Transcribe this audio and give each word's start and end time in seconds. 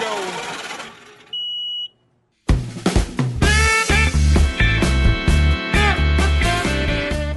go. 0.00 0.50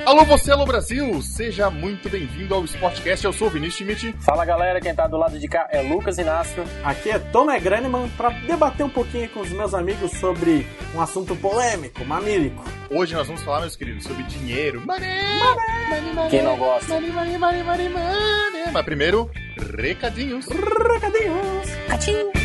Alô 0.05 0.25
você, 0.25 0.51
alô 0.51 0.63
Brasil! 0.63 1.21
Seja 1.23 1.71
muito 1.71 2.07
bem-vindo 2.07 2.53
ao 2.53 2.63
Sportcast, 2.65 3.25
eu 3.25 3.33
sou 3.33 3.47
o 3.47 3.49
Vinícius 3.49 3.77
Schmidt. 3.77 4.15
Fala 4.19 4.45
galera, 4.45 4.79
quem 4.79 4.93
tá 4.93 5.07
do 5.07 5.17
lado 5.17 5.39
de 5.39 5.47
cá 5.47 5.67
é 5.71 5.81
Lucas 5.81 6.19
Inácio. 6.19 6.63
Aqui 6.83 7.09
é 7.09 7.17
Tomé 7.17 7.59
Graneman 7.59 8.07
para 8.09 8.29
debater 8.29 8.85
um 8.85 8.89
pouquinho 8.89 9.27
com 9.29 9.39
os 9.39 9.49
meus 9.49 9.73
amigos 9.73 10.11
sobre 10.19 10.67
um 10.93 11.01
assunto 11.01 11.35
polêmico, 11.35 12.05
mamílico. 12.05 12.63
Hoje 12.91 13.15
nós 13.15 13.25
vamos 13.25 13.41
falar, 13.41 13.61
meus 13.61 13.75
queridos, 13.75 14.03
sobre 14.03 14.21
dinheiro. 14.23 14.83
Money! 14.85 15.09
Money, 15.39 15.89
money, 15.89 16.13
money 16.13 16.29
Quem 16.29 16.43
não 16.43 16.57
gosta? 16.57 16.93
Money, 16.93 17.11
money, 17.11 17.37
money, 17.39 17.63
money, 17.63 17.89
money. 17.89 18.71
Mas 18.71 18.85
primeiro, 18.85 19.31
recadinhos. 19.75 20.45
Recadinhos. 20.45 21.69
Catinho. 21.87 22.42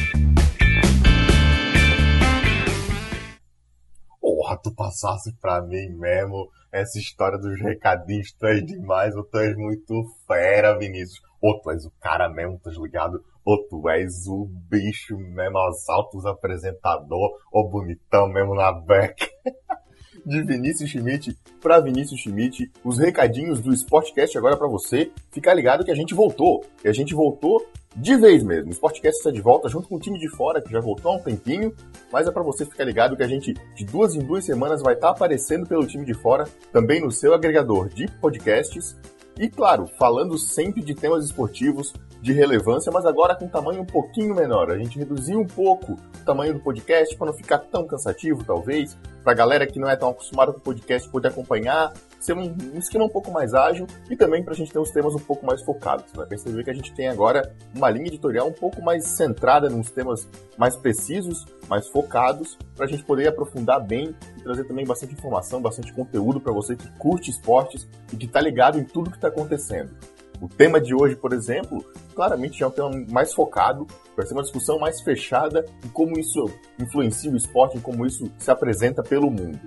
Tu 4.62 4.74
passasse 4.74 5.32
pra 5.40 5.60
mim 5.62 5.88
mesmo 5.90 6.48
essa 6.70 6.98
história 6.98 7.38
dos 7.38 7.58
recadinhos, 7.60 8.32
tu 8.32 8.46
és 8.46 8.64
demais, 8.64 9.14
ou 9.16 9.24
tu 9.24 9.38
és 9.38 9.56
muito 9.56 10.04
fera, 10.26 10.78
Vinícius. 10.78 11.20
Ou 11.40 11.60
tu 11.60 11.70
és 11.70 11.84
o 11.86 11.92
cara 12.00 12.28
mesmo, 12.28 12.58
tá 12.58 12.70
ligado? 12.70 13.24
Ou 13.44 13.58
tu 13.68 13.88
és 13.88 14.26
o 14.26 14.46
bicho 14.68 15.16
mesmo, 15.16 15.56
aos 15.56 15.88
altos 15.88 16.26
apresentador, 16.26 17.30
ou 17.52 17.68
bonitão 17.68 18.28
mesmo 18.28 18.54
na 18.54 18.72
beca. 18.72 19.28
De 20.26 20.42
Vinícius 20.42 20.90
Schmidt 20.90 21.38
para 21.62 21.80
Vinícius 21.80 22.20
Schmidt, 22.20 22.70
os 22.84 22.98
recadinhos 22.98 23.60
do 23.60 23.72
Sportcast 23.72 24.36
agora 24.36 24.56
para 24.56 24.68
você. 24.68 25.10
Ficar 25.30 25.54
ligado 25.54 25.84
que 25.84 25.90
a 25.90 25.94
gente 25.94 26.12
voltou. 26.12 26.64
E 26.84 26.88
a 26.88 26.92
gente 26.92 27.14
voltou 27.14 27.66
de 28.00 28.16
vez 28.16 28.44
mesmo. 28.44 28.70
O 28.70 28.72
Sportcast 28.72 29.18
está 29.18 29.30
de 29.30 29.40
volta 29.40 29.68
junto 29.68 29.88
com 29.88 29.96
o 29.96 29.98
time 30.00 30.18
de 30.18 30.28
fora, 30.28 30.62
que 30.62 30.70
já 30.70 30.80
voltou 30.80 31.10
há 31.10 31.16
um 31.16 31.20
tempinho, 31.20 31.74
mas 32.12 32.28
é 32.28 32.30
para 32.30 32.42
você 32.42 32.64
ficar 32.64 32.84
ligado 32.84 33.16
que 33.16 33.22
a 33.22 33.28
gente, 33.28 33.54
de 33.74 33.84
duas 33.84 34.14
em 34.14 34.20
duas 34.20 34.44
semanas, 34.44 34.82
vai 34.82 34.94
estar 34.94 35.08
tá 35.08 35.12
aparecendo 35.12 35.66
pelo 35.66 35.86
time 35.86 36.04
de 36.04 36.14
fora, 36.14 36.46
também 36.72 37.00
no 37.00 37.10
seu 37.10 37.34
agregador 37.34 37.88
de 37.88 38.06
podcasts. 38.20 38.96
E 39.36 39.48
claro, 39.48 39.88
falando 39.98 40.38
sempre 40.38 40.80
de 40.80 40.94
temas 40.94 41.24
esportivos, 41.24 41.92
de 42.20 42.32
relevância, 42.32 42.90
mas 42.92 43.06
agora 43.06 43.34
com 43.34 43.44
um 43.44 43.48
tamanho 43.48 43.82
um 43.82 43.86
pouquinho 43.86 44.34
menor. 44.34 44.70
A 44.70 44.78
gente 44.78 44.98
reduziu 44.98 45.40
um 45.40 45.46
pouco 45.46 45.92
o 45.92 46.24
tamanho 46.24 46.52
do 46.52 46.60
podcast 46.60 47.16
para 47.16 47.28
não 47.28 47.32
ficar 47.32 47.58
tão 47.58 47.86
cansativo, 47.86 48.42
talvez, 48.44 48.96
para 49.22 49.32
a 49.32 49.36
galera 49.36 49.66
que 49.66 49.78
não 49.78 49.88
é 49.88 49.96
tão 49.96 50.10
acostumada 50.10 50.52
com 50.52 50.58
o 50.58 50.62
podcast 50.62 51.08
poder 51.08 51.28
acompanhar, 51.28 51.92
ser 52.18 52.32
um, 52.32 52.56
um 52.74 52.78
esquema 52.78 53.04
um 53.04 53.08
pouco 53.08 53.30
mais 53.30 53.54
ágil 53.54 53.86
e 54.10 54.16
também 54.16 54.42
para 54.42 54.52
a 54.52 54.56
gente 54.56 54.72
ter 54.72 54.78
os 54.78 54.90
temas 54.90 55.14
um 55.14 55.18
pouco 55.18 55.46
mais 55.46 55.62
focados. 55.62 56.06
Vai 56.12 56.24
né? 56.24 56.28
perceber 56.28 56.64
que 56.64 56.70
a 56.70 56.74
gente 56.74 56.92
tem 56.92 57.08
agora 57.08 57.54
uma 57.74 57.88
linha 57.90 58.08
editorial 58.08 58.48
um 58.48 58.52
pouco 58.52 58.82
mais 58.82 59.04
centrada 59.04 59.68
nos 59.68 59.90
temas 59.90 60.28
mais 60.56 60.76
precisos, 60.76 61.46
mais 61.68 61.86
focados, 61.88 62.58
para 62.74 62.86
a 62.86 62.88
gente 62.88 63.04
poder 63.04 63.28
aprofundar 63.28 63.80
bem 63.80 64.14
e 64.36 64.42
trazer 64.42 64.64
também 64.64 64.84
bastante 64.84 65.12
informação, 65.12 65.60
bastante 65.60 65.92
conteúdo 65.92 66.40
para 66.40 66.52
você 66.52 66.74
que 66.74 66.90
curte 66.98 67.30
esportes 67.30 67.88
e 68.12 68.16
que 68.16 68.26
está 68.26 68.40
ligado 68.40 68.78
em 68.78 68.84
tudo 68.84 69.10
que 69.10 69.16
está 69.16 69.28
acontecendo. 69.28 69.90
O 70.40 70.48
tema 70.48 70.80
de 70.80 70.94
hoje, 70.94 71.16
por 71.16 71.32
exemplo, 71.32 71.84
claramente 72.14 72.62
é 72.62 72.66
um 72.66 72.70
tema 72.70 72.90
mais 73.10 73.34
focado, 73.34 73.86
vai 74.16 74.24
ser 74.24 74.34
uma 74.34 74.42
discussão 74.42 74.78
mais 74.78 75.00
fechada 75.00 75.64
em 75.84 75.88
como 75.88 76.18
isso 76.18 76.48
influencia 76.78 77.30
o 77.30 77.36
esporte, 77.36 77.76
em 77.76 77.80
como 77.80 78.06
isso 78.06 78.30
se 78.38 78.50
apresenta 78.50 79.02
pelo 79.02 79.30
mundo. 79.30 79.58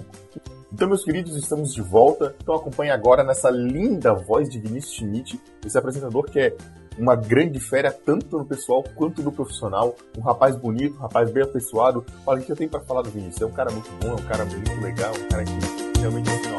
Então, 0.73 0.89
meus 0.89 1.05
queridos, 1.05 1.37
estamos 1.37 1.73
de 1.73 1.81
volta. 1.81 2.35
Então 2.43 2.53
acompanhe 2.55 2.91
agora 2.91 3.23
nessa 3.23 3.49
linda 3.51 4.13
voz 4.15 4.51
de 4.51 4.59
Vinícius 4.59 4.95
Schmidt, 4.95 5.41
esse 5.65 5.79
apresentador 5.79 6.25
que 6.25 6.41
é 6.41 6.57
uma 6.99 7.15
grande 7.15 7.61
fera, 7.61 7.93
tanto 7.93 8.39
no 8.39 8.45
pessoal 8.45 8.83
quanto 8.97 9.23
no 9.23 9.31
profissional. 9.31 9.95
Um 10.17 10.21
rapaz 10.21 10.57
bonito, 10.57 10.97
um 10.97 11.01
rapaz 11.01 11.31
bem 11.31 11.45
apessoado. 11.45 12.05
Olha, 12.27 12.41
o 12.41 12.45
que 12.45 12.51
eu 12.53 12.57
tenho 12.57 12.71
para 12.71 12.81
falar 12.81 13.03
do 13.03 13.11
Vinícius? 13.11 13.43
É 13.43 13.47
um 13.47 13.53
cara 13.53 13.71
muito 13.71 13.89
bom, 14.01 14.09
é 14.11 14.15
um 14.15 14.27
cara 14.27 14.45
muito 14.45 14.81
legal, 14.81 15.13
um 15.13 15.29
cara 15.29 15.45
que 15.45 15.53
realmente, 16.01 16.29
assim, 16.29 16.53
ó, 16.53 16.59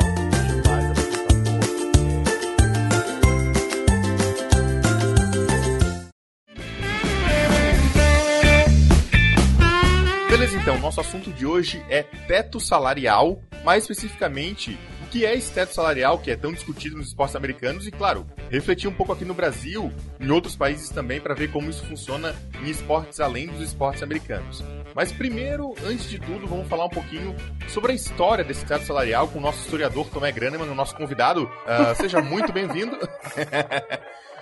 nosso 10.90 11.02
assunto 11.02 11.32
de 11.32 11.46
hoje 11.46 11.86
é 11.88 12.02
teto 12.02 12.60
salarial, 12.60 13.40
mais 13.64 13.84
especificamente 13.84 14.76
que 15.12 15.24
é 15.24 15.36
esse 15.36 15.52
teto 15.52 15.74
salarial 15.74 16.18
que 16.18 16.32
é 16.32 16.36
tão 16.36 16.52
discutido 16.52 16.98
nos 16.98 17.08
esportes 17.08 17.36
americanos 17.36 17.86
e, 17.88 17.92
claro, 17.92 18.26
refletir 18.50 18.88
um 18.88 18.94
pouco 18.94 19.12
aqui 19.12 19.26
no 19.26 19.34
Brasil, 19.36 19.92
em 20.20 20.30
outros 20.32 20.56
países 20.56 20.90
também, 20.90 21.20
para 21.20 21.36
ver 21.36 21.52
como 21.52 21.70
isso 21.70 21.86
funciona 21.86 22.36
em 22.64 22.70
esportes 22.70 23.20
além 23.20 23.48
dos 23.48 23.62
esportes 23.62 24.02
americanos. 24.02 24.64
Mas 24.96 25.12
primeiro, 25.12 25.76
antes 25.84 26.10
de 26.10 26.18
tudo, 26.18 26.48
vamos 26.48 26.68
falar 26.68 26.86
um 26.86 26.90
pouquinho 26.90 27.36
sobre 27.68 27.92
a 27.92 27.96
história 27.96 28.44
desse 28.44 28.66
teto 28.66 28.86
salarial 28.86 29.28
com 29.28 29.38
o 29.38 29.42
nosso 29.42 29.60
historiador 29.60 30.08
Tomé 30.10 30.32
Graneman, 30.32 30.72
o 30.72 30.76
nosso 30.76 30.96
convidado. 30.96 31.44
Uh, 31.44 31.94
seja 31.98 32.20
muito 32.20 32.52
bem-vindo. 32.52 32.98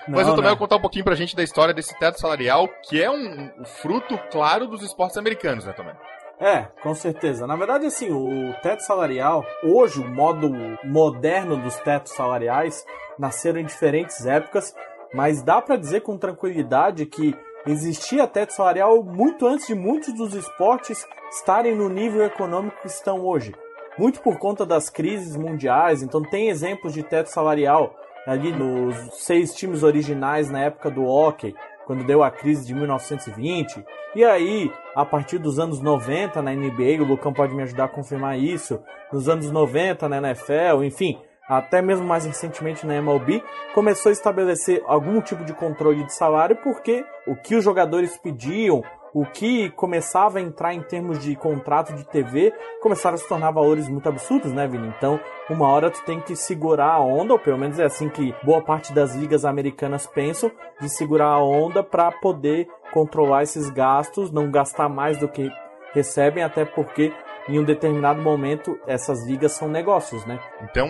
Mas 0.08 0.26
não, 0.26 0.34
o 0.34 0.36
Tomé 0.38 0.50
vai 0.50 0.58
contar 0.58 0.78
um 0.78 0.82
pouquinho 0.82 1.04
pra 1.04 1.16
gente 1.16 1.36
da 1.36 1.44
história 1.44 1.74
desse 1.74 1.98
teto 2.00 2.20
salarial, 2.20 2.70
que 2.88 3.02
é 3.02 3.10
um, 3.12 3.52
um 3.60 3.66
fruto 3.66 4.18
claro 4.32 4.68
dos 4.68 4.82
esportes 4.82 5.18
americanos, 5.18 5.66
né, 5.66 5.74
Tomé? 5.74 5.94
É, 6.40 6.68
com 6.84 6.94
certeza. 6.94 7.48
Na 7.48 7.56
verdade, 7.56 7.88
assim, 7.88 8.12
o 8.12 8.54
teto 8.62 8.82
salarial, 8.82 9.44
hoje, 9.64 10.00
o 10.00 10.08
modo 10.08 10.52
moderno 10.84 11.58
dos 11.58 11.76
tetos 11.78 12.14
salariais 12.14 12.86
nasceram 13.18 13.60
em 13.60 13.66
diferentes 13.66 14.26
épocas, 14.26 14.76
mas 15.14 15.42
dá 15.42 15.62
para 15.62 15.78
dizer 15.78 16.02
com 16.02 16.18
tranquilidade 16.18 17.08
que 17.08 17.36
existia 17.66 18.28
teto 18.28 18.54
salarial 18.54 19.04
muito 19.04 19.48
antes 19.48 19.68
de 19.68 19.74
muitos 19.74 20.14
dos 20.14 20.36
esportes 20.36 21.06
estarem 21.32 21.76
no 21.76 21.90
nível 21.90 22.24
econômico 22.24 22.82
que 22.82 22.88
estão 22.88 23.26
hoje. 23.26 23.54
Muito 23.98 24.22
por 24.22 24.38
conta 24.38 24.64
das 24.64 24.92
crises 24.92 25.36
mundiais, 25.36 26.04
então 26.04 26.22
tem 26.22 26.50
exemplos 26.50 26.94
de 26.94 27.02
teto 27.02 27.28
salarial 27.28 27.96
ali 28.28 28.52
nos 28.52 28.96
seis 29.24 29.56
times 29.56 29.82
originais 29.82 30.52
na 30.52 30.60
época 30.60 30.92
do 30.92 31.04
hockey, 31.04 31.56
quando 31.88 32.04
deu 32.04 32.22
a 32.22 32.30
crise 32.30 32.68
de 32.68 32.74
1920. 32.76 33.84
E 34.14 34.24
aí, 34.26 34.70
a 34.94 35.06
partir 35.06 35.38
dos 35.38 35.58
anos 35.58 35.80
90 35.80 36.42
na 36.42 36.54
NBA, 36.54 37.02
o 37.02 37.06
Lucão 37.06 37.32
pode 37.32 37.56
me 37.56 37.64
ajudar 37.64 37.86
a 37.86 37.88
confirmar 37.88 38.38
isso, 38.38 38.84
nos 39.12 39.30
anos 39.30 39.50
90 39.50 40.10
na 40.10 40.18
NFL, 40.18 40.84
enfim, 40.84 41.18
até 41.48 41.82
mesmo 41.82 42.06
mais 42.06 42.26
recentemente 42.26 42.86
na 42.86 42.96
MLB, 42.96 43.42
começou 43.74 44.10
a 44.10 44.14
estabelecer 44.14 44.84
algum 44.86 45.22
tipo 45.22 45.46
de 45.46 45.54
controle 45.54 46.04
de 46.04 46.14
salário 46.14 46.58
porque 46.58 47.06
o 47.26 47.38
que 47.38 47.56
os 47.56 47.64
jogadores 47.64 48.18
pediam, 48.18 48.84
o 49.14 49.26
que 49.26 49.70
começava 49.72 50.40
a 50.40 50.42
entrar 50.42 50.74
em 50.74 50.82
termos 50.82 51.20
de 51.20 51.36
contrato 51.36 51.94
de 51.94 52.04
TV 52.04 52.54
começaram 52.82 53.16
a 53.16 53.18
se 53.18 53.28
tornar 53.28 53.52
valores 53.52 53.88
muito 53.90 54.08
absurdos, 54.08 54.52
né, 54.52 54.68
Vini? 54.68 54.94
Então, 54.98 55.20
uma 55.50 55.68
hora 55.68 55.90
tu 55.90 56.04
tem 56.04 56.20
que 56.20 56.36
segurar 56.36 56.94
a 56.94 57.00
onda, 57.00 57.34
ou 57.34 57.40
pelo 57.40 57.58
menos 57.58 57.80
é 57.80 57.86
assim 57.86 58.10
que 58.10 58.36
boa 58.44 58.62
parte 58.62 58.94
das 58.94 59.16
ligas 59.16 59.46
americanas 59.46 60.06
pensam, 60.06 60.52
de 60.80 60.90
segurar 60.90 61.30
a 61.30 61.44
onda 61.44 61.84
para 61.84 62.12
poder 62.12 62.68
controlar 62.94 63.44
esses 63.44 63.70
gastos, 63.70 64.32
não 64.32 64.52
gastar 64.52 64.90
mais 64.90 65.18
do 65.18 65.28
que 65.28 65.50
recebem, 65.94 66.44
até 66.44 66.66
porque 66.66 67.12
em 67.48 67.60
um 67.60 67.64
determinado 67.64 68.22
momento 68.22 68.80
essas 68.88 69.26
ligas 69.26 69.54
são 69.54 69.68
negócios, 69.68 70.26
né? 70.26 70.40
Então, 70.62 70.90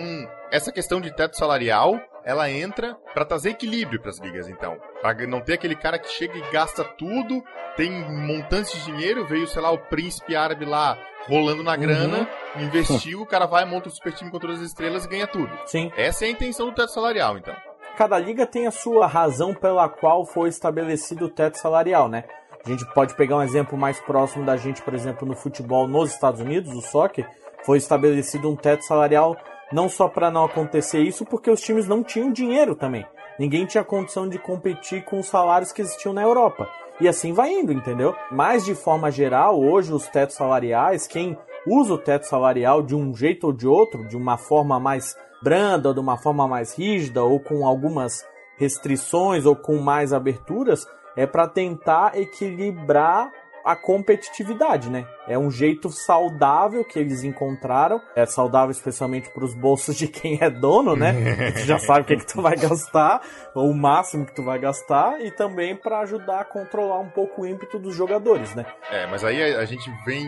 essa 0.50 0.72
questão 0.72 1.00
de 1.00 1.14
teto 1.14 1.36
salarial 1.36 2.00
ela 2.24 2.50
entra 2.50 2.94
para 3.14 3.24
trazer 3.24 3.50
equilíbrio 3.50 4.00
para 4.02 4.10
as 4.10 4.18
ligas, 4.18 4.48
então. 4.48 4.76
Para 5.00 5.26
não 5.26 5.40
ter 5.40 5.54
aquele 5.54 5.74
cara 5.74 5.98
que 5.98 6.10
chega 6.10 6.36
e 6.36 6.52
gasta 6.52 6.84
tudo, 6.84 7.42
tem 7.74 7.90
montantes 7.90 8.72
de 8.72 8.84
dinheiro, 8.84 9.26
veio, 9.26 9.46
sei 9.48 9.62
lá, 9.62 9.70
o 9.70 9.78
príncipe 9.78 10.36
árabe 10.36 10.66
lá 10.66 10.98
rolando 11.26 11.62
na 11.62 11.74
grana, 11.74 12.28
uhum. 12.54 12.64
investiu, 12.64 13.22
o 13.22 13.26
cara 13.26 13.46
vai, 13.46 13.64
monta 13.64 13.88
o 13.88 13.90
super 13.90 14.12
time 14.12 14.30
com 14.30 14.38
todas 14.38 14.60
as 14.60 14.66
estrelas 14.66 15.06
e 15.06 15.08
ganha 15.08 15.26
tudo. 15.26 15.50
Sim. 15.64 15.90
Essa 15.96 16.26
é 16.26 16.28
a 16.28 16.30
intenção 16.30 16.66
do 16.66 16.74
teto 16.74 16.92
salarial, 16.92 17.38
então. 17.38 17.54
Cada 17.96 18.18
liga 18.18 18.46
tem 18.46 18.66
a 18.66 18.70
sua 18.70 19.06
razão 19.06 19.54
pela 19.54 19.88
qual 19.88 20.26
foi 20.26 20.50
estabelecido 20.50 21.24
o 21.24 21.30
teto 21.30 21.56
salarial, 21.56 22.10
né? 22.10 22.24
A 22.68 22.70
gente 22.70 22.84
pode 22.92 23.14
pegar 23.14 23.38
um 23.38 23.42
exemplo 23.42 23.78
mais 23.78 23.98
próximo 23.98 24.44
da 24.44 24.54
gente, 24.54 24.82
por 24.82 24.92
exemplo, 24.92 25.26
no 25.26 25.34
futebol 25.34 25.88
nos 25.88 26.12
Estados 26.12 26.38
Unidos, 26.38 26.70
o 26.74 26.82
soccer, 26.82 27.26
foi 27.64 27.78
estabelecido 27.78 28.50
um 28.50 28.54
teto 28.54 28.84
salarial 28.84 29.38
não 29.72 29.88
só 29.88 30.06
para 30.06 30.30
não 30.30 30.44
acontecer 30.44 31.00
isso, 31.00 31.24
porque 31.24 31.50
os 31.50 31.62
times 31.62 31.88
não 31.88 32.04
tinham 32.04 32.30
dinheiro 32.30 32.74
também. 32.74 33.06
Ninguém 33.38 33.64
tinha 33.64 33.82
condição 33.82 34.28
de 34.28 34.38
competir 34.38 35.02
com 35.02 35.18
os 35.18 35.28
salários 35.28 35.72
que 35.72 35.80
existiam 35.80 36.12
na 36.12 36.20
Europa. 36.20 36.68
E 37.00 37.08
assim 37.08 37.32
vai 37.32 37.50
indo, 37.50 37.72
entendeu? 37.72 38.14
Mas 38.30 38.66
de 38.66 38.74
forma 38.74 39.10
geral, 39.10 39.58
hoje 39.58 39.90
os 39.90 40.06
tetos 40.06 40.36
salariais, 40.36 41.06
quem 41.06 41.38
usa 41.66 41.94
o 41.94 41.98
teto 41.98 42.26
salarial 42.26 42.82
de 42.82 42.94
um 42.94 43.14
jeito 43.14 43.46
ou 43.46 43.52
de 43.54 43.66
outro, 43.66 44.06
de 44.06 44.16
uma 44.16 44.36
forma 44.36 44.78
mais 44.78 45.16
branda, 45.42 45.94
de 45.94 46.00
uma 46.00 46.18
forma 46.18 46.46
mais 46.46 46.74
rígida, 46.76 47.24
ou 47.24 47.40
com 47.40 47.66
algumas 47.66 48.26
restrições, 48.58 49.46
ou 49.46 49.56
com 49.56 49.78
mais 49.78 50.12
aberturas, 50.12 50.86
é 51.18 51.26
para 51.26 51.48
tentar 51.48 52.16
equilibrar 52.16 53.32
a 53.64 53.74
competitividade, 53.74 54.88
né? 54.88 55.04
É 55.26 55.36
um 55.36 55.50
jeito 55.50 55.90
saudável 55.90 56.84
que 56.84 56.96
eles 56.96 57.24
encontraram. 57.24 58.00
É 58.14 58.24
saudável 58.24 58.70
especialmente 58.70 59.28
para 59.30 59.44
os 59.44 59.52
bolsos 59.52 59.96
de 59.96 60.06
quem 60.06 60.38
é 60.40 60.48
dono, 60.48 60.94
né? 60.94 61.12
tu 61.52 61.66
já 61.66 61.78
sabe 61.78 62.00
o 62.00 62.04
que, 62.04 62.16
que 62.16 62.26
tu 62.26 62.40
vai 62.40 62.56
gastar, 62.56 63.20
ou 63.54 63.68
o 63.68 63.76
máximo 63.76 64.24
que 64.24 64.34
tu 64.34 64.44
vai 64.44 64.60
gastar, 64.60 65.20
e 65.20 65.32
também 65.32 65.76
para 65.76 66.00
ajudar 66.00 66.40
a 66.40 66.44
controlar 66.44 67.00
um 67.00 67.10
pouco 67.10 67.42
o 67.42 67.46
ímpeto 67.46 67.80
dos 67.80 67.96
jogadores, 67.96 68.54
né? 68.54 68.64
É, 68.90 69.06
mas 69.08 69.24
aí 69.24 69.42
a, 69.42 69.64
gente 69.64 69.90
vem 70.06 70.24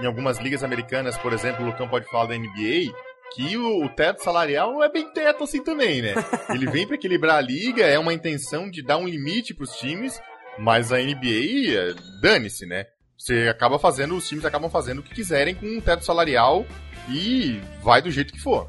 em 0.00 0.06
algumas 0.06 0.38
ligas 0.38 0.64
americanas, 0.64 1.16
por 1.16 1.32
exemplo, 1.32 1.64
o 1.64 1.68
Lucão 1.68 1.88
pode 1.88 2.04
falar 2.10 2.26
da 2.26 2.36
NBA, 2.36 2.92
que 3.34 3.56
o, 3.56 3.84
o, 3.84 3.88
teto 3.88 4.22
salarial 4.22 4.72
não 4.72 4.84
é 4.84 4.90
bem 4.90 5.08
teto 5.12 5.44
assim 5.44 5.62
também, 5.62 6.02
né? 6.02 6.14
Ele 6.50 6.66
vem 6.66 6.86
para 6.86 6.96
equilibrar 6.96 7.36
a 7.36 7.40
liga, 7.40 7.86
é 7.86 7.98
uma 7.98 8.12
intenção 8.12 8.68
de 8.68 8.82
dar 8.82 8.98
um 8.98 9.08
limite 9.08 9.54
para 9.54 9.64
os 9.64 9.76
times, 9.76 10.20
mas 10.58 10.92
a 10.92 10.98
NBA, 10.98 11.94
dane-se, 12.20 12.66
né? 12.66 12.86
Você 13.16 13.48
acaba 13.48 13.78
fazendo, 13.78 14.16
os 14.16 14.28
times 14.28 14.44
acabam 14.44 14.70
fazendo 14.70 14.98
o 14.98 15.02
que 15.02 15.14
quiserem 15.14 15.54
com 15.54 15.66
um 15.66 15.80
teto 15.80 16.04
salarial 16.04 16.66
e 17.08 17.60
vai 17.82 18.02
do 18.02 18.10
jeito 18.10 18.32
que 18.32 18.40
for. 18.40 18.68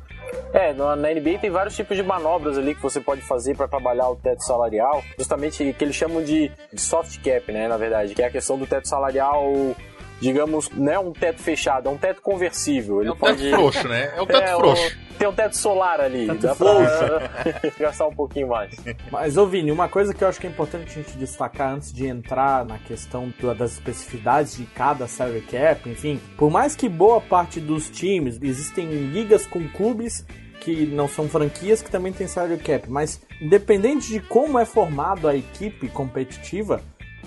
É, 0.53 0.73
na 0.73 0.95
NBA 0.95 1.39
tem 1.39 1.49
vários 1.49 1.75
tipos 1.75 1.97
de 1.97 2.03
manobras 2.03 2.57
ali 2.57 2.75
que 2.75 2.81
você 2.81 2.99
pode 2.99 3.21
fazer 3.21 3.55
para 3.55 3.67
trabalhar 3.67 4.09
o 4.09 4.15
teto 4.15 4.43
salarial, 4.43 5.03
justamente 5.17 5.73
que 5.73 5.83
eles 5.83 5.95
chamam 5.95 6.23
de 6.23 6.51
soft 6.75 7.19
cap, 7.23 7.51
né, 7.51 7.67
na 7.67 7.77
verdade, 7.77 8.13
que 8.13 8.21
é 8.21 8.27
a 8.27 8.31
questão 8.31 8.57
do 8.57 8.67
teto 8.67 8.87
salarial 8.87 9.75
digamos, 10.19 10.69
não 10.69 10.91
é 10.91 10.99
um 10.99 11.11
teto 11.11 11.41
fechado, 11.41 11.89
é 11.89 11.91
um 11.91 11.97
teto 11.97 12.21
conversível. 12.21 13.01
Ele 13.01 13.09
é 13.09 13.13
um 13.13 13.15
pode... 13.15 13.41
teto 13.41 13.55
frouxo, 13.55 13.87
né? 13.87 14.13
É 14.15 14.21
um 14.21 14.25
teto 14.27 14.43
é, 14.43 14.55
frouxo. 14.55 14.87
O... 14.87 15.13
Tem 15.17 15.27
um 15.27 15.33
teto 15.33 15.55
solar 15.55 16.01
ali, 16.01 16.27
teto 16.27 16.41
dá 16.41 16.55
pra 16.55 17.69
gastar 17.79 18.07
um 18.07 18.15
pouquinho 18.15 18.47
mais. 18.47 18.75
Mas, 19.11 19.37
ô 19.37 19.45
Vini, 19.45 19.71
uma 19.71 19.87
coisa 19.87 20.13
que 20.13 20.23
eu 20.23 20.27
acho 20.27 20.39
que 20.39 20.47
é 20.47 20.49
importante 20.49 20.89
a 20.89 21.01
gente 21.01 21.17
destacar 21.17 21.73
antes 21.73 21.93
de 21.93 22.07
entrar 22.07 22.65
na 22.65 22.79
questão 22.79 23.31
das 23.57 23.73
especificidades 23.73 24.57
de 24.57 24.65
cada 24.65 25.07
salary 25.07 25.41
cap, 25.41 25.87
enfim, 25.89 26.19
por 26.35 26.49
mais 26.49 26.75
que 26.75 26.89
boa 26.89 27.21
parte 27.21 27.59
dos 27.59 27.89
times, 27.89 28.39
existem 28.41 28.87
ligas 28.87 29.45
com 29.45 29.67
clubes 29.69 30.25
que 30.63 30.85
não 30.85 31.09
são 31.09 31.27
franquias 31.27 31.81
que 31.81 31.91
também 31.91 32.13
tem 32.13 32.25
salary 32.25 32.57
cap, 32.57 32.89
mas 32.89 33.21
independente 33.41 34.07
de 34.07 34.19
como 34.21 34.57
é 34.57 34.65
formado 34.65 35.27
a 35.27 35.35
equipe 35.35 35.89
competitiva, 35.89 36.81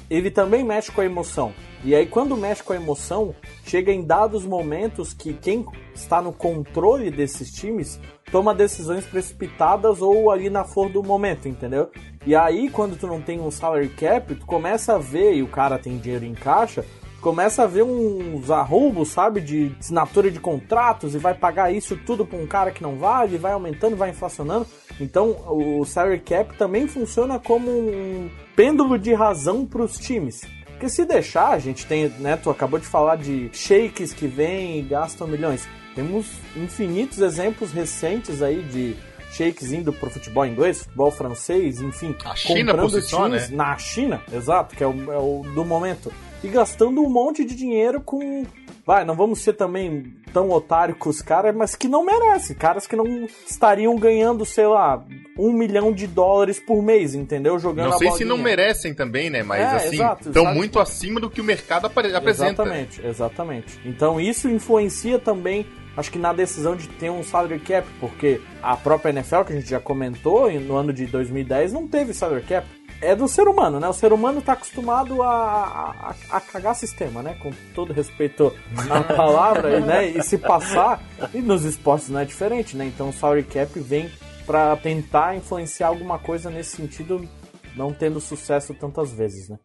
ele 0.09 0.31
também 0.31 0.65
mexe 0.65 0.91
com 0.91 1.01
a 1.01 1.05
emoção. 1.05 1.53
E 1.85 1.95
aí, 1.95 2.07
quando 2.07 2.37
mexe 2.37 2.63
com 2.63 2.73
a 2.73 2.77
emoção, 2.77 3.35
chega 3.65 3.93
em 3.93 4.05
dados 4.05 4.45
momentos 4.45 5.13
que 5.13 5.33
quem 5.33 5.65
está 5.95 6.21
no 6.21 6.33
controle 6.33 7.11
desses 7.11 7.53
times 7.53 8.01
toma 8.31 8.55
decisões 8.55 9.05
precipitadas 9.05 10.03
ou 10.03 10.31
ali 10.31 10.51
na 10.51 10.65
flor 10.65 10.91
do 10.91 11.03
momento, 11.03 11.49
entendeu? 11.49 11.91
E 12.27 12.35
aí, 12.35 12.69
quando 12.71 12.99
tu 12.99 13.07
não 13.07 13.21
tem 13.21 13.41
um 13.41 13.51
salary 13.51 13.89
cap, 13.89 14.35
tu 14.35 14.47
começa 14.47 14.95
a 14.95 14.99
ver, 14.99 15.35
e 15.35 15.43
o 15.43 15.49
cara 15.49 15.79
tem 15.79 15.97
dinheiro 15.97 16.25
em 16.25 16.35
caixa, 16.35 16.85
começa 17.27 17.65
a 17.65 17.67
ver 17.67 17.83
uns 17.83 18.53
arroubos, 18.53 19.09
sabe, 19.09 19.41
de 19.41 19.75
assinatura 19.81 20.31
de 20.31 20.39
contratos 20.39 21.13
e 21.13 21.19
vai 21.19 21.35
pagar 21.35 21.75
isso 21.75 21.97
tudo 22.07 22.25
para 22.25 22.39
um 22.39 22.47
cara 22.47 22.71
que 22.71 22.81
não 22.81 22.95
vale, 22.95 23.37
vai 23.37 23.51
aumentando, 23.51 23.97
vai 23.97 24.11
inflacionando. 24.11 24.65
Então, 25.01 25.37
o 25.49 25.85
salary 25.85 26.21
cap 26.21 26.57
também 26.57 26.87
funciona 26.87 27.37
como 27.41 27.69
um 27.69 28.31
pêndulo 28.55 28.97
de 28.97 29.13
razão 29.13 29.67
para 29.67 29.83
os 29.83 29.99
times. 29.99 30.43
Porque 30.67 30.89
se 30.89 31.05
deixar, 31.05 31.49
a 31.49 31.59
gente 31.59 31.85
tem, 31.85 32.09
né, 32.21 32.37
tu 32.37 32.49
acabou 32.49 32.79
de 32.79 32.87
falar 32.87 33.17
de 33.17 33.51
shakes 33.53 34.13
que 34.13 34.29
vêm 34.29 34.79
e 34.79 34.83
gastam 34.83 35.27
milhões. 35.27 35.69
Temos 35.97 36.31
infinitos 36.55 37.19
exemplos 37.19 37.73
recentes 37.73 38.41
aí 38.41 38.63
de 38.63 38.97
shakes 39.33 39.73
indo 39.73 39.93
pro 39.93 40.11
futebol 40.11 40.47
inglês, 40.47 40.85
futebol 40.85 41.11
francês, 41.11 41.81
enfim, 41.81 42.15
a 42.25 42.37
China 42.37 42.73
comprando 42.73 43.03
times 43.03 43.51
né? 43.51 43.57
na 43.57 43.77
China, 43.77 44.23
exato, 44.33 44.77
que 44.77 44.85
é 44.85 44.87
o, 44.87 45.13
é 45.13 45.19
o 45.19 45.43
do 45.55 45.65
momento, 45.65 46.13
e 46.47 46.49
gastando 46.49 47.03
um 47.03 47.11
monte 47.11 47.45
de 47.45 47.57
dinheiro 47.57 48.01
com 48.01 48.45
vai, 48.87 49.05
não 49.05 49.17
vamos 49.17 49.41
ser 49.41 49.55
também 49.55 50.15
tão 50.33 50.49
otário 50.51 50.95
com 50.95 51.11
os 51.11 51.21
caras, 51.21 51.55
mas 51.57 51.75
que 51.75 51.89
não 51.89 52.05
merece. 52.05 52.55
Caras 52.55 52.87
que 52.87 52.95
não 52.95 53.27
estariam 53.45 53.97
ganhando, 53.99 54.45
sei 54.45 54.67
lá, 54.67 55.05
um 55.37 55.53
milhão 55.53 55.93
de 55.93 56.07
dólares 56.07 56.61
por 56.61 56.81
mês, 56.81 57.17
entendeu? 57.17 57.59
Jogando 57.59 57.91
Não 57.91 57.99
sei 57.99 58.13
se 58.13 58.25
não 58.25 58.39
merecem 58.39 58.95
também, 58.95 59.29
né? 59.29 59.43
Mas 59.43 59.61
é, 59.61 59.77
assim, 59.77 60.29
estão 60.29 60.55
muito 60.55 60.79
acima 60.79 61.19
do 61.19 61.29
que 61.29 61.41
o 61.41 61.45
mercado 61.45 61.87
apresenta. 61.87 62.31
Exatamente, 62.31 63.05
exatamente. 63.05 63.81
Então 63.85 64.21
isso 64.21 64.49
influencia 64.49 65.19
também 65.19 65.67
acho 65.97 66.13
que 66.13 66.19
na 66.19 66.33
decisão 66.33 66.77
de 66.77 66.89
ter 66.89 67.11
um 67.11 67.25
salary 67.25 67.59
cap, 67.59 67.89
porque 67.99 68.41
a 68.63 68.77
própria 68.77 69.11
NFL, 69.11 69.43
que 69.43 69.53
a 69.53 69.57
gente 69.57 69.71
já 69.71 69.81
comentou, 69.81 70.53
no 70.61 70.77
ano 70.77 70.93
de 70.93 71.07
2010, 71.07 71.73
não 71.73 71.89
teve 71.89 72.13
salary 72.13 72.43
cap 72.43 72.67
é 73.01 73.15
do 73.15 73.29
ser 73.29 73.49
humano, 73.49 73.79
né? 73.79 73.89
O 73.89 73.93
ser 73.93 74.13
humano 74.13 74.39
está 74.39 74.53
acostumado 74.53 75.23
a, 75.23 76.15
a, 76.31 76.37
a, 76.37 76.41
cagar 76.41 76.75
sistema, 76.75 77.23
né? 77.23 77.37
Com 77.41 77.51
todo 77.75 77.93
respeito 77.93 78.53
à 78.91 79.03
palavra, 79.15 79.81
né? 79.81 80.09
E 80.09 80.23
se 80.23 80.39
passar, 80.39 81.03
e 81.35 81.41
nos 81.41 81.65
esportes 81.65 82.09
não 82.09 82.21
é 82.21 82.25
diferente, 82.25 82.77
né? 82.77 82.87
Então 82.87 83.11
o 83.11 83.13
salary 83.13 83.43
cap 83.43 83.79
vem 83.79 84.11
para 84.47 84.77
tentar 84.77 85.37
influenciar 85.37 85.89
alguma 85.89 86.19
coisa 86.19 86.51
nesse 86.51 86.77
sentido, 86.77 87.29
não 87.75 87.93
tendo 87.93 88.21
sucesso 88.21 88.73
tantas 88.75 89.13
vezes, 89.13 89.49
né? 89.49 89.59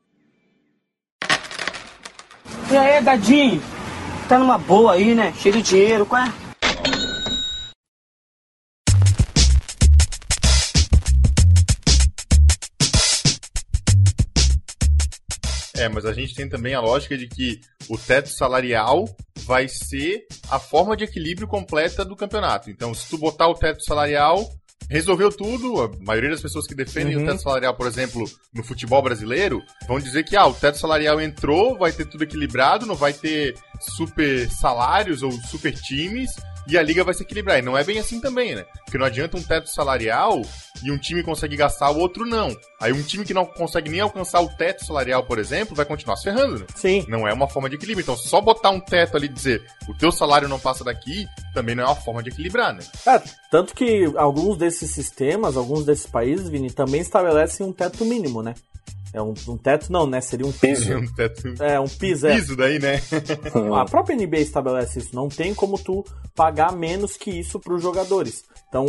E 2.72 2.78
aí, 2.78 3.02
gadinho? 3.04 3.62
Tá 4.28 4.40
numa 4.40 4.58
boa 4.58 4.94
aí, 4.94 5.14
né? 5.14 5.34
Cheio 5.38 5.56
de 5.56 5.62
dinheiro, 5.62 6.06
qual 6.06 6.24
é? 6.24 6.51
É, 15.82 15.90
mas 15.90 16.06
a 16.06 16.14
gente 16.14 16.36
tem 16.36 16.48
também 16.48 16.76
a 16.76 16.80
lógica 16.80 17.18
de 17.18 17.28
que 17.28 17.60
o 17.90 17.98
teto 17.98 18.30
salarial 18.30 19.10
vai 19.46 19.68
ser 19.68 20.28
a 20.48 20.60
forma 20.60 20.96
de 20.96 21.06
equilíbrio 21.06 21.48
completa 21.48 22.06
do 22.06 22.16
campeonato. 22.16 22.70
Então, 22.70 22.94
se 22.94 23.10
tu 23.10 23.18
botar 23.18 23.48
o 23.48 23.56
teto 23.56 23.84
salarial, 23.84 24.48
resolveu 24.88 25.32
tudo. 25.32 25.82
A 25.82 25.90
maioria 26.06 26.30
das 26.30 26.42
pessoas 26.42 26.68
que 26.68 26.76
defendem 26.76 27.16
uhum. 27.16 27.24
o 27.24 27.26
teto 27.26 27.42
salarial, 27.42 27.74
por 27.74 27.88
exemplo, 27.88 28.30
no 28.54 28.64
futebol 28.64 29.02
brasileiro, 29.02 29.60
vão 29.88 30.00
dizer 30.00 30.24
que 30.24 30.36
ah, 30.36 30.46
o 30.46 30.54
teto 30.54 30.78
salarial 30.78 31.20
entrou, 31.20 31.76
vai 31.80 31.92
ter 31.92 32.06
tudo 32.06 32.26
equilibrado, 32.26 32.86
não 32.86 32.96
vai 32.96 33.12
ter 33.12 33.56
super 33.80 34.48
salários 34.52 35.24
ou 35.24 35.32
super 35.32 35.74
times 35.74 36.30
e 36.72 36.78
a 36.78 36.82
liga 36.82 37.04
vai 37.04 37.14
se 37.14 37.24
equilibrar. 37.24 37.60
E 37.60 37.62
não 37.62 37.78
é 37.78 37.84
bem 37.84 38.00
assim 38.00 38.20
também, 38.22 38.56
né? 38.56 38.66
Porque 38.86 38.98
não 38.98 39.06
adianta 39.06 39.38
um 39.38 39.44
teto 39.44 39.70
salarial 39.70 40.42
e 40.84 40.92
um 40.92 40.98
time 40.98 41.22
consegue 41.22 41.56
gastar, 41.56 41.92
o 41.92 42.00
outro 42.00 42.26
não. 42.26 42.56
Aí 42.80 42.94
um 42.94 43.04
time 43.04 43.26
que 43.26 43.34
não 43.34 43.46
consegue 43.46 43.90
nem 43.90 44.00
alcançar 44.00 44.42
o 44.42 44.50
teto 44.50 44.86
salarial, 44.86 45.24
por 45.26 45.38
exemplo, 45.38 45.76
vai 45.76 45.86
continuar 45.86 46.16
se 46.16 46.24
ferrando, 46.24 46.60
né? 46.60 46.66
Sim. 46.76 47.06
Não 47.08 47.28
é 47.28 47.34
uma 47.34 47.48
forma 47.48 47.70
de 47.70 47.76
equilíbrio. 47.76 48.04
Então, 48.04 48.16
só 48.16 48.40
botar 48.40 48.70
um 48.70 48.80
teto 48.80 49.18
ali 49.18 49.26
e 49.26 49.30
dizer 49.30 49.64
o 49.88 49.94
teu 49.94 50.12
salário 50.12 50.48
não 50.48 50.60
passa 50.60 50.84
daqui, 50.84 51.28
também 51.54 51.76
não 51.76 51.84
é 51.84 51.88
uma 51.88 51.96
forma 51.96 52.24
de 52.24 52.30
equilibrar, 52.30 52.74
né? 52.74 52.82
É, 53.06 53.22
tanto 53.52 53.76
que 53.76 54.12
alguns 54.16 54.58
desses 54.58 54.92
sistemas, 54.92 55.58
alguns 55.58 55.86
desses 55.86 56.06
países, 56.06 56.50
Vini, 56.50 56.72
também 56.72 57.02
estabelecem 57.02 57.66
um 57.66 57.74
teto 57.74 58.06
mínimo, 58.06 58.42
né? 58.42 58.56
É 59.14 59.22
um, 59.22 59.34
um, 59.48 59.58
teto, 59.58 59.92
não, 59.92 60.08
né? 60.08 60.22
Seria 60.22 60.46
um 60.46 60.52
piso. 60.52 60.96
um 60.96 61.06
teto. 61.14 61.54
É, 61.62 61.80
um 61.80 61.88
piso, 61.88 62.28
é. 62.28 62.36
Piso 62.36 62.56
daí, 62.56 62.80
né? 62.80 63.02
a 63.78 63.86
própria 63.86 64.16
NBA 64.16 64.40
estabelece 64.40 65.00
isso. 65.00 65.16
Não 65.16 65.28
tem 65.28 65.54
como 65.54 65.78
tu 65.78 66.06
pagar 66.34 66.72
menos 66.72 67.18
que 67.18 67.30
isso 67.30 67.60
para 67.60 67.74
os 67.74 67.82
jogadores. 67.82 68.44
Então, 68.70 68.86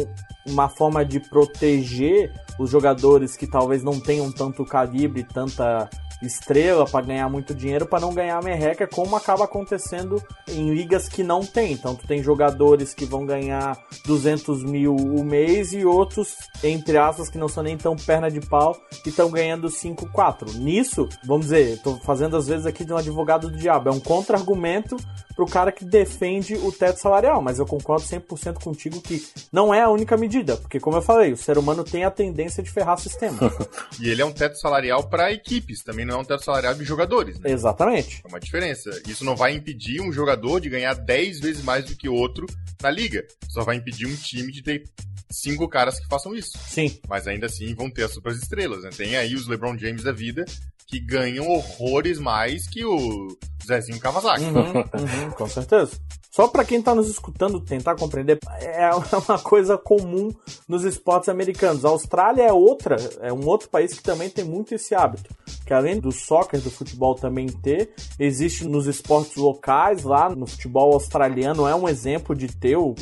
uma 0.47 0.69
forma 0.69 1.05
de 1.05 1.19
proteger 1.19 2.33
os 2.59 2.71
jogadores 2.71 3.37
que 3.37 3.49
talvez 3.49 3.83
não 3.83 3.99
tenham 3.99 4.31
tanto 4.31 4.65
calibre, 4.65 5.25
tanta 5.25 5.91
estrela 6.23 6.87
para 6.87 7.05
ganhar 7.05 7.29
muito 7.29 7.55
dinheiro 7.55 7.87
para 7.87 8.01
não 8.01 8.15
ganhar 8.15 8.43
merreca, 8.43 8.87
como 8.87 9.17
acaba 9.17 9.45
acontecendo 9.45 10.23
em 10.49 10.73
ligas 10.75 11.09
que 11.09 11.23
não 11.23 11.45
tem. 11.45 11.73
Então 11.73 11.95
tu 11.95 12.07
tem 12.07 12.23
jogadores 12.23 12.95
que 12.95 13.05
vão 13.05 13.27
ganhar 13.27 13.79
200 14.07 14.65
mil 14.65 14.95
o 14.95 15.25
mês 15.25 15.73
e 15.73 15.85
outros, 15.85 16.35
entre 16.63 16.97
aspas, 16.97 17.29
que 17.29 17.39
não 17.39 17.49
são 17.49 17.63
nem 17.63 17.77
tão 17.77 17.97
perna 17.97 18.31
de 18.31 18.41
pau 18.41 18.77
e 19.05 19.09
estão 19.09 19.31
ganhando 19.31 19.69
5, 19.69 20.11
4. 20.11 20.53
Nisso, 20.59 21.09
vamos 21.25 21.47
dizer, 21.47 21.75
estou 21.75 21.99
fazendo 22.01 22.37
às 22.37 22.47
vezes 22.47 22.67
aqui 22.67 22.85
de 22.85 22.93
um 22.93 22.97
advogado 22.97 23.51
do 23.51 23.57
diabo, 23.57 23.89
é 23.89 23.93
um 23.93 24.01
contra-argumento 24.01 24.97
pro 25.43 25.47
cara 25.47 25.73
que 25.73 25.85
defende 25.85 26.55
o 26.55 26.71
teto 26.71 27.01
salarial, 27.01 27.43
mas 27.43 27.59
eu 27.59 27.67
concordo 27.67 28.07
100% 28.07 28.63
contigo 28.63 29.01
que 29.01 29.27
não 29.53 29.75
é 29.75 29.83
a 29.83 29.91
única 29.91 30.17
medida, 30.17 30.57
porque 30.57 30.79
como 30.79 30.97
eu 30.97 31.03
falei, 31.03 31.33
o 31.33 31.37
ser 31.37 31.59
humano 31.59 31.83
tem 31.83 32.05
a 32.05 32.11
tendência 32.11 32.63
de 32.63 32.71
ferrar 32.71 32.95
o 32.95 33.01
sistema. 33.01 33.39
e 34.01 34.09
ele 34.09 34.23
é 34.23 34.25
um 34.25 34.33
teto 34.33 34.57
salarial 34.57 35.09
para 35.09 35.33
equipes, 35.33 35.83
também 35.83 36.05
não 36.05 36.17
é 36.17 36.19
um 36.19 36.25
teto 36.25 36.45
salarial 36.45 36.75
de 36.75 36.85
jogadores, 36.85 37.41
né? 37.41 37.51
Exatamente. 37.51 38.23
É 38.25 38.29
uma 38.29 38.39
diferença. 38.39 38.91
Isso 39.09 39.25
não 39.25 39.35
vai 39.35 39.53
impedir 39.53 40.01
um 40.01 40.13
jogador 40.13 40.61
de 40.61 40.71
ganhar 40.71 40.95
10 40.95 41.41
vezes 41.41 41.65
mais 41.65 41.85
do 41.85 41.97
que 41.97 42.09
outro 42.09 42.47
na 42.81 42.91
liga. 42.91 43.27
Só 43.49 43.65
vai 43.65 43.77
impedir 43.77 44.07
um 44.07 44.15
time 44.15 44.53
de 44.53 44.63
ter 44.63 44.85
cinco 45.29 45.69
caras 45.69 45.99
que 45.99 46.07
façam 46.07 46.35
isso. 46.35 46.53
Sim. 46.69 47.01
Mas 47.09 47.27
ainda 47.27 47.47
assim 47.47 47.75
vão 47.75 47.91
ter 47.91 48.05
as 48.05 48.13
super 48.13 48.33
estrelas, 48.33 48.85
né? 48.85 48.91
Tem 48.97 49.17
aí 49.17 49.35
os 49.35 49.49
LeBron 49.49 49.77
James 49.77 50.05
da 50.05 50.13
vida 50.13 50.45
que 50.93 51.01
ganham 51.01 51.49
horrores 51.49 52.19
mais 52.19 52.69
que 52.69 52.85
o 52.85 53.29
Zezinho 53.67 53.99
Kawasaki. 53.99 54.45
Uhum, 54.45 54.77
uhum, 54.77 55.31
com 55.35 55.49
certeza. 55.49 55.93
Só 56.31 56.47
para 56.49 56.67
quem 56.67 56.83
tá 56.83 56.95
nos 56.95 57.09
escutando 57.09 57.61
tentar 57.61 57.95
compreender, 57.95 58.39
é 58.61 58.91
uma 58.95 59.39
coisa 59.39 59.79
comum 59.79 60.31
nos 60.69 60.85
esportes 60.85 61.31
americanos. 61.31 61.87
A 61.87 61.89
Austrália 61.89 62.43
é 62.43 62.53
outra, 62.53 62.97
é 63.21 63.33
um 63.33 63.47
outro 63.47 63.71
país 63.71 63.95
que 63.95 64.03
também 64.03 64.29
tem 64.29 64.45
muito 64.45 64.75
esse 64.75 64.95
hábito. 64.95 65.35
Que 65.67 65.73
além 65.73 65.99
do 65.99 66.13
soccer, 66.13 66.61
do 66.61 66.71
futebol 66.71 67.15
também 67.15 67.47
ter, 67.47 67.95
existe 68.19 68.67
nos 68.67 68.87
esportes 68.87 69.37
locais, 69.37 70.05
lá 70.05 70.29
no 70.29 70.47
futebol 70.47 70.93
australiano 70.93 71.67
é 71.67 71.75
um 71.75 71.89
exemplo 71.89 72.37
de 72.37 72.49
ter 72.49 72.77
o, 72.77 72.95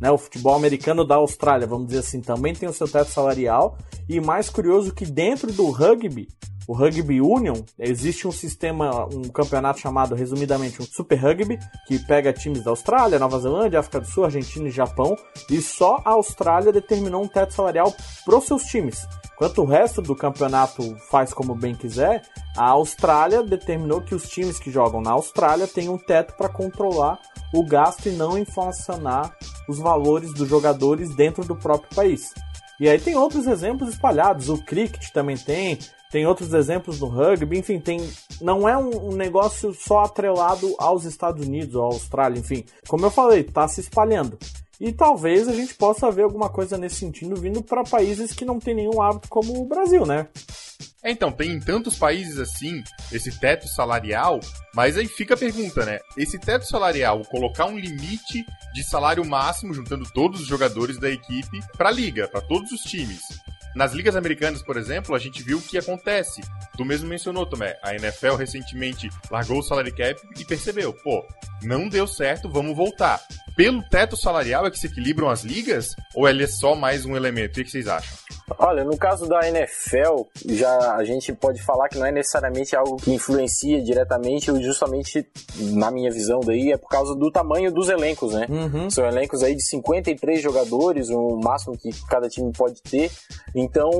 né, 0.00 0.10
o 0.10 0.18
futebol 0.18 0.54
americano 0.54 1.06
da 1.06 1.16
Austrália, 1.16 1.66
vamos 1.66 1.88
dizer 1.88 2.00
assim, 2.00 2.22
também 2.22 2.54
tem 2.54 2.68
o 2.68 2.72
seu 2.72 2.88
teto 2.88 3.10
salarial. 3.10 3.76
E 4.08 4.20
mais 4.20 4.48
curioso 4.48 4.94
que 4.94 5.04
dentro 5.04 5.52
do 5.52 5.70
rugby, 5.70 6.28
o 6.66 6.72
Rugby 6.72 7.20
Union, 7.20 7.62
existe 7.78 8.26
um 8.26 8.32
sistema, 8.32 9.06
um 9.06 9.22
campeonato 9.28 9.80
chamado, 9.80 10.14
resumidamente, 10.14 10.82
um 10.82 10.84
Super 10.84 11.16
Rugby, 11.16 11.58
que 11.86 11.98
pega 11.98 12.32
times 12.32 12.64
da 12.64 12.70
Austrália, 12.70 13.18
Nova 13.18 13.38
Zelândia, 13.38 13.80
África 13.80 14.00
do 14.00 14.06
Sul, 14.06 14.24
Argentina 14.24 14.68
e 14.68 14.72
Japão, 14.72 15.16
e 15.50 15.60
só 15.60 16.02
a 16.04 16.10
Austrália 16.10 16.72
determinou 16.72 17.22
um 17.22 17.28
teto 17.28 17.54
salarial 17.54 17.94
para 18.24 18.36
os 18.36 18.44
seus 18.44 18.64
times. 18.64 19.06
Enquanto 19.34 19.62
o 19.62 19.66
resto 19.66 20.00
do 20.00 20.16
campeonato 20.16 20.96
faz 21.10 21.32
como 21.32 21.54
bem 21.54 21.74
quiser, 21.74 22.22
a 22.56 22.70
Austrália 22.70 23.42
determinou 23.42 24.00
que 24.00 24.14
os 24.14 24.28
times 24.28 24.58
que 24.58 24.70
jogam 24.70 25.00
na 25.00 25.10
Austrália 25.10 25.68
têm 25.68 25.90
um 25.90 25.98
teto 25.98 26.34
para 26.36 26.48
controlar 26.48 27.20
o 27.52 27.62
gasto 27.62 28.08
e 28.08 28.12
não 28.12 28.38
inflacionar 28.38 29.36
os 29.68 29.78
valores 29.78 30.32
dos 30.32 30.48
jogadores 30.48 31.14
dentro 31.14 31.44
do 31.44 31.54
próprio 31.54 31.94
país. 31.94 32.32
E 32.80 32.88
aí 32.88 32.98
tem 32.98 33.14
outros 33.14 33.46
exemplos 33.46 33.90
espalhados, 33.90 34.48
o 34.48 34.58
cricket 34.58 35.10
também 35.10 35.36
tem, 35.36 35.78
tem 36.10 36.26
outros 36.26 36.52
exemplos 36.54 37.00
no 37.00 37.06
rugby, 37.06 37.58
enfim, 37.58 37.80
tem 37.80 38.08
não 38.40 38.68
é 38.68 38.76
um, 38.76 39.10
um 39.10 39.12
negócio 39.12 39.74
só 39.74 40.00
atrelado 40.00 40.74
aos 40.78 41.04
Estados 41.04 41.46
Unidos 41.46 41.74
ou 41.74 41.82
à 41.82 41.86
Austrália, 41.86 42.38
enfim. 42.38 42.64
Como 42.86 43.04
eu 43.04 43.10
falei, 43.10 43.40
está 43.40 43.66
se 43.66 43.80
espalhando. 43.80 44.38
E 44.78 44.92
talvez 44.92 45.48
a 45.48 45.54
gente 45.54 45.74
possa 45.74 46.10
ver 46.10 46.22
alguma 46.22 46.50
coisa 46.50 46.76
nesse 46.76 46.96
sentido 46.96 47.34
vindo 47.36 47.62
para 47.62 47.82
países 47.82 48.32
que 48.32 48.44
não 48.44 48.58
tem 48.58 48.74
nenhum 48.74 49.00
hábito 49.00 49.28
como 49.28 49.58
o 49.58 49.66
Brasil, 49.66 50.04
né? 50.04 50.28
É, 51.02 51.10
então, 51.10 51.30
tem 51.30 51.52
em 51.52 51.60
tantos 51.60 51.96
países 51.96 52.38
assim 52.38 52.82
esse 53.12 53.38
teto 53.38 53.66
salarial, 53.68 54.40
mas 54.74 54.98
aí 54.98 55.06
fica 55.06 55.34
a 55.34 55.36
pergunta, 55.36 55.84
né? 55.84 55.98
Esse 56.16 56.38
teto 56.38 56.66
salarial, 56.66 57.22
colocar 57.30 57.66
um 57.66 57.78
limite 57.78 58.44
de 58.74 58.84
salário 58.84 59.24
máximo, 59.24 59.72
juntando 59.72 60.04
todos 60.12 60.40
os 60.40 60.46
jogadores 60.46 60.98
da 60.98 61.08
equipe, 61.08 61.60
para 61.76 61.88
a 61.88 61.92
liga, 61.92 62.28
para 62.28 62.40
todos 62.40 62.72
os 62.72 62.82
times. 62.82 63.22
Nas 63.76 63.92
ligas 63.92 64.16
americanas, 64.16 64.62
por 64.62 64.78
exemplo, 64.78 65.14
a 65.14 65.18
gente 65.18 65.42
viu 65.42 65.58
o 65.58 65.60
que 65.60 65.76
acontece. 65.76 66.40
Tu 66.78 66.82
mesmo 66.82 67.06
mencionou, 67.06 67.44
Tomé. 67.44 67.78
A 67.82 67.94
NFL 67.94 68.36
recentemente 68.36 69.10
largou 69.30 69.58
o 69.58 69.62
salary 69.62 69.92
cap 69.92 70.18
e 70.40 70.46
percebeu, 70.46 70.94
pô, 70.94 71.22
não 71.62 71.86
deu 71.86 72.06
certo, 72.06 72.48
vamos 72.48 72.74
voltar. 72.74 73.20
Pelo 73.54 73.82
teto 73.88 74.16
salarial 74.16 74.66
é 74.66 74.70
que 74.70 74.78
se 74.78 74.86
equilibram 74.86 75.28
as 75.28 75.42
ligas? 75.42 75.94
Ou 76.14 76.28
ele 76.28 76.44
é 76.44 76.46
só 76.46 76.74
mais 76.74 77.04
um 77.04 77.16
elemento? 77.16 77.60
O 77.60 77.64
que 77.64 77.70
vocês 77.70 77.86
acham? 77.86 78.16
Olha, 78.58 78.84
no 78.84 78.96
caso 78.96 79.26
da 79.26 79.40
NFL, 79.48 80.24
já 80.50 80.94
a 80.94 81.04
gente 81.04 81.32
pode 81.32 81.60
falar 81.62 81.88
que 81.88 81.98
não 81.98 82.06
é 82.06 82.12
necessariamente 82.12 82.76
algo 82.76 82.96
que 82.96 83.12
influencia 83.12 83.82
diretamente, 83.82 84.52
justamente 84.62 85.26
na 85.58 85.90
minha 85.90 86.10
visão 86.10 86.40
daí, 86.40 86.70
é 86.70 86.76
por 86.76 86.88
causa 86.88 87.14
do 87.14 87.30
tamanho 87.30 87.72
dos 87.72 87.88
elencos, 87.88 88.34
né? 88.34 88.46
Uhum. 88.48 88.90
São 88.90 89.06
elencos 89.06 89.42
aí 89.42 89.54
de 89.54 89.66
53 89.66 90.40
jogadores, 90.40 91.08
o 91.08 91.40
máximo 91.42 91.76
que 91.76 91.90
cada 92.06 92.28
time 92.28 92.52
pode 92.52 92.80
ter. 92.82 93.10
Então, 93.66 93.90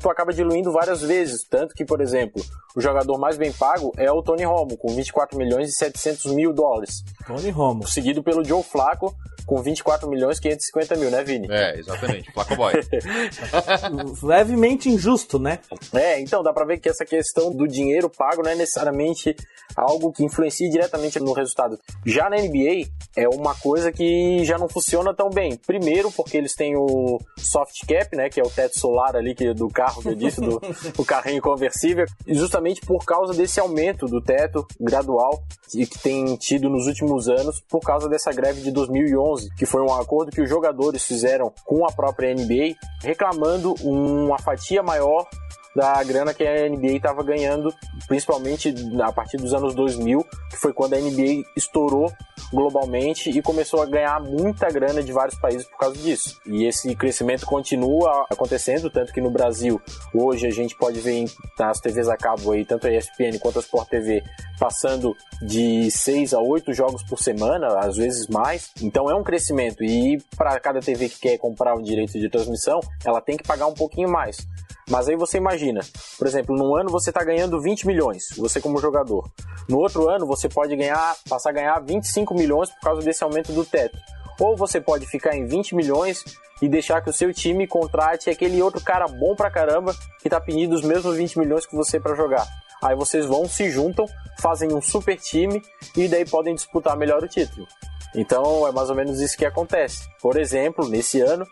tu 0.00 0.10
acaba 0.10 0.32
diluindo 0.32 0.72
várias 0.72 1.02
vezes. 1.02 1.44
Tanto 1.44 1.74
que, 1.74 1.84
por 1.84 2.00
exemplo, 2.00 2.42
o 2.74 2.80
jogador 2.80 3.18
mais 3.18 3.36
bem 3.36 3.52
pago 3.52 3.92
é 3.98 4.10
o 4.10 4.22
Tony 4.22 4.44
Romo, 4.44 4.76
com 4.76 4.88
24 4.88 5.38
milhões 5.38 5.68
e 5.68 5.72
700 5.72 6.32
mil 6.32 6.52
dólares. 6.52 7.04
Tony 7.26 7.50
Romo. 7.50 7.86
Seguido 7.86 8.22
pelo 8.22 8.42
Joe 8.42 8.62
Flacco, 8.62 9.14
com 9.46 9.60
24 9.60 10.08
milhões 10.08 10.38
e 10.38 10.42
550 10.42 10.96
mil, 10.96 11.10
né, 11.10 11.22
Vini? 11.22 11.48
É, 11.50 11.78
exatamente. 11.78 12.30
Flaco 12.32 12.56
Boy. 12.56 12.72
Levemente 14.22 14.88
injusto, 14.88 15.38
né? 15.38 15.58
É, 15.92 16.20
então 16.20 16.42
dá 16.42 16.52
pra 16.52 16.64
ver 16.64 16.78
que 16.78 16.88
essa 16.88 17.04
questão 17.04 17.50
do 17.50 17.66
dinheiro 17.66 18.10
pago 18.10 18.42
não 18.42 18.50
é 18.50 18.54
necessariamente 18.54 19.34
algo 19.76 20.12
que 20.12 20.24
influencia 20.24 20.68
diretamente 20.68 21.18
no 21.20 21.32
resultado. 21.32 21.78
Já 22.04 22.28
na 22.28 22.36
NBA, 22.36 22.88
é 23.16 23.28
uma 23.28 23.54
coisa 23.54 23.92
que 23.92 24.44
já 24.44 24.58
não 24.58 24.68
funciona 24.68 25.14
tão 25.14 25.30
bem. 25.30 25.56
Primeiro, 25.56 26.10
porque 26.12 26.36
eles 26.36 26.54
têm 26.54 26.76
o 26.76 27.18
soft 27.38 27.86
cap, 27.86 28.16
né, 28.16 28.28
que 28.28 28.40
é 28.40 28.42
o 28.42 28.50
teto 28.50 28.78
solar 28.78 29.16
ali 29.16 29.34
que, 29.34 29.52
do 29.54 29.68
carro 29.68 30.02
que 30.02 30.08
eu 30.08 30.14
disse, 30.14 30.40
do 30.40 30.60
o 30.98 31.04
carrinho 31.04 31.40
conversível, 31.40 32.04
e 32.26 32.34
justamente 32.34 32.80
por 32.82 33.04
causa 33.04 33.32
desse 33.32 33.60
aumento 33.60 34.06
do 34.06 34.20
teto 34.20 34.66
gradual 34.80 35.42
que, 35.70 35.86
que 35.86 35.98
tem 35.98 36.36
tido 36.36 36.68
nos 36.68 36.86
últimos 36.86 37.28
anos 37.28 37.62
por 37.68 37.80
causa 37.80 38.08
dessa 38.08 38.30
greve 38.30 38.60
de 38.60 38.70
2011, 38.70 39.31
que 39.56 39.66
foi 39.66 39.82
um 39.82 39.92
acordo 39.92 40.30
que 40.30 40.40
os 40.40 40.48
jogadores 40.48 41.04
fizeram 41.04 41.52
com 41.64 41.86
a 41.86 41.92
própria 41.92 42.34
NBA, 42.34 42.76
reclamando 43.02 43.74
uma 43.82 44.38
fatia 44.38 44.82
maior 44.82 45.26
da 45.74 46.02
grana 46.04 46.34
que 46.34 46.46
a 46.46 46.68
NBA 46.68 46.96
estava 46.96 47.22
ganhando, 47.22 47.74
principalmente 48.06 48.74
a 49.02 49.12
partir 49.12 49.36
dos 49.36 49.54
anos 49.54 49.74
2000, 49.74 50.24
que 50.50 50.56
foi 50.56 50.72
quando 50.72 50.94
a 50.94 50.98
NBA 50.98 51.44
estourou 51.56 52.12
globalmente 52.52 53.30
e 53.30 53.40
começou 53.40 53.82
a 53.82 53.86
ganhar 53.86 54.20
muita 54.20 54.68
grana 54.68 55.02
de 55.02 55.12
vários 55.12 55.38
países 55.38 55.66
por 55.66 55.78
causa 55.78 55.96
disso. 55.96 56.38
E 56.46 56.64
esse 56.64 56.94
crescimento 56.94 57.46
continua 57.46 58.26
acontecendo, 58.30 58.90
tanto 58.90 59.12
que 59.12 59.20
no 59.20 59.30
Brasil, 59.30 59.80
hoje 60.14 60.46
a 60.46 60.50
gente 60.50 60.76
pode 60.76 61.00
ver 61.00 61.24
nas 61.58 61.80
TVs 61.80 62.08
a 62.08 62.16
cabo 62.16 62.52
aí, 62.52 62.64
tanto 62.64 62.86
a 62.86 62.90
ESPN 62.90 63.38
quanto 63.40 63.58
a 63.58 63.62
Sport 63.62 63.88
TV, 63.88 64.22
passando 64.58 65.16
de 65.40 65.90
6 65.90 66.34
a 66.34 66.40
8 66.40 66.72
jogos 66.74 67.02
por 67.02 67.18
semana, 67.18 67.78
às 67.78 67.96
vezes 67.96 68.28
mais. 68.28 68.70
Então 68.82 69.10
é 69.10 69.14
um 69.14 69.22
crescimento 69.22 69.82
e 69.82 70.22
para 70.36 70.58
cada 70.60 70.80
TV 70.80 71.08
que 71.08 71.20
quer 71.20 71.38
comprar 71.38 71.74
o 71.74 71.82
direito 71.82 72.18
de 72.18 72.28
transmissão, 72.28 72.80
ela 73.04 73.20
tem 73.20 73.36
que 73.36 73.44
pagar 73.44 73.66
um 73.66 73.74
pouquinho 73.74 74.10
mais. 74.10 74.46
Mas 74.92 75.08
aí 75.08 75.16
você 75.16 75.38
imagina, 75.38 75.80
por 76.18 76.26
exemplo, 76.26 76.54
num 76.54 76.76
ano 76.76 76.90
você 76.90 77.08
está 77.08 77.24
ganhando 77.24 77.58
20 77.58 77.86
milhões, 77.86 78.24
você 78.36 78.60
como 78.60 78.76
jogador. 78.76 79.26
No 79.66 79.78
outro 79.78 80.06
ano 80.06 80.26
você 80.26 80.50
pode 80.50 80.76
ganhar, 80.76 81.16
passar 81.26 81.48
a 81.48 81.52
ganhar 81.54 81.80
25 81.80 82.34
milhões 82.34 82.68
por 82.68 82.80
causa 82.82 83.00
desse 83.00 83.24
aumento 83.24 83.54
do 83.54 83.64
teto. 83.64 83.96
Ou 84.38 84.54
você 84.54 84.82
pode 84.82 85.06
ficar 85.06 85.34
em 85.34 85.46
20 85.46 85.74
milhões 85.74 86.22
e 86.60 86.68
deixar 86.68 87.00
que 87.00 87.08
o 87.08 87.12
seu 87.12 87.32
time 87.32 87.66
contrate 87.66 88.28
aquele 88.28 88.60
outro 88.60 88.82
cara 88.82 89.08
bom 89.08 89.34
pra 89.34 89.50
caramba 89.50 89.96
que 90.20 90.28
tá 90.28 90.38
pedindo 90.38 90.74
os 90.74 90.82
mesmos 90.82 91.16
20 91.16 91.38
milhões 91.38 91.64
que 91.64 91.74
você 91.74 91.98
para 91.98 92.14
jogar. 92.14 92.46
Aí 92.84 92.94
vocês 92.94 93.24
vão, 93.24 93.48
se 93.48 93.70
juntam, 93.70 94.04
fazem 94.40 94.74
um 94.74 94.82
super 94.82 95.16
time 95.16 95.62
e 95.96 96.06
daí 96.06 96.26
podem 96.26 96.54
disputar 96.54 96.98
melhor 96.98 97.24
o 97.24 97.28
título. 97.28 97.66
Então 98.14 98.68
é 98.68 98.72
mais 98.72 98.90
ou 98.90 98.94
menos 98.94 99.22
isso 99.22 99.38
que 99.38 99.46
acontece. 99.46 100.06
Por 100.20 100.38
exemplo, 100.38 100.86
nesse 100.86 101.22
ano, 101.22 101.46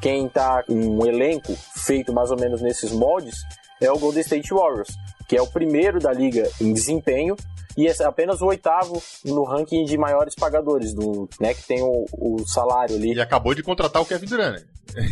quem 0.00 0.28
tá 0.28 0.62
com 0.64 0.74
um 0.74 1.06
elenco 1.06 1.54
feito 1.76 2.12
mais 2.12 2.30
ou 2.30 2.38
menos 2.38 2.60
nesses 2.60 2.92
moldes 2.92 3.36
é 3.80 3.90
o 3.90 3.98
Golden 3.98 4.20
State 4.20 4.52
Warriors, 4.52 4.90
que 5.28 5.36
é 5.36 5.42
o 5.42 5.46
primeiro 5.46 5.98
da 5.98 6.12
liga 6.12 6.48
em 6.60 6.72
desempenho 6.72 7.36
e 7.76 7.86
é 7.86 8.04
apenas 8.04 8.40
o 8.42 8.46
oitavo 8.46 9.02
no 9.24 9.44
ranking 9.44 9.84
de 9.84 9.96
maiores 9.96 10.34
pagadores, 10.34 10.94
do, 10.94 11.28
né, 11.40 11.54
que 11.54 11.62
tem 11.66 11.82
o, 11.82 12.04
o 12.12 12.46
salário 12.46 12.96
ali. 12.96 13.14
E 13.14 13.20
acabou 13.20 13.54
de 13.54 13.62
contratar 13.62 14.02
o 14.02 14.06
Kevin 14.06 14.26
Durant. 14.26 14.54
né? 14.54 14.62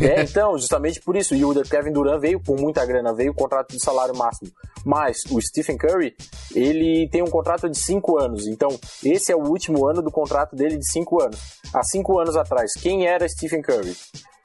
É, 0.02 0.22
então, 0.22 0.58
justamente 0.58 1.00
por 1.00 1.16
isso. 1.16 1.34
E 1.34 1.44
o 1.44 1.54
Kevin 1.62 1.92
Durant 1.92 2.20
veio 2.20 2.40
com 2.40 2.54
muita 2.54 2.84
grana, 2.84 3.14
veio 3.14 3.32
o 3.32 3.34
contrato 3.34 3.70
de 3.70 3.82
salário 3.82 4.14
máximo. 4.14 4.50
Mas 4.84 5.18
o 5.30 5.40
Stephen 5.40 5.78
Curry, 5.78 6.14
ele 6.54 7.08
tem 7.10 7.22
um 7.22 7.30
contrato 7.30 7.68
de 7.68 7.78
5 7.78 8.18
anos. 8.18 8.46
Então, 8.46 8.68
esse 9.02 9.32
é 9.32 9.36
o 9.36 9.46
último 9.48 9.88
ano 9.88 10.02
do 10.02 10.10
contrato 10.10 10.54
dele 10.54 10.76
de 10.76 10.90
5 10.90 11.22
anos. 11.22 11.38
Há 11.72 11.82
5 11.82 12.20
anos 12.20 12.36
atrás, 12.36 12.72
quem 12.74 13.06
era 13.06 13.26
Stephen 13.28 13.62
Curry? 13.62 13.96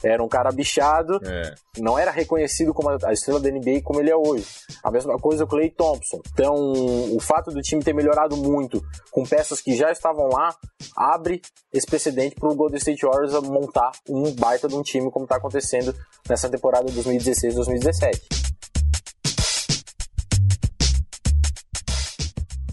Era 0.08 0.24
um 0.24 0.28
cara 0.28 0.52
bichado, 0.52 1.20
É. 1.24 1.54
não 1.80 1.98
era 1.98 2.12
reconhecido 2.12 2.74
como 2.74 2.90
a 2.90 3.12
estrela 3.12 3.40
da 3.40 3.50
NBA 3.50 3.82
como 3.84 4.00
ele 4.00 4.12
é 4.12 4.16
hoje. 4.16 4.46
A 4.84 4.92
mesma 4.92 5.18
coisa 5.18 5.44
o 5.44 5.48
Clay 5.48 5.70
Thompson. 5.72 6.22
Então, 6.32 6.54
o 6.56 7.20
fato 7.20 7.52
do 7.52 7.62
time 7.62 7.84
ter 7.84 7.94
melhorado 7.94 8.38
muito 8.38 8.82
com 9.12 9.24
peças 9.24 9.60
que 9.62 9.76
já 9.76 9.92
estavam 9.92 10.28
lá, 10.30 10.56
abre 10.96 11.42
esse 11.74 11.86
precedente 11.88 12.36
para 12.36 12.50
o 12.50 12.56
Golden 12.56 12.78
State 12.78 13.06
Warriors 13.06 13.34
montar 13.48 13.92
um 14.10 14.32
baita 14.36 14.68
de 14.68 14.76
um 14.76 14.82
time 14.84 15.10
como 15.12 15.26
está 15.26 15.38
acontecendo 15.38 15.94
nessa 16.30 16.50
temporada 16.50 16.86
2016-2017. 16.92 18.55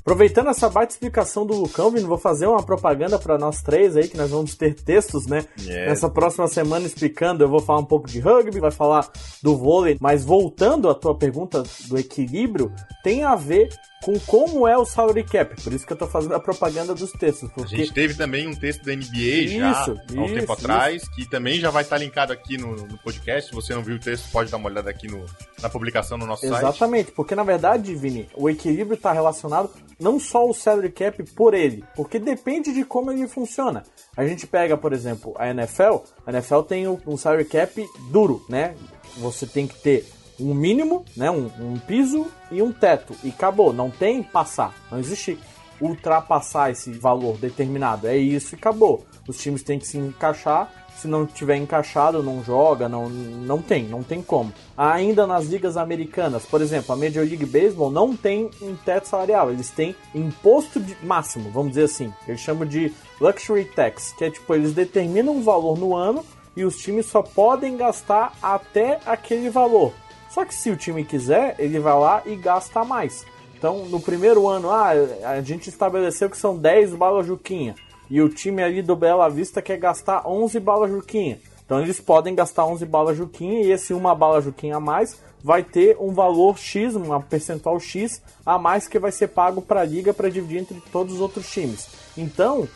Aproveitando 0.03 0.51
essa 0.51 0.69
baita 0.69 0.93
explicação 0.93 1.47
do 1.47 1.55
Lucão, 1.55 1.91
Vini, 1.93 2.05
vou 2.05 2.19
fazer 2.19 2.49
uma 2.49 2.63
propaganda 2.63 3.21
para 3.21 3.39
nós 3.39 3.63
três 3.63 3.97
aí, 3.97 4.09
que 4.09 4.17
nós 4.17 4.31
vamos 4.31 4.57
ter 4.57 4.75
textos, 4.75 5.27
né? 5.27 5.45
Nessa 5.87 6.11
próxima 6.11 6.49
semana 6.49 6.85
explicando, 6.85 7.45
eu 7.45 7.49
vou 7.49 7.61
falar 7.61 7.79
um 7.79 7.85
pouco 7.85 8.09
de 8.09 8.19
rugby, 8.19 8.59
vai 8.59 8.73
falar 8.73 9.09
do 9.41 9.57
vôlei, 9.57 9.97
mas 10.01 10.25
voltando 10.25 10.91
à 10.91 10.95
tua 10.95 11.17
pergunta 11.17 11.63
do 11.87 11.97
equilíbrio, 11.97 12.73
tem 13.05 13.23
a 13.23 13.37
ver 13.37 13.69
com 14.03 14.19
como 14.21 14.67
é 14.67 14.77
o 14.77 14.85
salary 14.85 15.23
cap. 15.23 15.55
Por 15.63 15.73
isso 15.73 15.87
que 15.87 15.93
eu 15.93 15.97
tô 15.97 16.07
fazendo 16.07 16.35
a 16.35 16.41
propaganda 16.41 16.95
dos 16.95 17.13
textos. 17.13 17.51
Porque... 17.53 17.75
A 17.75 17.79
gente 17.79 17.93
teve 17.93 18.15
também 18.15 18.47
um 18.47 18.55
texto 18.55 18.85
da 18.85 18.95
NBA 18.95 19.49
já 19.49 19.71
Isso, 19.71 19.91
há 19.91 20.21
um 20.21 20.25
isso, 20.27 20.35
tempo 20.35 20.53
atrás, 20.53 21.09
que 21.09 21.25
também 21.25 21.61
já 21.61 21.71
vai 21.71 21.85
estar 21.85 21.97
linkado 21.99 22.33
aqui 22.33 22.59
no, 22.59 22.75
no 22.75 22.99
podcast. 22.99 23.49
Se 23.49 23.55
você 23.55 23.75
não 23.75 23.83
viu 23.83 23.97
o 23.97 24.01
texto, 24.01 24.31
pode 24.31 24.51
dar 24.51 24.57
uma 24.57 24.69
olhada 24.69 24.91
aqui 24.91 25.07
no, 25.07 25.25
na 25.63 25.69
publicação 25.69 26.19
no 26.19 26.27
nosso 26.27 26.43
site. 26.47 26.59
Exatamente, 26.59 27.13
porque 27.13 27.35
na 27.35 27.45
verdade, 27.45 27.95
Vini, 27.95 28.29
o 28.35 28.51
equilíbrio 28.51 28.97
está 28.97 29.13
relacionado 29.13 29.71
não 30.01 30.19
só 30.19 30.39
ao 30.39 30.53
salary 30.53 30.91
cap 30.91 31.23
por 31.35 31.55
ele, 31.55 31.85
porque 31.95 32.19
depende 32.19 32.73
de 32.73 32.85
como 32.85 33.13
ele 33.13 33.29
funciona. 33.29 33.85
A 34.17 34.27
gente 34.27 34.47
pega, 34.47 34.77
por 34.77 34.93
exemplo, 34.93 35.33
a 35.39 35.49
NFL, 35.49 35.99
a 36.27 36.31
NFL 36.31 36.61
tem 36.63 36.89
um 36.89 37.17
salary 37.17 37.45
cap 37.45 37.87
duro, 38.11 38.45
né? 38.49 38.75
Você 39.19 39.47
tem 39.47 39.67
que 39.67 39.79
ter 39.79 40.07
um 40.43 40.55
mínimo, 40.55 41.05
né? 41.17 41.31
Um, 41.31 41.51
um 41.61 41.79
piso 41.79 42.27
e 42.51 42.61
um 42.63 42.73
teto. 42.73 43.15
E 43.23 43.29
acabou, 43.29 43.73
não 43.73 43.91
tem 43.91 44.23
passar, 44.23 44.75
não 44.91 44.99
existe 44.99 45.39
ultrapassar 45.81 46.71
esse 46.71 46.93
valor 46.93 47.37
determinado. 47.39 48.07
É 48.07 48.17
isso 48.17 48.55
e 48.55 48.57
acabou. 48.57 49.05
Os 49.27 49.37
times 49.39 49.63
têm 49.63 49.79
que 49.79 49.87
se 49.87 49.99
encaixar. 49.99 50.71
Se 50.97 51.09
não 51.09 51.27
tiver 51.27 51.57
encaixado, 51.57 52.23
não 52.23 52.45
joga, 52.45 52.89
não, 52.89 53.09
não 53.09 53.61
tem, 53.61 53.85
não 53.85 54.05
tem 54.05 54.23
como. 54.23 54.53
Ainda 54.77 55.27
nas 55.27 55.47
ligas 55.47 55.77
americanas, 55.77 56.45
por 56.45 56.61
exemplo, 56.61 56.93
a 56.93 56.97
Major 56.97 57.25
League 57.25 57.47
Baseball 57.47 57.91
não 57.91 58.15
tem 58.15 58.49
um 58.61 58.77
teto 58.77 59.09
salarial, 59.09 59.51
eles 59.51 59.71
têm 59.71 59.97
imposto 60.15 60.79
de 60.79 60.97
máximo, 61.03 61.51
vamos 61.51 61.71
dizer 61.71 61.85
assim. 61.85 62.13
Eles 62.29 62.41
chamam 62.41 62.69
de 62.69 62.93
luxury 63.21 63.65
tax, 63.65 64.13
que 64.17 64.25
é 64.25 64.31
tipo, 64.31 64.55
eles 64.55 64.75
determinam 64.75 65.35
um 65.35 65.43
valor 65.43 65.77
no 65.77 65.97
ano 65.97 66.25
e 66.57 66.65
os 66.65 66.77
times 66.77 67.07
só 67.07 67.23
podem 67.23 67.77
gastar 67.77 68.35
até 68.43 69.01
aquele 69.07 69.49
valor. 69.49 69.93
Só 70.33 70.47
que 70.47 70.55
se 70.55 70.71
o 70.71 70.77
time 70.77 71.05
quiser, 71.05 71.57
ele 71.59 71.79
vai 71.79 71.99
lá 71.99 72.23
e 72.25 72.35
gasta 72.35 72.83
mais. 72.85 73.27
Então, 73.55 73.85
no 73.87 74.01
primeiro 74.01 74.49
ano, 74.49 74.71
ah, 74.71 74.91
a 75.25 75.41
gente 75.43 75.69
estabeleceu 75.69 76.31
que 76.31 76.39
são 76.39 76.57
10 76.57 76.95
balas 76.95 77.27
Juquinha. 77.27 77.75
E 78.11 78.21
o 78.21 78.29
time 78.29 78.63
ali 78.63 78.83
do 78.83 78.97
Bela 78.97 79.29
Vista 79.29 79.61
quer 79.61 79.77
gastar 79.77 80.27
11 80.27 80.59
balas 80.59 80.91
Juquinha. 80.91 81.39
Então, 81.65 81.81
eles 81.81 82.01
podem 82.01 82.35
gastar 82.35 82.65
11 82.65 82.85
balas 82.87 83.17
Juquinha 83.17 83.63
e 83.63 83.71
esse 83.71 83.93
uma 83.93 84.15
bala 84.15 84.41
Juquinha 84.41 84.77
a 84.77 84.81
mais 84.81 85.21
vai 85.45 85.63
ter 85.63 85.97
um 86.01 86.13
valor 86.13 86.57
X, 86.57 86.95
uma 86.95 87.21
percentual 87.21 87.79
X 87.79 88.23
a 88.45 88.59
mais 88.59 88.89
que 88.89 88.99
vai 88.99 89.13
ser 89.13 89.29
pago 89.29 89.61
para 89.61 89.81
a 89.81 89.85
liga 89.85 90.15
para 90.15 90.31
dividir 90.31 90.59
entre 90.61 90.81
todos 90.91 91.15
os 91.15 91.21
outros 91.21 91.51
times. 91.51 91.89
Então, 92.17 92.67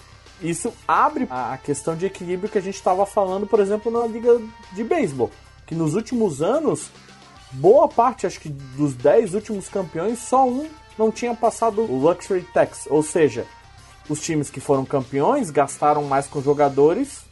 isso 0.42 0.72
abre 0.86 1.26
a 1.30 1.56
questão 1.56 1.96
de 1.96 2.06
equilíbrio 2.06 2.50
que 2.50 2.58
a 2.58 2.62
gente 2.62 2.74
estava 2.74 3.06
falando, 3.06 3.46
por 3.46 3.60
exemplo, 3.60 3.90
na 3.90 4.06
liga 4.06 4.40
de 4.72 4.84
beisebol, 4.84 5.30
que 5.66 5.74
nos 5.74 5.94
últimos 5.94 6.42
anos 6.42 6.90
boa 7.52 7.88
parte, 7.88 8.26
acho 8.26 8.40
que 8.40 8.48
dos 8.48 8.94
10 8.94 9.34
últimos 9.34 9.68
campeões, 9.68 10.18
só 10.18 10.46
um 10.46 10.68
não 10.98 11.10
tinha 11.10 11.34
passado 11.34 11.82
o 11.82 11.98
Luxury 11.98 12.42
Tax. 12.42 12.86
Ou 12.90 13.02
seja, 13.02 13.46
os 14.08 14.20
times 14.20 14.50
que 14.50 14.60
foram 14.60 14.84
campeões 14.84 15.50
gastaram 15.50 16.04
mais 16.04 16.26
com 16.26 16.40
jogadores, 16.40 17.24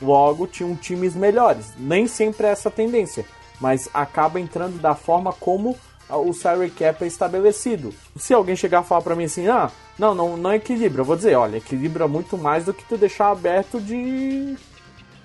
logo 0.00 0.46
tinham 0.46 0.76
times 0.76 1.14
melhores. 1.14 1.72
Nem 1.76 2.06
sempre 2.06 2.46
é 2.46 2.50
essa 2.50 2.70
tendência, 2.70 3.24
mas 3.60 3.88
acaba 3.92 4.40
entrando 4.40 4.80
da 4.80 4.94
forma 4.94 5.32
como 5.32 5.76
o 6.08 6.32
salary 6.32 6.70
cap 6.70 7.04
é 7.04 7.06
estabelecido. 7.06 7.94
Se 8.16 8.34
alguém 8.34 8.56
chegar 8.56 8.80
a 8.80 8.82
falar 8.82 9.02
para 9.02 9.14
mim 9.14 9.24
assim, 9.24 9.46
ah, 9.46 9.70
não, 9.98 10.14
não, 10.14 10.36
não 10.36 10.52
equilibra, 10.52 11.02
eu 11.02 11.04
vou 11.04 11.16
dizer, 11.16 11.36
olha, 11.36 11.58
equilibra 11.58 12.08
muito 12.08 12.36
mais 12.36 12.64
do 12.64 12.74
que 12.74 12.84
tu 12.84 12.96
deixar 12.96 13.30
aberto 13.30 13.80
de 13.80 14.56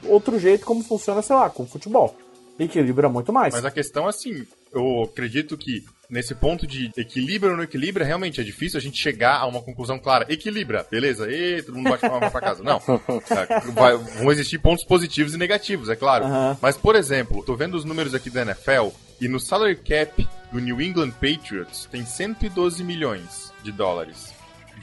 outro 0.03 0.37
jeito 0.37 0.65
como 0.65 0.83
funciona, 0.83 1.23
sei 1.23 1.35
lá, 1.35 1.49
com 1.49 1.65
futebol 1.65 2.15
equilibra 2.59 3.09
muito 3.09 3.33
mais. 3.33 3.53
Mas 3.53 3.65
a 3.65 3.71
questão 3.71 4.05
é 4.05 4.09
assim, 4.09 4.45
eu 4.73 5.03
acredito 5.03 5.57
que 5.57 5.83
nesse 6.09 6.35
ponto 6.35 6.67
de 6.67 6.91
equilíbrio 6.97 7.51
ou 7.51 7.57
não 7.57 7.63
equilibra, 7.63 8.05
realmente 8.05 8.39
é 8.39 8.43
difícil 8.43 8.77
a 8.77 8.81
gente 8.81 8.97
chegar 8.97 9.37
a 9.37 9.45
uma 9.45 9.61
conclusão 9.61 9.99
clara. 9.99 10.25
Equilibra, 10.31 10.85
beleza? 10.89 11.31
E 11.31 11.61
todo 11.63 11.75
mundo 11.75 11.89
bate 11.89 12.07
palma 12.07 12.29
pra 12.29 12.41
casa. 12.41 12.63
Não. 12.63 12.79
Vai, 13.73 13.97
vão 13.97 14.31
existir 14.31 14.59
pontos 14.59 14.83
positivos 14.83 15.33
e 15.33 15.37
negativos, 15.37 15.89
é 15.89 15.95
claro. 15.95 16.25
Aham. 16.25 16.57
Mas, 16.61 16.77
por 16.77 16.95
exemplo, 16.95 17.43
tô 17.43 17.55
vendo 17.55 17.75
os 17.75 17.85
números 17.85 18.13
aqui 18.13 18.29
da 18.29 18.41
NFL 18.41 18.89
e 19.19 19.27
no 19.27 19.39
salary 19.39 19.75
cap 19.75 20.27
do 20.51 20.59
New 20.59 20.81
England 20.81 21.11
Patriots 21.11 21.87
tem 21.91 22.05
112 22.05 22.83
milhões 22.83 23.51
de 23.63 23.71
dólares. 23.71 24.34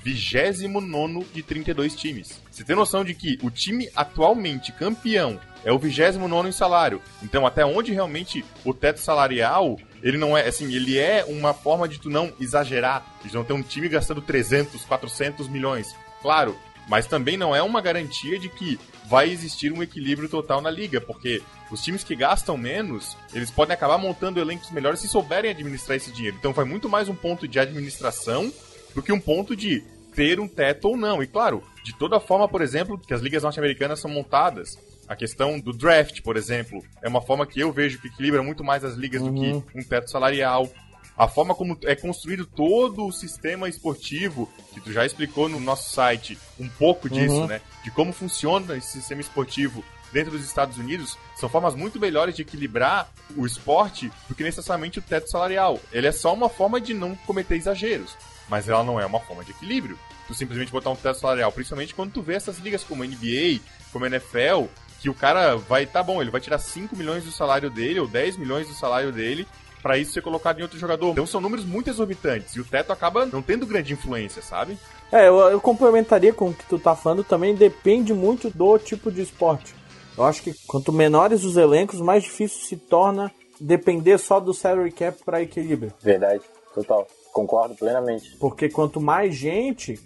29 0.03 1.27
de 1.33 1.43
32 1.43 1.95
times. 1.95 2.41
Você 2.51 2.65
tem 2.65 2.77
noção 2.77 3.05
de 3.05 3.15
que 3.15 3.39
o 3.43 3.51
time 3.51 3.89
atualmente 3.95 4.73
campeão 4.73 5.41
é 5.65 5.73
o 5.73 5.79
29 5.79 6.49
em 6.49 6.53
salário. 6.53 7.01
Então, 7.23 7.47
até 7.47 7.65
onde 7.65 7.93
realmente 7.93 8.45
o 8.65 8.75
teto 8.75 9.01
salarial, 9.01 9.79
ele 10.03 10.19
não 10.19 10.37
é, 10.37 10.47
assim, 10.47 10.73
ele 10.75 10.99
é 10.99 11.25
uma 11.27 11.55
forma 11.55 11.89
de 11.89 11.99
tu 11.99 12.11
não 12.11 12.33
exagerar, 12.41 13.05
de 13.25 13.33
não 13.33 13.45
ter 13.45 13.53
um 13.53 13.63
time 13.63 13.89
gastando 13.89 14.21
300, 14.21 14.85
400 14.85 15.49
milhões. 15.49 15.95
Claro, 16.21 16.57
mas 16.89 17.07
também 17.07 17.37
não 17.37 17.55
é 17.55 17.63
uma 17.63 17.81
garantia 17.81 18.39
de 18.39 18.49
que 18.49 18.79
vai 19.09 19.31
existir 19.31 19.73
um 19.73 19.83
equilíbrio 19.83 20.29
total 20.29 20.61
na 20.61 20.71
liga, 20.71 21.01
porque 21.01 21.43
os 21.71 21.83
times 21.83 22.05
que 22.05 22.17
gastam 22.17 22.57
menos, 22.57 23.17
eles 23.33 23.51
podem 23.51 23.75
acabar 23.75 23.99
montando 23.99 24.41
elencos 24.41 24.71
melhores 24.71 25.01
se 25.01 25.09
souberem 25.09 25.51
administrar 25.51 25.97
esse 25.97 26.11
dinheiro. 26.11 26.37
Então 26.39 26.53
vai 26.53 26.65
muito 26.65 26.89
mais 26.89 27.09
um 27.09 27.15
ponto 27.15 27.47
de 27.47 27.59
administração 27.59 28.53
do 28.95 29.03
que 29.03 29.13
um 29.13 29.21
ponto 29.21 29.57
de 29.57 29.83
ter 30.15 30.41
um 30.41 30.49
teto 30.49 30.89
ou 30.89 30.97
não. 30.97 31.23
E 31.23 31.27
claro, 31.27 31.63
de 31.85 31.95
toda 31.95 32.21
forma, 32.21 32.49
por 32.49 32.63
exemplo, 32.63 32.99
que 32.99 33.15
as 33.15 33.21
ligas 33.21 33.43
norte-americanas 33.43 34.01
são 34.01 34.11
montadas, 34.11 34.79
a 35.09 35.17
questão 35.17 35.59
do 35.59 35.73
draft, 35.73 36.23
por 36.23 36.37
exemplo, 36.37 36.83
é 37.03 37.09
uma 37.09 37.21
forma 37.21 37.47
que 37.47 37.61
eu 37.61 37.73
vejo 37.73 38.01
que 38.01 38.09
equilibra 38.09 38.43
muito 38.43 38.65
mais 38.65 38.85
as 38.85 38.95
ligas 38.95 39.21
do 39.23 39.33
que 39.33 39.63
um 39.75 39.83
teto 39.83 40.11
salarial. 40.11 40.69
A 41.17 41.29
forma 41.29 41.55
como 41.55 41.77
é 41.85 41.95
construído 41.95 42.47
todo 42.47 43.07
o 43.07 43.13
sistema 43.13 43.69
esportivo, 43.69 44.51
que 44.73 44.81
tu 44.81 44.91
já 44.93 45.05
explicou 45.05 45.49
no 45.49 45.61
nosso 45.61 45.93
site 45.93 46.39
um 46.59 46.69
pouco 46.69 47.11
disso, 47.11 47.47
né? 47.47 47.61
De 47.85 47.91
como 47.91 48.13
funciona 48.13 48.77
esse 48.77 48.93
sistema 48.93 49.21
esportivo 49.21 49.85
dentro 50.11 50.31
dos 50.31 50.45
Estados 50.45 50.79
Unidos, 50.79 51.19
são 51.37 51.49
formas 51.49 51.75
muito 51.75 52.01
melhores 52.01 52.35
de 52.35 52.43
equilibrar 52.43 53.11
o 53.37 53.47
esporte 53.47 54.11
do 54.29 54.35
que 54.35 54.43
necessariamente 54.43 54.99
o 54.99 55.03
teto 55.03 55.31
salarial. 55.31 55.79
Ele 55.93 56.07
é 56.07 56.13
só 56.13 56.33
uma 56.33 56.49
forma 56.49 56.81
de 56.81 56.95
não 56.95 57.15
cometer 57.27 57.57
exageros, 57.57 58.17
mas 58.53 58.69
ela 58.69 58.85
não 58.85 59.01
é 59.01 59.07
uma 59.07 59.19
forma 59.19 59.43
de 59.43 59.51
equilíbrio. 59.51 59.99
Tu 60.29 60.35
simplesmente 60.35 60.71
botar 60.71 60.91
um 60.91 60.95
teto 60.95 61.19
salarial, 61.19 61.51
principalmente 61.51 61.95
quando 61.95 62.13
tu 62.13 62.21
vê 62.21 62.35
essas 62.35 62.59
ligas 62.59 62.85
como 62.85 63.03
a 63.03 63.07
NBA, 63.07 63.61
como 63.91 64.05
a 64.05 64.09
NFL, 64.09 64.67
que 65.01 65.09
o 65.09 65.15
cara 65.15 65.57
vai, 65.57 65.87
tá 65.87 66.03
bom, 66.03 66.21
ele 66.21 66.31
vai 66.31 66.39
tirar 66.39 66.59
5 66.59 66.95
milhões 66.95 67.25
do 67.25 67.33
salário 67.33 67.71
dele, 67.71 67.99
ou 67.99 68.07
10 68.07 68.37
milhões 68.37 68.69
do 68.69 68.75
salário 68.75 69.11
dele, 69.11 69.49
para 69.83 69.97
isso 69.97 70.13
ser 70.13 70.21
colocado 70.21 70.59
em 70.59 70.63
outro 70.63 70.79
jogador. 70.79 71.13
Então 71.13 71.27
são 71.27 71.41
números 71.41 71.65
muito 71.65 71.89
exorbitantes, 71.89 72.55
e 72.55 72.61
o 72.61 72.65
teto 72.65 72.93
acaba 72.93 73.25
não 73.25 73.41
tendo 73.41 73.65
grande 73.65 73.95
influência, 73.95 74.43
sabe? 74.43 74.77
É, 75.11 75.29
eu, 75.29 75.39
eu 75.39 75.59
complementaria 75.59 76.35
com 76.35 76.51
o 76.51 76.55
que 76.55 76.67
tu 76.67 76.79
tá 76.79 76.95
falando, 76.95 77.25
também 77.25 77.55
depende 77.55 78.13
muito 78.13 78.51
do 78.51 78.79
tipo 78.79 79.11
de 79.11 79.23
esporte. 79.23 79.75
Eu 80.17 80.25
acho 80.25 80.43
que 80.43 80.53
quanto 80.67 80.93
menores 80.93 81.43
os 81.43 81.57
elencos, 81.57 82.03
mais 82.03 82.23
difícil 82.23 82.61
se 82.67 82.77
torna 82.77 83.33
depender 83.59 84.19
só 84.19 84.39
do 84.39 84.53
salary 84.53 84.93
cap 84.93 85.19
para 85.25 85.41
equilíbrio. 85.41 85.95
Verdade, 86.03 86.43
total. 86.75 87.09
Concordo 87.33 87.75
plenamente. 87.75 88.37
Porque 88.39 88.69
quanto 88.69 89.01
mais 89.01 89.35
gente, 89.35 89.99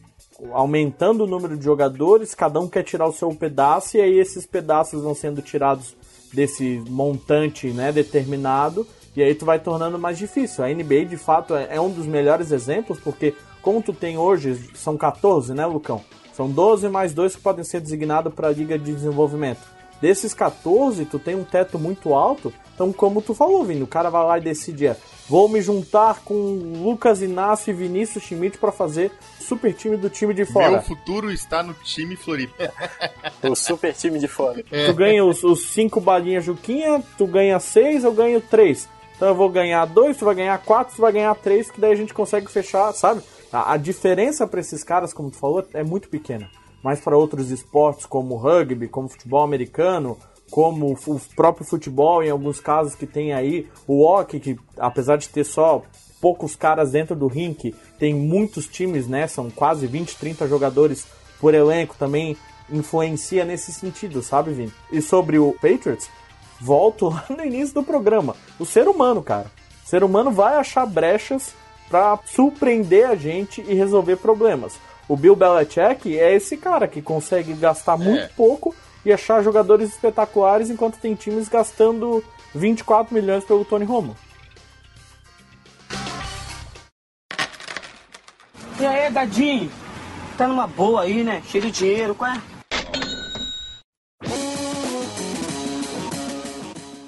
aumentando 0.52 1.24
o 1.24 1.26
número 1.26 1.56
de 1.56 1.64
jogadores, 1.64 2.34
cada 2.34 2.60
um 2.60 2.68
quer 2.68 2.84
tirar 2.84 3.06
o 3.06 3.12
seu 3.12 3.28
pedaço, 3.34 3.96
e 3.96 4.00
aí 4.00 4.18
esses 4.18 4.46
pedaços 4.46 5.02
vão 5.02 5.14
sendo 5.14 5.42
tirados 5.42 5.96
desse 6.32 6.82
montante 6.88 7.68
né, 7.68 7.92
determinado, 7.92 8.86
e 9.16 9.22
aí 9.22 9.34
tu 9.34 9.44
vai 9.44 9.58
tornando 9.58 9.98
mais 9.98 10.18
difícil. 10.18 10.64
A 10.64 10.68
NBA, 10.68 11.06
de 11.06 11.16
fato, 11.16 11.54
é 11.54 11.76
é 11.76 11.80
um 11.80 11.90
dos 11.90 12.06
melhores 12.06 12.52
exemplos, 12.52 13.00
porque 13.00 13.34
como 13.62 13.82
tu 13.82 13.92
tem 13.92 14.16
hoje, 14.16 14.70
são 14.74 14.96
14, 14.96 15.52
né, 15.52 15.66
Lucão? 15.66 16.00
São 16.32 16.48
12 16.48 16.88
mais 16.88 17.14
2 17.14 17.36
que 17.36 17.42
podem 17.42 17.64
ser 17.64 17.80
designados 17.80 18.32
para 18.32 18.48
a 18.48 18.52
Liga 18.52 18.78
de 18.78 18.92
Desenvolvimento. 18.92 19.75
Desses 20.00 20.34
14, 20.34 21.04
tu 21.06 21.18
tem 21.18 21.34
um 21.34 21.44
teto 21.44 21.78
muito 21.78 22.12
alto, 22.12 22.52
então 22.74 22.92
como 22.92 23.22
tu 23.22 23.34
falou, 23.34 23.64
Vini, 23.64 23.82
o 23.82 23.86
cara 23.86 24.10
vai 24.10 24.24
lá 24.24 24.38
e 24.38 24.42
decide, 24.42 24.88
é, 24.88 24.96
vou 25.26 25.48
me 25.48 25.62
juntar 25.62 26.20
com 26.22 26.34
Lucas 26.82 27.22
Inácio 27.22 27.70
e 27.70 27.74
Vinícius 27.74 28.24
Schmidt 28.24 28.58
para 28.58 28.70
fazer 28.70 29.10
super 29.40 29.72
time 29.72 29.96
do 29.96 30.10
time 30.10 30.34
de 30.34 30.44
fora. 30.44 30.72
Meu 30.72 30.82
futuro 30.82 31.32
está 31.32 31.62
no 31.62 31.72
time 31.74 32.16
Floripa. 32.16 32.72
O 33.42 33.54
super 33.54 33.94
time 33.94 34.18
de 34.18 34.26
fora. 34.26 34.62
Tu 34.64 34.94
ganha 34.94 35.24
os, 35.24 35.44
os 35.44 35.68
cinco 35.68 36.00
balinhas 36.00 36.44
Juquinha, 36.44 37.02
tu 37.16 37.26
ganha 37.26 37.58
seis, 37.60 38.02
eu 38.02 38.12
ganho 38.12 38.40
três. 38.40 38.88
Então 39.14 39.28
eu 39.28 39.34
vou 39.34 39.48
ganhar 39.48 39.84
dois, 39.86 40.16
tu 40.16 40.24
vai 40.24 40.34
ganhar 40.34 40.58
quatro, 40.58 40.94
tu 40.94 41.00
vai 41.00 41.12
ganhar 41.12 41.34
três, 41.36 41.70
que 41.70 41.80
daí 41.80 41.92
a 41.92 41.96
gente 41.96 42.12
consegue 42.12 42.50
fechar, 42.50 42.92
sabe? 42.92 43.22
A, 43.52 43.74
a 43.74 43.76
diferença 43.76 44.46
para 44.46 44.60
esses 44.60 44.82
caras, 44.82 45.14
como 45.14 45.30
tu 45.30 45.38
falou, 45.38 45.66
é 45.72 45.82
muito 45.82 46.08
pequena. 46.08 46.50
Mas 46.86 47.00
para 47.00 47.18
outros 47.18 47.50
esportes, 47.50 48.06
como 48.06 48.36
rugby, 48.36 48.86
como 48.86 49.08
futebol 49.08 49.42
americano, 49.42 50.16
como 50.52 50.92
o 50.92 51.20
próprio 51.34 51.66
futebol, 51.66 52.22
em 52.22 52.30
alguns 52.30 52.60
casos 52.60 52.94
que 52.94 53.08
tem 53.08 53.32
aí 53.32 53.68
o 53.88 54.04
hockey, 54.04 54.38
que 54.38 54.56
apesar 54.78 55.16
de 55.16 55.28
ter 55.28 55.42
só 55.42 55.82
poucos 56.20 56.54
caras 56.54 56.92
dentro 56.92 57.16
do 57.16 57.26
rink, 57.26 57.74
tem 57.98 58.14
muitos 58.14 58.68
times, 58.68 59.08
né? 59.08 59.26
São 59.26 59.50
quase 59.50 59.88
20, 59.88 60.16
30 60.16 60.46
jogadores 60.46 61.08
por 61.40 61.54
elenco 61.54 61.96
também 61.98 62.36
influencia 62.70 63.44
nesse 63.44 63.72
sentido, 63.72 64.22
sabe, 64.22 64.52
Vini? 64.52 64.72
E 64.92 65.02
sobre 65.02 65.40
o 65.40 65.54
Patriots, 65.54 66.08
volto 66.60 67.08
lá 67.10 67.26
no 67.30 67.44
início 67.44 67.74
do 67.74 67.82
programa. 67.82 68.36
O 68.60 68.64
ser 68.64 68.86
humano, 68.86 69.24
cara. 69.24 69.50
O 69.84 69.88
ser 69.88 70.04
humano 70.04 70.30
vai 70.30 70.54
achar 70.54 70.86
brechas 70.86 71.52
para 71.90 72.16
surpreender 72.26 73.08
a 73.08 73.16
gente 73.16 73.60
e 73.62 73.74
resolver 73.74 74.18
problemas. 74.18 74.78
O 75.08 75.16
Bill 75.16 75.36
Belichick 75.36 76.18
é 76.18 76.34
esse 76.34 76.56
cara 76.56 76.88
que 76.88 77.00
consegue 77.00 77.54
gastar 77.54 77.96
muito 77.96 78.24
É. 78.24 78.28
pouco 78.36 78.74
e 79.04 79.12
achar 79.12 79.42
jogadores 79.42 79.90
espetaculares 79.90 80.68
enquanto 80.68 80.98
tem 80.98 81.14
times 81.14 81.48
gastando 81.48 82.24
24 82.54 83.14
milhões 83.14 83.44
pelo 83.44 83.64
Tony 83.64 83.84
Romo. 83.84 84.16
E 88.80 88.84
aí, 88.84 89.10
gadinho? 89.10 89.70
Tá 90.36 90.46
numa 90.46 90.66
boa 90.66 91.02
aí, 91.02 91.22
né? 91.24 91.42
Cheio 91.48 91.64
de 91.64 91.70
dinheiro, 91.70 92.14
qual 92.14 92.30
é? 92.32 92.42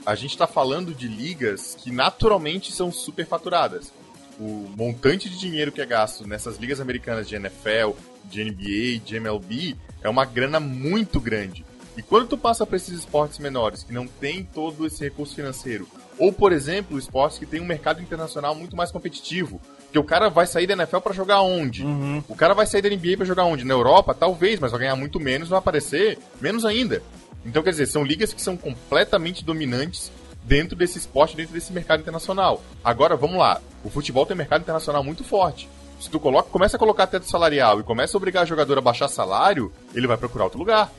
A 0.07 0.15
gente 0.15 0.31
está 0.31 0.47
falando 0.47 0.95
de 0.95 1.07
ligas 1.07 1.75
que 1.79 1.91
naturalmente 1.91 2.73
são 2.73 2.91
superfaturadas. 2.91 3.93
O 4.39 4.71
montante 4.77 5.29
de 5.29 5.39
dinheiro 5.39 5.73
que 5.73 5.81
é 5.81 5.87
gasto 5.87 6.27
nessas 6.27 6.59
ligas 6.59 6.81
americanas 6.81 7.29
de 7.29 7.35
NFL, 7.35 7.91
de 8.25 8.45
NBA, 8.45 9.05
de 9.05 9.17
MLB 9.17 9.77
é 10.03 10.09
uma 10.09 10.25
grana 10.25 10.61
muito 10.61 11.21
grande. 11.21 11.65
E 11.97 12.03
quando 12.03 12.29
tu 12.29 12.39
passa 12.39 12.65
para 12.65 12.77
esses 12.77 12.97
esportes 12.97 13.41
menores 13.41 13.83
que 13.83 13.93
não 13.93 14.07
tem 14.07 14.45
todo 14.45 14.87
esse 14.87 15.03
recurso 15.03 15.35
financeiro, 15.35 15.89
ou 16.17 16.33
por 16.33 16.53
exemplo, 16.53 16.97
esportes 16.97 17.39
que 17.39 17.47
tem 17.47 17.61
um 17.61 17.67
mercado 17.67 18.01
internacional 18.01 18.55
muito 18.55 18.77
mais 18.77 18.93
competitivo, 18.93 19.61
que 19.91 19.99
o 19.99 20.05
cara 20.05 20.29
vai 20.29 20.47
sair 20.47 20.67
da 20.67 20.75
NFL 20.75 20.99
para 20.99 21.13
jogar 21.13 21.43
onde? 21.43 21.85
O 22.29 22.37
cara 22.37 22.55
vai 22.55 22.67
sair 22.67 22.83
da 22.83 22.91
NBA 22.91 23.17
para 23.17 23.27
jogar 23.27 23.45
onde? 23.45 23.65
Na 23.65 23.75
Europa? 23.75 24.15
Talvez, 24.15 24.61
mas 24.61 24.71
vai 24.71 24.83
ganhar 24.83 24.95
muito 24.95 25.19
menos, 25.19 25.49
vai 25.49 25.59
aparecer 25.59 26.19
menos 26.41 26.65
ainda. 26.65 27.03
Então, 27.45 27.63
quer 27.63 27.71
dizer, 27.71 27.87
são 27.87 28.05
ligas 28.05 28.33
que 28.33 28.43
são 28.43 28.57
completamente 28.57 29.45
dominantes 29.45 30.13
dentro 30.49 30.75
desse 30.75 30.99
esporte, 30.99 31.37
dentro 31.37 31.53
desse 31.53 31.73
mercado 31.73 32.01
internacional. 32.01 32.63
Agora, 32.83 33.15
vamos 33.15 33.39
lá. 33.39 33.61
O 33.85 33.91
futebol 33.91 34.25
tem 34.25 34.35
um 34.35 34.39
mercado 34.39 34.63
internacional 34.63 35.05
muito 35.05 35.23
forte. 35.23 35.69
Se 36.01 36.09
tu 36.09 36.19
coloca, 36.19 36.49
começa 36.49 36.77
a 36.77 36.81
colocar 36.81 37.07
teto 37.07 37.29
salarial 37.29 37.81
e 37.81 37.83
começa 37.83 38.17
a 38.17 38.19
obrigar 38.19 38.45
o 38.45 38.47
jogador 38.47 38.79
a 38.79 38.81
baixar 38.81 39.09
salário, 39.09 39.71
ele 39.95 40.07
vai 40.07 40.17
procurar 40.17 40.45
outro 40.45 40.59
lugar. 40.59 40.91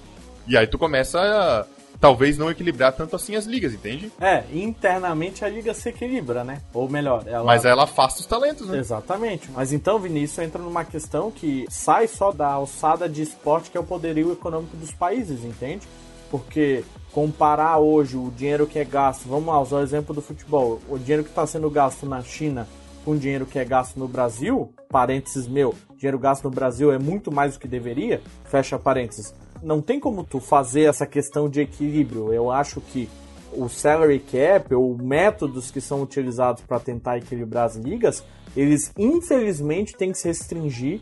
E 0.47 0.55
aí 0.55 0.67
tu 0.67 0.77
começa 0.77 1.19
a, 1.19 1.65
talvez, 1.99 2.37
não 2.37 2.51
equilibrar 2.51 2.93
tanto 2.93 3.15
assim 3.15 3.35
as 3.35 3.45
ligas, 3.45 3.73
entende? 3.73 4.11
É, 4.19 4.43
internamente 4.53 5.43
a 5.43 5.49
liga 5.49 5.73
se 5.73 5.89
equilibra, 5.89 6.43
né? 6.43 6.61
Ou 6.73 6.89
melhor, 6.89 7.23
ela. 7.25 7.43
Mas 7.43 7.65
ela 7.65 7.83
afasta 7.83 8.19
os 8.19 8.25
talentos, 8.25 8.67
né? 8.67 8.77
Exatamente. 8.77 9.49
Mas 9.51 9.73
então, 9.73 9.99
Vinícius, 9.99 10.45
entra 10.45 10.61
numa 10.61 10.83
questão 10.83 11.31
que 11.31 11.65
sai 11.69 12.07
só 12.07 12.31
da 12.31 12.47
alçada 12.47 13.07
de 13.07 13.21
esporte 13.21 13.71
que 13.71 13.77
é 13.77 13.79
o 13.79 13.85
poderio 13.85 14.31
econômico 14.31 14.75
dos 14.77 14.91
países, 14.91 15.43
entende? 15.43 15.87
Porque 16.29 16.83
comparar 17.11 17.79
hoje 17.79 18.17
o 18.17 18.31
dinheiro 18.31 18.67
que 18.67 18.79
é 18.79 18.85
gasto, 18.85 19.27
vamos 19.27 19.47
lá, 19.47 19.59
usar 19.59 19.77
o 19.77 19.81
exemplo 19.81 20.13
do 20.13 20.21
futebol, 20.21 20.79
o 20.87 20.97
dinheiro 20.97 21.23
que 21.23 21.29
está 21.29 21.45
sendo 21.45 21.69
gasto 21.69 22.05
na 22.05 22.21
China 22.21 22.67
com 23.03 23.11
o 23.11 23.17
dinheiro 23.17 23.45
que 23.45 23.57
é 23.57 23.65
gasto 23.65 23.97
no 23.97 24.07
Brasil, 24.07 24.73
parênteses 24.89 25.47
meu, 25.47 25.73
dinheiro 25.97 26.19
gasto 26.19 26.43
no 26.43 26.51
Brasil 26.51 26.91
é 26.91 26.99
muito 26.99 27.31
mais 27.31 27.53
do 27.53 27.59
que 27.59 27.67
deveria, 27.67 28.21
fecha 28.45 28.77
parênteses. 28.77 29.33
Não 29.63 29.81
tem 29.81 29.99
como 29.99 30.23
tu 30.23 30.39
fazer 30.39 30.83
essa 30.83 31.05
questão 31.05 31.49
de 31.49 31.61
equilíbrio. 31.61 32.31
Eu 32.31 32.51
acho 32.51 32.79
que 32.79 33.09
o 33.51 33.67
salary 33.67 34.19
cap 34.19 34.73
ou 34.73 34.95
métodos 34.97 35.71
que 35.71 35.81
são 35.81 36.01
utilizados 36.01 36.61
para 36.63 36.79
tentar 36.79 37.17
equilibrar 37.17 37.65
as 37.65 37.75
ligas, 37.75 38.23
eles 38.55 38.93
infelizmente 38.97 39.97
têm 39.97 40.11
que 40.11 40.17
se 40.17 40.27
restringir 40.27 41.01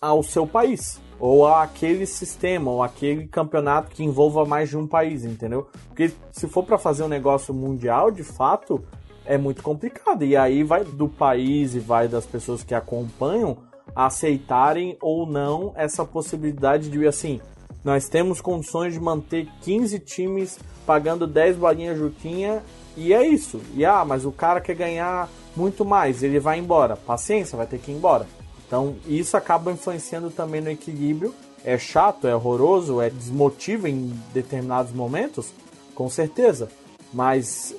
ao 0.00 0.22
seu 0.22 0.46
país 0.46 1.00
ou 1.20 1.46
àquele 1.46 2.06
sistema 2.06 2.70
ou 2.70 2.82
aquele 2.82 3.28
campeonato 3.28 3.90
que 3.90 4.02
envolva 4.02 4.46
mais 4.46 4.70
de 4.70 4.78
um 4.78 4.86
país, 4.86 5.24
entendeu? 5.24 5.68
Porque 5.88 6.10
se 6.32 6.48
for 6.48 6.64
para 6.64 6.78
fazer 6.78 7.02
um 7.02 7.08
negócio 7.08 7.52
mundial, 7.52 8.10
de 8.10 8.24
fato, 8.24 8.82
é 9.26 9.36
muito 9.36 9.62
complicado 9.62 10.24
e 10.24 10.34
aí 10.34 10.64
vai 10.64 10.82
do 10.82 11.08
país 11.08 11.74
e 11.74 11.78
vai 11.78 12.08
das 12.08 12.24
pessoas 12.24 12.64
que 12.64 12.74
acompanham 12.74 13.58
aceitarem 13.94 14.96
ou 15.00 15.26
não 15.26 15.72
essa 15.76 16.04
possibilidade 16.04 16.88
de 16.88 17.06
assim, 17.06 17.40
nós 17.84 18.08
temos 18.08 18.40
condições 18.40 18.94
de 18.94 19.00
manter 19.00 19.46
15 19.62 19.98
times 20.00 20.58
pagando 20.86 21.26
10 21.26 21.56
balinhas 21.56 21.98
juquinha 21.98 22.62
e 22.96 23.12
é 23.12 23.26
isso. 23.26 23.60
E 23.74 23.84
ah, 23.84 24.04
mas 24.04 24.24
o 24.24 24.32
cara 24.32 24.60
quer 24.60 24.74
ganhar 24.74 25.28
muito 25.56 25.84
mais, 25.84 26.22
ele 26.22 26.38
vai 26.38 26.58
embora. 26.58 26.96
Paciência, 26.96 27.56
vai 27.56 27.66
ter 27.66 27.78
que 27.78 27.90
ir 27.90 27.94
embora. 27.94 28.26
Então 28.70 28.94
isso 29.04 29.36
acaba 29.36 29.72
influenciando 29.72 30.30
também 30.30 30.60
no 30.60 30.70
equilíbrio. 30.70 31.34
É 31.64 31.76
chato, 31.76 32.28
é 32.28 32.34
horroroso, 32.36 33.00
é 33.00 33.10
desmotiva 33.10 33.90
em 33.90 34.16
determinados 34.32 34.92
momentos, 34.92 35.52
com 35.92 36.08
certeza. 36.08 36.68
Mas 37.12 37.74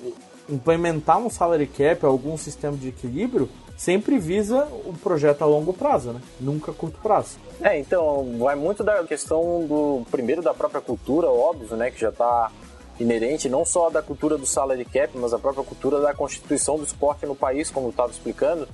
implementar 0.49 1.17
um 1.17 1.30
salary 1.30 1.65
cap, 1.65 2.06
algum 2.06 2.38
sistema 2.38 2.75
de 2.75 2.89
equilíbrio, 2.89 3.47
sempre 3.77 4.19
visa 4.19 4.67
o 4.86 4.93
projeto 5.01 5.43
a 5.43 5.45
longo 5.45 5.71
prazo, 5.71 6.12
né? 6.12 6.21
Nunca 6.41 6.71
a 6.71 6.73
curto 6.73 6.99
prazo. 7.01 7.38
É, 7.62 7.80
então, 7.80 8.38
vai 8.38 8.58
muito 8.58 8.84
da 8.84 9.01
questão 9.06 9.65
do, 9.65 10.04
primeiro, 10.12 10.41
da 10.41 10.54
própria 10.54 10.82
cultura, 10.82 11.27
óbvio, 11.30 11.77
né, 11.77 11.89
que 11.89 12.01
já 12.01 12.10
está 12.10 12.51
inerente 12.99 13.47
não 13.47 13.63
só 13.65 13.89
da 13.89 14.01
cultura 14.01 14.38
do 14.38 14.45
salary 14.45 14.84
cap, 14.84 15.17
mas 15.17 15.34
a 15.34 15.39
própria 15.39 15.63
cultura 15.63 16.01
da 16.01 16.13
constituição 16.13 16.77
do 16.77 16.84
esporte 16.84 17.25
no 17.25 17.34
país, 17.34 17.71
como 17.71 17.88
eu 17.88 17.91
estava 17.91 18.12
explicando. 18.12 18.67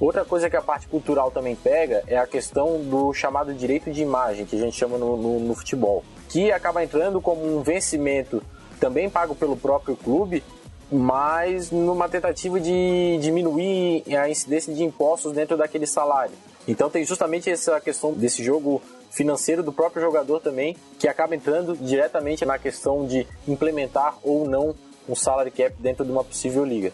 Outra 0.00 0.24
coisa 0.24 0.48
que 0.48 0.56
a 0.56 0.62
parte 0.62 0.88
cultural 0.88 1.30
também 1.30 1.54
pega 1.54 2.02
é 2.06 2.16
a 2.16 2.26
questão 2.26 2.80
do 2.80 3.12
chamado 3.12 3.52
direito 3.52 3.90
de 3.90 4.00
imagem, 4.00 4.46
que 4.46 4.56
a 4.56 4.58
gente 4.58 4.74
chama 4.74 4.96
no, 4.96 5.14
no, 5.14 5.38
no 5.38 5.54
futebol, 5.54 6.02
que 6.30 6.50
acaba 6.50 6.82
entrando 6.82 7.20
como 7.20 7.44
um 7.44 7.62
vencimento 7.62 8.42
também 8.80 9.10
pago 9.10 9.34
pelo 9.34 9.58
próprio 9.58 9.94
clube, 9.94 10.42
mas 10.90 11.70
numa 11.70 12.08
tentativa 12.08 12.58
de 12.58 13.18
diminuir 13.20 14.02
a 14.16 14.26
incidência 14.26 14.74
de 14.74 14.82
impostos 14.82 15.34
dentro 15.34 15.54
daquele 15.58 15.86
salário. 15.86 16.32
Então 16.66 16.88
tem 16.88 17.04
justamente 17.04 17.50
essa 17.50 17.78
questão 17.78 18.14
desse 18.14 18.42
jogo 18.42 18.80
financeiro 19.10 19.62
do 19.62 19.72
próprio 19.72 20.00
jogador 20.00 20.40
também, 20.40 20.76
que 20.98 21.08
acaba 21.08 21.36
entrando 21.36 21.76
diretamente 21.76 22.46
na 22.46 22.58
questão 22.58 23.06
de 23.06 23.26
implementar 23.46 24.16
ou 24.22 24.48
não 24.48 24.74
um 25.06 25.14
salary 25.14 25.50
cap 25.50 25.74
dentro 25.78 26.06
de 26.06 26.10
uma 26.10 26.24
possível 26.24 26.64
liga. 26.64 26.90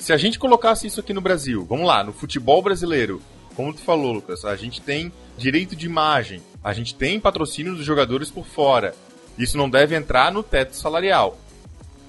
Se 0.00 0.14
a 0.14 0.16
gente 0.16 0.38
colocasse 0.38 0.86
isso 0.86 0.98
aqui 0.98 1.12
no 1.12 1.20
Brasil, 1.20 1.66
vamos 1.68 1.86
lá, 1.86 2.02
no 2.02 2.10
futebol 2.14 2.62
brasileiro, 2.62 3.20
como 3.54 3.74
tu 3.74 3.82
falou, 3.82 4.12
Lucas, 4.12 4.46
a 4.46 4.56
gente 4.56 4.80
tem 4.80 5.12
direito 5.36 5.76
de 5.76 5.84
imagem, 5.84 6.40
a 6.64 6.72
gente 6.72 6.94
tem 6.94 7.20
patrocínio 7.20 7.76
dos 7.76 7.84
jogadores 7.84 8.30
por 8.30 8.46
fora. 8.46 8.94
Isso 9.36 9.58
não 9.58 9.68
deve 9.68 9.94
entrar 9.94 10.32
no 10.32 10.42
teto 10.42 10.74
salarial. 10.74 11.38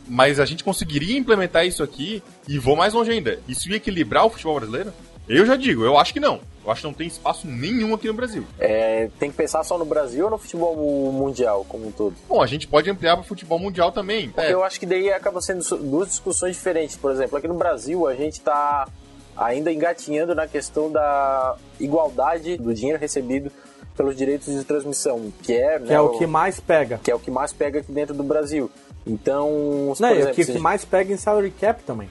Mas 0.07 0.39
a 0.39 0.45
gente 0.45 0.63
conseguiria 0.63 1.17
implementar 1.17 1.65
isso 1.67 1.83
aqui 1.83 2.23
e 2.47 2.57
vou 2.57 2.77
mais 2.77 2.93
longe 2.93 3.11
ainda. 3.11 3.39
Isso 3.45 3.69
ia 3.69 3.75
equilibrar 3.75 4.25
o 4.25 4.29
futebol 4.29 4.55
brasileiro? 4.55 4.93
Eu 5.27 5.45
já 5.45 5.57
digo, 5.57 5.83
eu 5.83 5.97
acho 5.97 6.13
que 6.13 6.19
não. 6.21 6.39
Eu 6.63 6.71
acho 6.71 6.81
que 6.81 6.87
não 6.87 6.93
tem 6.93 7.07
espaço 7.07 7.47
nenhum 7.47 7.93
aqui 7.95 8.07
no 8.07 8.13
Brasil. 8.13 8.43
É, 8.59 9.09
tem 9.19 9.31
que 9.31 9.37
pensar 9.37 9.63
só 9.63 9.77
no 9.79 9.85
Brasil 9.85 10.25
ou 10.25 10.31
no 10.31 10.37
futebol 10.37 10.75
mundial 11.11 11.65
como 11.67 11.87
um 11.87 11.91
todo? 11.91 12.15
Bom, 12.29 12.41
a 12.41 12.45
gente 12.45 12.67
pode 12.67 12.89
ampliar 12.89 13.15
para 13.17 13.23
o 13.23 13.27
futebol 13.27 13.57
mundial 13.57 13.91
também. 13.91 14.29
Porque 14.29 14.47
É, 14.47 14.53
eu 14.53 14.63
acho 14.63 14.79
que 14.79 14.85
daí 14.85 15.11
acaba 15.11 15.41
sendo 15.41 15.63
duas 15.77 16.09
discussões 16.09 16.55
diferentes. 16.55 16.95
Por 16.95 17.11
exemplo, 17.11 17.37
aqui 17.37 17.47
no 17.47 17.55
Brasil 17.55 18.05
a 18.07 18.13
gente 18.13 18.33
está 18.33 18.87
ainda 19.35 19.71
engatinhando 19.71 20.35
na 20.35 20.45
questão 20.47 20.91
da 20.91 21.55
igualdade 21.79 22.57
do 22.57 22.73
dinheiro 22.73 22.99
recebido 22.99 23.51
pelos 23.97 24.15
direitos 24.15 24.53
de 24.53 24.63
transmissão, 24.63 25.33
que 25.43 25.53
é, 25.53 25.79
Que 25.79 25.85
né, 25.85 25.93
é 25.95 25.99
o 25.99 26.09
que 26.17 26.25
mais 26.27 26.59
pega. 26.59 26.99
que 27.03 27.09
é 27.11 27.15
o 27.15 27.19
que 27.19 27.29
mais 27.31 27.51
pega 27.51 27.79
aqui 27.79 27.91
dentro 27.91 28.13
do 28.15 28.23
Brasil. 28.23 28.69
Então, 29.05 29.49
Não, 29.87 29.95
por 29.95 30.05
é 30.05 30.11
o 30.11 30.15
exemplo, 30.15 30.35
que, 30.35 30.43
se- 30.45 30.51
que 30.53 30.59
mais 30.59 30.85
pega 30.85 31.11
em 31.13 31.17
salary 31.17 31.51
cap 31.51 31.81
também. 31.83 32.09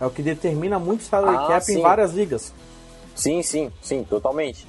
É 0.00 0.04
o 0.06 0.10
que 0.10 0.22
determina 0.22 0.78
muito 0.78 1.04
salary 1.04 1.36
Ah, 1.36 1.46
cap 1.48 1.64
sim. 1.64 1.78
em 1.78 1.80
várias 1.82 2.12
ligas. 2.12 2.52
Sim, 3.14 3.42
sim, 3.42 3.70
sim, 3.80 4.04
totalmente. 4.04 4.66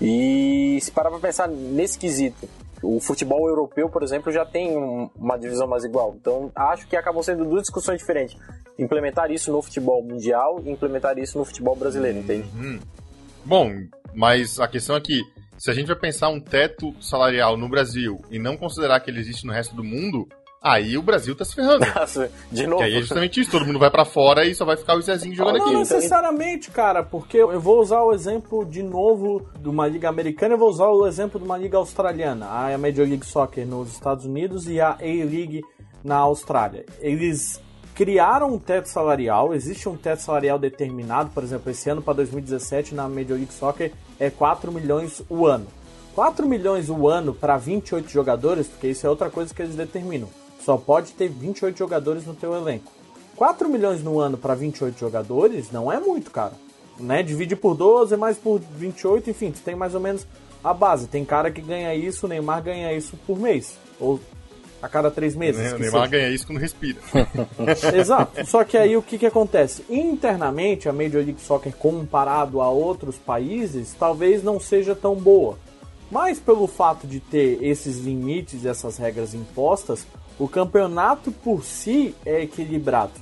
E 0.00 0.78
se 0.80 0.90
parar 0.90 1.10
pra 1.10 1.18
pensar 1.18 1.48
nesse 1.48 1.98
quesito, 1.98 2.48
o 2.82 3.00
futebol 3.00 3.48
europeu, 3.48 3.88
por 3.88 4.02
exemplo, 4.02 4.30
já 4.32 4.44
tem 4.44 4.76
um- 4.76 5.10
uma 5.16 5.36
divisão 5.36 5.66
mais 5.66 5.84
igual. 5.84 6.14
Então, 6.20 6.52
acho 6.54 6.86
que 6.86 6.96
acabam 6.96 7.22
sendo 7.22 7.44
duas 7.44 7.62
discussões 7.62 7.98
diferentes. 7.98 8.36
Implementar 8.78 9.30
isso 9.32 9.50
no 9.50 9.60
futebol 9.60 10.02
mundial 10.02 10.60
e 10.64 10.70
implementar 10.70 11.18
isso 11.18 11.36
no 11.36 11.44
futebol 11.44 11.74
brasileiro, 11.74 12.18
entende? 12.18 12.48
Bom, 13.44 13.72
mas 14.14 14.60
a 14.60 14.68
questão 14.68 14.94
é 14.94 15.00
que 15.00 15.20
se 15.56 15.70
a 15.70 15.74
gente 15.74 15.88
vai 15.88 15.96
pensar 15.96 16.28
um 16.28 16.40
teto 16.40 16.94
salarial 17.00 17.56
no 17.56 17.68
Brasil 17.68 18.20
e 18.30 18.38
não 18.38 18.56
considerar 18.56 19.00
que 19.00 19.10
ele 19.10 19.18
existe 19.18 19.44
no 19.44 19.52
resto 19.52 19.74
do 19.74 19.82
mundo, 19.82 20.28
aí 20.62 20.96
o 20.98 21.02
Brasil 21.02 21.34
tá 21.34 21.44
se 21.44 21.54
ferrando. 21.54 21.86
Nossa, 21.94 22.30
de 22.50 22.66
novo. 22.66 22.82
aí 22.82 22.96
é 22.96 23.00
justamente 23.00 23.40
isso, 23.40 23.50
todo 23.50 23.64
mundo 23.66 23.78
vai 23.78 23.90
pra 23.90 24.04
fora 24.04 24.44
e 24.44 24.54
só 24.54 24.64
vai 24.64 24.76
ficar 24.76 24.96
o 24.96 25.02
Zezinho 25.02 25.34
jogando 25.34 25.58
Não 25.58 25.66
aqui. 25.66 25.76
necessariamente, 25.76 26.70
cara, 26.70 27.02
porque 27.02 27.38
eu 27.38 27.60
vou 27.60 27.80
usar 27.80 28.02
o 28.02 28.12
exemplo 28.12 28.64
de 28.64 28.82
novo 28.82 29.46
de 29.58 29.68
uma 29.68 29.86
liga 29.86 30.08
americana, 30.08 30.54
eu 30.54 30.58
vou 30.58 30.68
usar 30.68 30.88
o 30.88 31.06
exemplo 31.06 31.38
de 31.38 31.46
uma 31.46 31.56
liga 31.56 31.76
australiana, 31.76 32.46
a 32.46 32.78
Major 32.78 33.06
League 33.06 33.26
Soccer 33.26 33.66
nos 33.66 33.92
Estados 33.92 34.24
Unidos 34.24 34.68
e 34.68 34.80
a 34.80 34.90
A-League 34.92 35.62
na 36.02 36.16
Austrália. 36.16 36.84
Eles 37.00 37.60
criaram 37.94 38.54
um 38.54 38.58
teto 38.58 38.86
salarial, 38.88 39.52
existe 39.52 39.88
um 39.88 39.96
teto 39.96 40.22
salarial 40.22 40.58
determinado, 40.58 41.30
por 41.30 41.42
exemplo, 41.42 41.70
esse 41.70 41.90
ano 41.90 42.00
para 42.00 42.14
2017 42.14 42.94
na 42.94 43.08
Major 43.08 43.36
League 43.36 43.52
Soccer 43.52 43.92
é 44.20 44.30
4 44.30 44.70
milhões 44.70 45.20
o 45.28 45.46
ano. 45.46 45.66
4 46.14 46.46
milhões 46.48 46.90
o 46.90 47.08
ano 47.08 47.32
para 47.32 47.56
28 47.56 48.08
jogadores, 48.08 48.66
porque 48.66 48.88
isso 48.88 49.06
é 49.06 49.10
outra 49.10 49.30
coisa 49.30 49.54
que 49.54 49.62
eles 49.62 49.74
determinam. 49.74 50.28
Só 50.68 50.76
pode 50.76 51.12
ter 51.12 51.30
28 51.30 51.78
jogadores 51.78 52.26
no 52.26 52.34
teu 52.34 52.54
elenco. 52.54 52.92
4 53.36 53.70
milhões 53.70 54.02
no 54.02 54.20
ano 54.20 54.36
para 54.36 54.54
28 54.54 55.00
jogadores 55.00 55.72
não 55.72 55.90
é 55.90 55.98
muito, 55.98 56.30
cara. 56.30 56.52
Né? 57.00 57.22
Divide 57.22 57.56
por 57.56 57.74
12, 57.74 58.14
mais 58.18 58.36
por 58.36 58.60
28, 58.76 59.30
enfim, 59.30 59.50
tu 59.50 59.60
tem 59.62 59.74
mais 59.74 59.94
ou 59.94 60.00
menos 60.02 60.26
a 60.62 60.74
base. 60.74 61.06
Tem 61.06 61.24
cara 61.24 61.50
que 61.50 61.62
ganha 61.62 61.94
isso, 61.94 62.26
o 62.26 62.28
Neymar 62.28 62.62
ganha 62.62 62.92
isso 62.92 63.16
por 63.26 63.40
mês. 63.40 63.78
Ou 63.98 64.20
a 64.82 64.90
cada 64.90 65.10
três 65.10 65.34
meses. 65.34 65.72
O 65.72 65.78
Neymar 65.78 66.10
ganha 66.10 66.28
isso 66.28 66.46
quando 66.46 66.58
respira. 66.58 66.98
Exato. 67.96 68.46
Só 68.46 68.62
que 68.62 68.76
aí 68.76 68.94
o 68.94 69.00
que, 69.00 69.16
que 69.16 69.24
acontece? 69.24 69.82
Internamente, 69.88 70.86
a 70.86 70.92
Major 70.92 71.24
League 71.24 71.40
Soccer, 71.40 71.74
comparado 71.74 72.60
a 72.60 72.68
outros 72.68 73.16
países, 73.16 73.96
talvez 73.98 74.44
não 74.44 74.60
seja 74.60 74.94
tão 74.94 75.14
boa. 75.14 75.56
Mas 76.10 76.38
pelo 76.38 76.66
fato 76.66 77.06
de 77.06 77.20
ter 77.20 77.58
esses 77.62 77.98
limites, 77.98 78.66
essas 78.66 78.98
regras 78.98 79.32
impostas, 79.32 80.06
o 80.38 80.48
campeonato 80.48 81.32
por 81.32 81.64
si 81.64 82.14
é 82.24 82.42
equilibrado. 82.42 83.12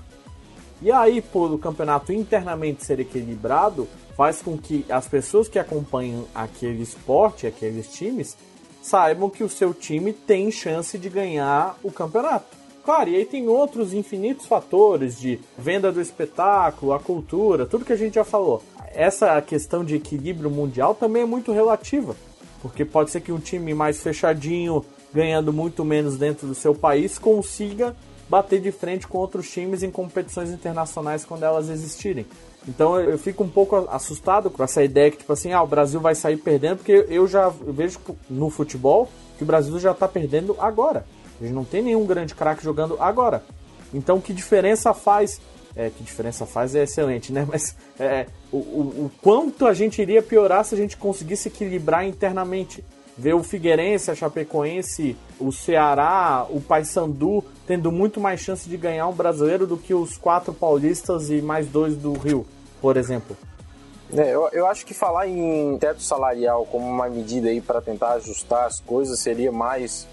E 0.82 0.92
aí, 0.92 1.22
por 1.22 1.50
o 1.52 1.58
campeonato 1.58 2.12
internamente 2.12 2.84
ser 2.84 3.00
equilibrado, 3.00 3.88
faz 4.16 4.42
com 4.42 4.58
que 4.58 4.84
as 4.90 5.08
pessoas 5.08 5.48
que 5.48 5.58
acompanham 5.58 6.26
aquele 6.34 6.82
esporte, 6.82 7.46
aqueles 7.46 7.90
times, 7.92 8.36
saibam 8.82 9.30
que 9.30 9.42
o 9.42 9.48
seu 9.48 9.72
time 9.72 10.12
tem 10.12 10.50
chance 10.50 10.98
de 10.98 11.08
ganhar 11.08 11.78
o 11.82 11.90
campeonato. 11.90 12.56
Claro, 12.84 13.10
e 13.10 13.16
aí 13.16 13.24
tem 13.24 13.48
outros 13.48 13.92
infinitos 13.92 14.46
fatores 14.46 15.18
de 15.18 15.40
venda 15.58 15.90
do 15.90 16.00
espetáculo, 16.00 16.92
a 16.92 17.00
cultura, 17.00 17.66
tudo 17.66 17.84
que 17.84 17.92
a 17.92 17.96
gente 17.96 18.14
já 18.14 18.24
falou. 18.24 18.62
Essa 18.94 19.40
questão 19.42 19.84
de 19.84 19.96
equilíbrio 19.96 20.50
mundial 20.50 20.94
também 20.94 21.22
é 21.22 21.26
muito 21.26 21.52
relativa, 21.52 22.14
porque 22.62 22.84
pode 22.84 23.10
ser 23.10 23.22
que 23.22 23.32
um 23.32 23.40
time 23.40 23.74
mais 23.74 24.00
fechadinho, 24.00 24.84
ganhando 25.16 25.52
muito 25.52 25.82
menos 25.84 26.18
dentro 26.18 26.46
do 26.46 26.54
seu 26.54 26.74
país, 26.74 27.18
consiga 27.18 27.96
bater 28.28 28.60
de 28.60 28.70
frente 28.70 29.08
com 29.08 29.18
outros 29.18 29.50
times 29.50 29.82
em 29.82 29.90
competições 29.90 30.50
internacionais 30.50 31.24
quando 31.24 31.44
elas 31.44 31.70
existirem. 31.70 32.26
Então 32.68 33.00
eu 33.00 33.16
fico 33.16 33.42
um 33.42 33.48
pouco 33.48 33.76
assustado 33.88 34.50
com 34.50 34.62
essa 34.62 34.82
ideia 34.82 35.10
que, 35.10 35.18
tipo 35.18 35.32
assim, 35.32 35.52
ah, 35.52 35.62
o 35.62 35.66
Brasil 35.66 36.00
vai 36.00 36.14
sair 36.14 36.36
perdendo, 36.36 36.78
porque 36.78 37.06
eu 37.08 37.26
já 37.26 37.48
vejo 37.48 37.98
no 38.28 38.50
futebol 38.50 39.08
que 39.38 39.44
o 39.44 39.46
Brasil 39.46 39.78
já 39.78 39.92
está 39.92 40.06
perdendo 40.06 40.54
agora. 40.58 41.06
A 41.40 41.44
gente 41.44 41.54
não 41.54 41.64
tem 41.64 41.82
nenhum 41.82 42.04
grande 42.04 42.34
craque 42.34 42.62
jogando 42.62 42.96
agora. 43.00 43.42
Então 43.94 44.20
que 44.20 44.34
diferença 44.34 44.92
faz? 44.92 45.40
É, 45.74 45.90
que 45.90 46.02
diferença 46.02 46.44
faz 46.44 46.74
é 46.74 46.82
excelente, 46.82 47.32
né? 47.32 47.46
Mas 47.48 47.76
é, 47.98 48.26
o, 48.52 48.56
o, 48.56 48.80
o 49.06 49.10
quanto 49.22 49.66
a 49.66 49.72
gente 49.72 50.02
iria 50.02 50.22
piorar 50.22 50.64
se 50.64 50.74
a 50.74 50.78
gente 50.78 50.96
conseguisse 50.96 51.48
equilibrar 51.48 52.04
internamente 52.04 52.84
ver 53.16 53.34
o 53.34 53.42
Figueirense, 53.42 54.10
a 54.10 54.14
Chapecoense, 54.14 55.16
o 55.40 55.50
Ceará, 55.50 56.46
o 56.50 56.60
Paysandu 56.60 57.42
tendo 57.66 57.90
muito 57.90 58.20
mais 58.20 58.40
chance 58.40 58.68
de 58.68 58.76
ganhar 58.76 59.08
um 59.08 59.12
brasileiro 59.12 59.66
do 59.66 59.76
que 59.76 59.94
os 59.94 60.16
quatro 60.16 60.52
paulistas 60.52 61.30
e 61.30 61.40
mais 61.40 61.66
dois 61.66 61.96
do 61.96 62.12
Rio, 62.12 62.46
por 62.80 62.96
exemplo. 62.96 63.36
É, 64.14 64.32
eu, 64.32 64.48
eu 64.52 64.66
acho 64.66 64.86
que 64.86 64.94
falar 64.94 65.26
em 65.26 65.76
teto 65.78 66.00
salarial 66.02 66.64
como 66.66 66.86
uma 66.86 67.08
medida 67.08 67.48
aí 67.48 67.60
para 67.60 67.80
tentar 67.80 68.12
ajustar 68.14 68.66
as 68.66 68.78
coisas 68.80 69.18
seria 69.18 69.50
mais 69.50 70.06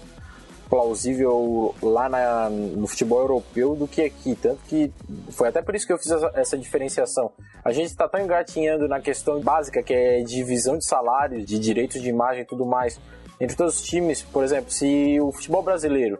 plausível 0.68 1.74
lá 1.82 2.08
na, 2.08 2.48
no 2.50 2.86
futebol 2.86 3.20
europeu 3.20 3.74
do 3.74 3.86
que 3.86 4.02
aqui. 4.02 4.34
Tanto 4.34 4.60
que 4.66 4.92
foi 5.30 5.48
até 5.48 5.62
por 5.62 5.74
isso 5.74 5.86
que 5.86 5.92
eu 5.92 5.98
fiz 5.98 6.10
essa, 6.10 6.30
essa 6.34 6.58
diferenciação. 6.58 7.30
A 7.64 7.72
gente 7.72 7.86
está 7.86 8.08
tão 8.08 8.20
engatinhando 8.20 8.88
na 8.88 9.00
questão 9.00 9.40
básica, 9.40 9.82
que 9.82 9.92
é 9.92 10.22
divisão 10.22 10.76
de 10.76 10.86
salários, 10.86 11.44
de 11.44 11.58
direitos 11.58 12.00
de 12.00 12.08
imagem 12.08 12.42
e 12.42 12.46
tudo 12.46 12.66
mais. 12.66 13.00
Entre 13.40 13.56
todos 13.56 13.80
os 13.80 13.82
times, 13.82 14.22
por 14.22 14.44
exemplo, 14.44 14.70
se 14.70 15.18
o 15.20 15.32
futebol 15.32 15.62
brasileiro 15.62 16.18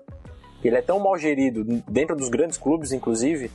ele 0.62 0.76
é 0.76 0.82
tão 0.82 0.98
mal 0.98 1.18
gerido, 1.18 1.62
dentro 1.88 2.16
dos 2.16 2.28
grandes 2.28 2.56
clubes, 2.56 2.90
inclusive, 2.90 3.50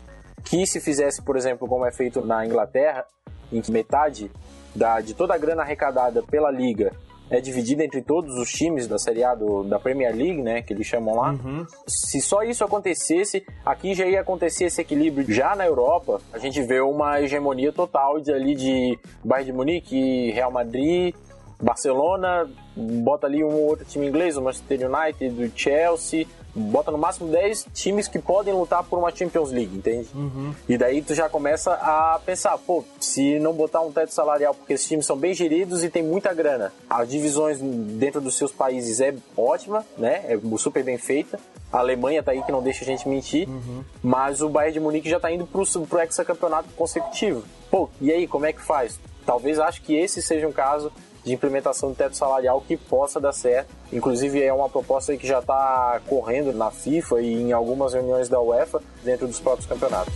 que 0.45 0.65
se 0.67 0.79
fizesse, 0.79 1.21
por 1.23 1.35
exemplo, 1.35 1.67
como 1.67 1.85
é 1.85 1.91
feito 1.91 2.23
na 2.23 2.45
Inglaterra, 2.45 3.03
em 3.51 3.61
que 3.61 3.71
metade 3.71 4.31
da, 4.75 5.01
de 5.01 5.13
toda 5.15 5.33
a 5.33 5.37
grana 5.37 5.63
arrecadada 5.63 6.21
pela 6.21 6.51
liga 6.51 6.93
é 7.29 7.39
dividida 7.39 7.83
entre 7.83 8.01
todos 8.01 8.35
os 8.37 8.51
times 8.51 8.87
da 8.87 8.97
Série 8.97 9.23
A 9.23 9.35
do, 9.35 9.63
da 9.63 9.79
Premier 9.79 10.15
League, 10.15 10.41
né, 10.41 10.61
que 10.61 10.73
eles 10.73 10.87
chamam 10.87 11.15
lá. 11.15 11.31
Uhum. 11.31 11.65
Se 11.87 12.21
só 12.21 12.43
isso 12.43 12.63
acontecesse, 12.63 13.45
aqui 13.65 13.93
já 13.93 14.05
ia 14.05 14.21
acontecer 14.21 14.65
esse 14.65 14.81
equilíbrio. 14.81 15.31
Já 15.31 15.55
na 15.55 15.65
Europa, 15.65 16.21
a 16.33 16.37
gente 16.37 16.61
vê 16.61 16.79
uma 16.79 17.21
hegemonia 17.21 17.71
total 17.71 18.19
de, 18.19 18.31
ali 18.31 18.55
de 18.55 18.97
Bayern 19.23 19.51
de 19.51 19.53
Munique, 19.53 20.31
Real 20.31 20.51
Madrid, 20.51 21.15
Barcelona, 21.61 22.49
bota 22.75 23.27
ali 23.27 23.43
um 23.43 23.53
outro 23.67 23.85
time 23.85 24.07
inglês, 24.07 24.37
o 24.37 24.41
Manchester 24.41 24.89
United, 24.89 25.43
o 25.43 25.51
Chelsea, 25.55 26.25
bota 26.55 26.91
no 26.91 26.97
máximo 26.97 27.29
10 27.29 27.67
times 27.73 28.07
que 28.07 28.19
podem 28.19 28.53
lutar 28.53 28.83
por 28.83 28.97
uma 28.97 29.13
Champions 29.13 29.51
League, 29.51 29.75
entende? 29.75 30.07
Uhum. 30.13 30.53
E 30.67 30.77
daí 30.77 31.01
tu 31.01 31.13
já 31.13 31.29
começa 31.29 31.73
a 31.73 32.19
pensar, 32.25 32.57
pô, 32.57 32.83
se 32.99 33.39
não 33.39 33.53
botar 33.53 33.81
um 33.81 33.91
teto 33.91 34.13
salarial, 34.13 34.53
porque 34.53 34.73
esses 34.73 34.87
times 34.87 35.05
são 35.05 35.17
bem 35.17 35.33
geridos 35.33 35.83
e 35.83 35.89
tem 35.89 36.03
muita 36.03 36.33
grana, 36.33 36.71
as 36.89 37.09
divisões 37.09 37.59
dentro 37.59 38.21
dos 38.21 38.37
seus 38.37 38.51
países 38.51 38.99
é 39.01 39.13
ótima, 39.37 39.85
né? 39.97 40.23
É 40.27 40.39
super 40.57 40.83
bem 40.83 40.97
feita. 40.97 41.39
A 41.71 41.79
Alemanha 41.79 42.23
tá 42.23 42.31
aí 42.31 42.41
que 42.41 42.51
não 42.51 42.63
deixa 42.63 42.83
a 42.83 42.87
gente 42.87 43.07
mentir, 43.07 43.47
uhum. 43.47 43.83
mas 44.01 44.41
o 44.41 44.49
Bayern 44.49 44.73
de 44.73 44.79
Munique 44.79 45.09
já 45.09 45.19
tá 45.19 45.31
indo 45.31 45.45
pro, 45.45 45.63
pro 45.85 45.99
hexacampeonato 45.99 46.69
consecutivo. 46.75 47.43
Pô, 47.69 47.89
e 48.01 48.11
aí, 48.11 48.27
como 48.27 48.47
é 48.47 48.53
que 48.53 48.61
faz? 48.61 48.99
Talvez 49.23 49.59
acho 49.59 49.83
que 49.83 49.95
esse 49.95 50.23
seja 50.23 50.47
um 50.47 50.51
caso 50.51 50.91
de 51.29 51.35
implementação 51.35 51.89
do 51.89 51.95
teto 51.95 52.17
salarial 52.17 52.59
que 52.59 52.75
possa 52.75 53.19
dar 53.19 53.31
certo. 53.31 53.69
Inclusive 53.93 54.41
é 54.41 54.51
uma 54.51 54.67
proposta 54.67 55.15
que 55.15 55.27
já 55.27 55.39
está 55.39 56.01
correndo 56.07 56.51
na 56.51 56.71
FIFA 56.71 57.21
e 57.21 57.33
em 57.33 57.51
algumas 57.51 57.93
reuniões 57.93 58.27
da 58.27 58.41
UEFA 58.41 58.81
dentro 59.03 59.27
dos 59.27 59.39
próprios 59.39 59.67
campeonatos. 59.67 60.13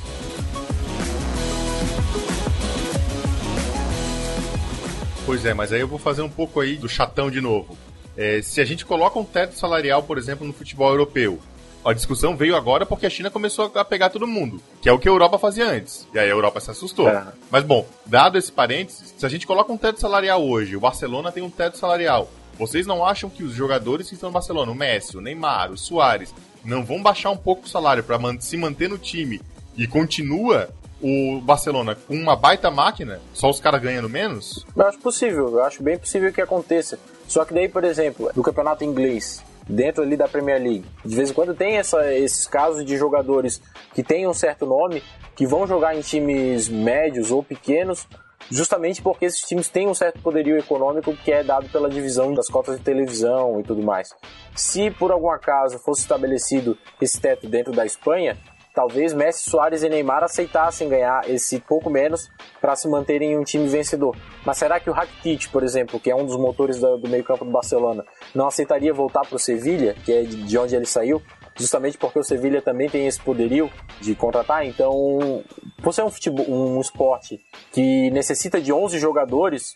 Pois 5.26 5.45
é, 5.45 5.54
mas 5.54 5.71
aí 5.71 5.80
eu 5.80 5.88
vou 5.88 5.99
fazer 5.99 6.23
um 6.23 6.30
pouco 6.30 6.60
aí 6.60 6.76
do 6.76 6.89
chatão 6.89 7.30
de 7.30 7.39
novo. 7.39 7.78
É, 8.17 8.41
se 8.41 8.60
a 8.60 8.65
gente 8.65 8.84
coloca 8.84 9.17
um 9.17 9.23
teto 9.23 9.56
salarial, 9.56 10.04
por 10.04 10.17
exemplo, 10.17 10.45
no 10.45 10.52
futebol 10.52 10.89
europeu, 10.89 11.39
a 11.86 11.93
discussão 11.93 12.36
veio 12.36 12.56
agora 12.56 12.86
porque 12.86 13.06
a 13.06 13.10
China 13.10 13.30
começou 13.30 13.72
a 13.76 13.86
pegar 13.86 14.10
todo 14.10 14.26
mundo, 14.28 14.62
que 14.82 14.88
é 14.88 14.93
o 14.93 15.00
que 15.00 15.08
a 15.08 15.12
Europa 15.12 15.38
fazia 15.38 15.67
antes. 15.67 16.08
E 16.13 16.19
aí 16.19 16.28
a 16.28 16.32
Europa 16.32 16.60
se 16.60 16.72
assustou. 16.72 17.10
É. 17.10 17.26
Mas 17.52 17.63
bom, 17.63 17.86
dado 18.06 18.38
esse 18.38 18.52
parênteses, 18.52 19.13
se 19.17 19.26
a 19.26 19.30
gente 19.30 19.48
coloca 19.48 19.72
um 19.72 19.78
teto 19.78 20.00
salarial 20.00 20.43
hoje, 20.46 20.76
o 20.76 20.80
Barcelona 20.80 21.32
tem 21.32 21.43
um 21.43 21.50
teto 21.50 21.78
salarial. 21.78 22.30
Vocês 22.58 22.86
não 22.86 23.04
acham 23.04 23.30
que 23.30 23.43
os 23.43 23.54
jogadores 23.54 24.08
que 24.08 24.13
estão 24.13 24.30
no 24.30 24.34
Barcelona, 24.34 24.72
o 24.72 24.76
Messi, 24.76 25.17
o 25.17 25.22
Neymar, 25.22 25.72
o 25.72 25.78
Soares, 25.78 26.34
não 26.63 26.86
vão 26.86 27.02
baixar 27.02 27.32
um 27.32 27.38
pouco 27.38 27.65
o 27.65 27.69
salário 27.69 28.04
para 28.04 28.19
se 28.39 28.56
manter 28.56 28.89
no 28.89 28.98
time 28.98 29.41
e 29.76 29.88
continua 29.88 30.69
o 31.02 31.41
Barcelona 31.41 31.96
com 31.96 32.15
uma 32.15 32.36
baita 32.36 32.72
máquina, 32.72 33.19
só 33.34 33.50
os 33.50 33.60
caras 33.60 33.82
ganhando 33.82 34.08
menos? 34.08 34.65
Eu 34.76 34.88
acho 34.88 35.00
possível, 35.00 35.50
eu 35.50 35.63
acho 35.63 35.84
bem 35.84 35.98
possível 35.98 36.32
que 36.32 36.39
aconteça. 36.39 36.98
Só 37.28 37.43
que 37.43 37.54
daí, 37.54 37.67
por 37.67 37.84
exemplo, 37.84 38.32
no 38.34 38.41
campeonato 38.41 38.86
inglês, 38.86 39.43
dentro 39.67 40.04
ali 40.04 40.15
da 40.15 40.28
Premier 40.28 40.62
League. 40.62 40.86
De 41.04 41.15
vez 41.15 41.32
em 41.32 41.34
quando 41.34 41.54
tem 41.54 41.78
essa, 41.78 42.13
esses 42.13 42.47
casos 42.47 42.86
de 42.86 42.97
jogadores 42.97 43.62
que 43.93 44.04
têm 44.04 44.28
um 44.28 44.34
certo 44.34 44.65
nome, 44.65 45.04
que 45.36 45.45
vão 45.45 45.65
jogar 45.65 45.95
em 45.95 46.02
times 46.02 46.69
médios 46.69 47.32
ou 47.32 47.43
pequenos, 47.43 48.08
justamente 48.49 49.02
porque 49.02 49.26
esses 49.26 49.41
times 49.41 49.69
têm 49.69 49.88
um 49.88 49.93
certo 49.93 50.19
poderio 50.21 50.58
econômico 50.58 51.15
que 51.15 51.32
é 51.32 51.43
dado 51.43 51.69
pela 51.69 51.89
divisão 51.89 52.34
das 52.34 52.47
cotas 52.47 52.78
de 52.78 52.84
televisão 52.84 53.60
e 53.60 53.63
tudo 53.63 53.82
mais. 53.82 54.10
Se 54.56 54.91
por 54.91 55.12
algum 55.12 55.32
acaso 55.32 55.80
fosse 55.80 56.02
estabelecido 56.02 56.78
esse 57.02 57.19
teto 57.19 57.47
dentro 57.47 57.73
da 57.73 57.86
Espanha, 57.86 58.38
talvez 58.73 59.13
Messi, 59.13 59.49
Soares 59.49 59.83
e 59.83 59.89
Neymar 59.89 60.23
aceitassem 60.23 60.89
ganhar 60.89 61.29
esse 61.29 61.59
pouco 61.59 61.89
menos 61.89 62.29
para 62.59 62.75
se 62.75 62.88
manterem 62.88 63.33
em 63.33 63.38
um 63.38 63.43
time 63.43 63.67
vencedor. 63.67 64.15
Mas 64.45 64.57
será 64.57 64.79
que 64.79 64.89
o 64.89 64.93
Rakitic, 64.93 65.51
por 65.51 65.63
exemplo, 65.63 65.99
que 65.99 66.09
é 66.09 66.15
um 66.15 66.25
dos 66.25 66.38
motores 66.38 66.79
do, 66.79 66.97
do 66.97 67.09
meio-campo 67.09 67.45
do 67.45 67.51
Barcelona, 67.51 68.03
não 68.33 68.47
aceitaria 68.47 68.93
voltar 68.93 69.21
para 69.21 69.36
o 69.36 69.39
Sevilha, 69.39 69.95
que 70.03 70.12
é 70.12 70.23
de 70.23 70.57
onde 70.57 70.75
ele 70.75 70.86
saiu? 70.86 71.21
Justamente 71.55 71.97
porque 71.97 72.17
o 72.17 72.23
Sevilha 72.23 72.62
também 72.62 72.89
tem 72.89 73.05
esse 73.05 73.19
poderio 73.19 73.69
de 74.01 74.15
contratar, 74.15 74.65
então, 74.65 75.43
por 75.83 75.93
ser 75.93 76.03
um, 76.03 76.09
futebol, 76.09 76.45
um 76.49 76.81
esporte 76.81 77.39
que 77.71 78.09
necessita 78.09 78.59
de 78.59 78.73
11 78.73 78.97
jogadores, 78.97 79.75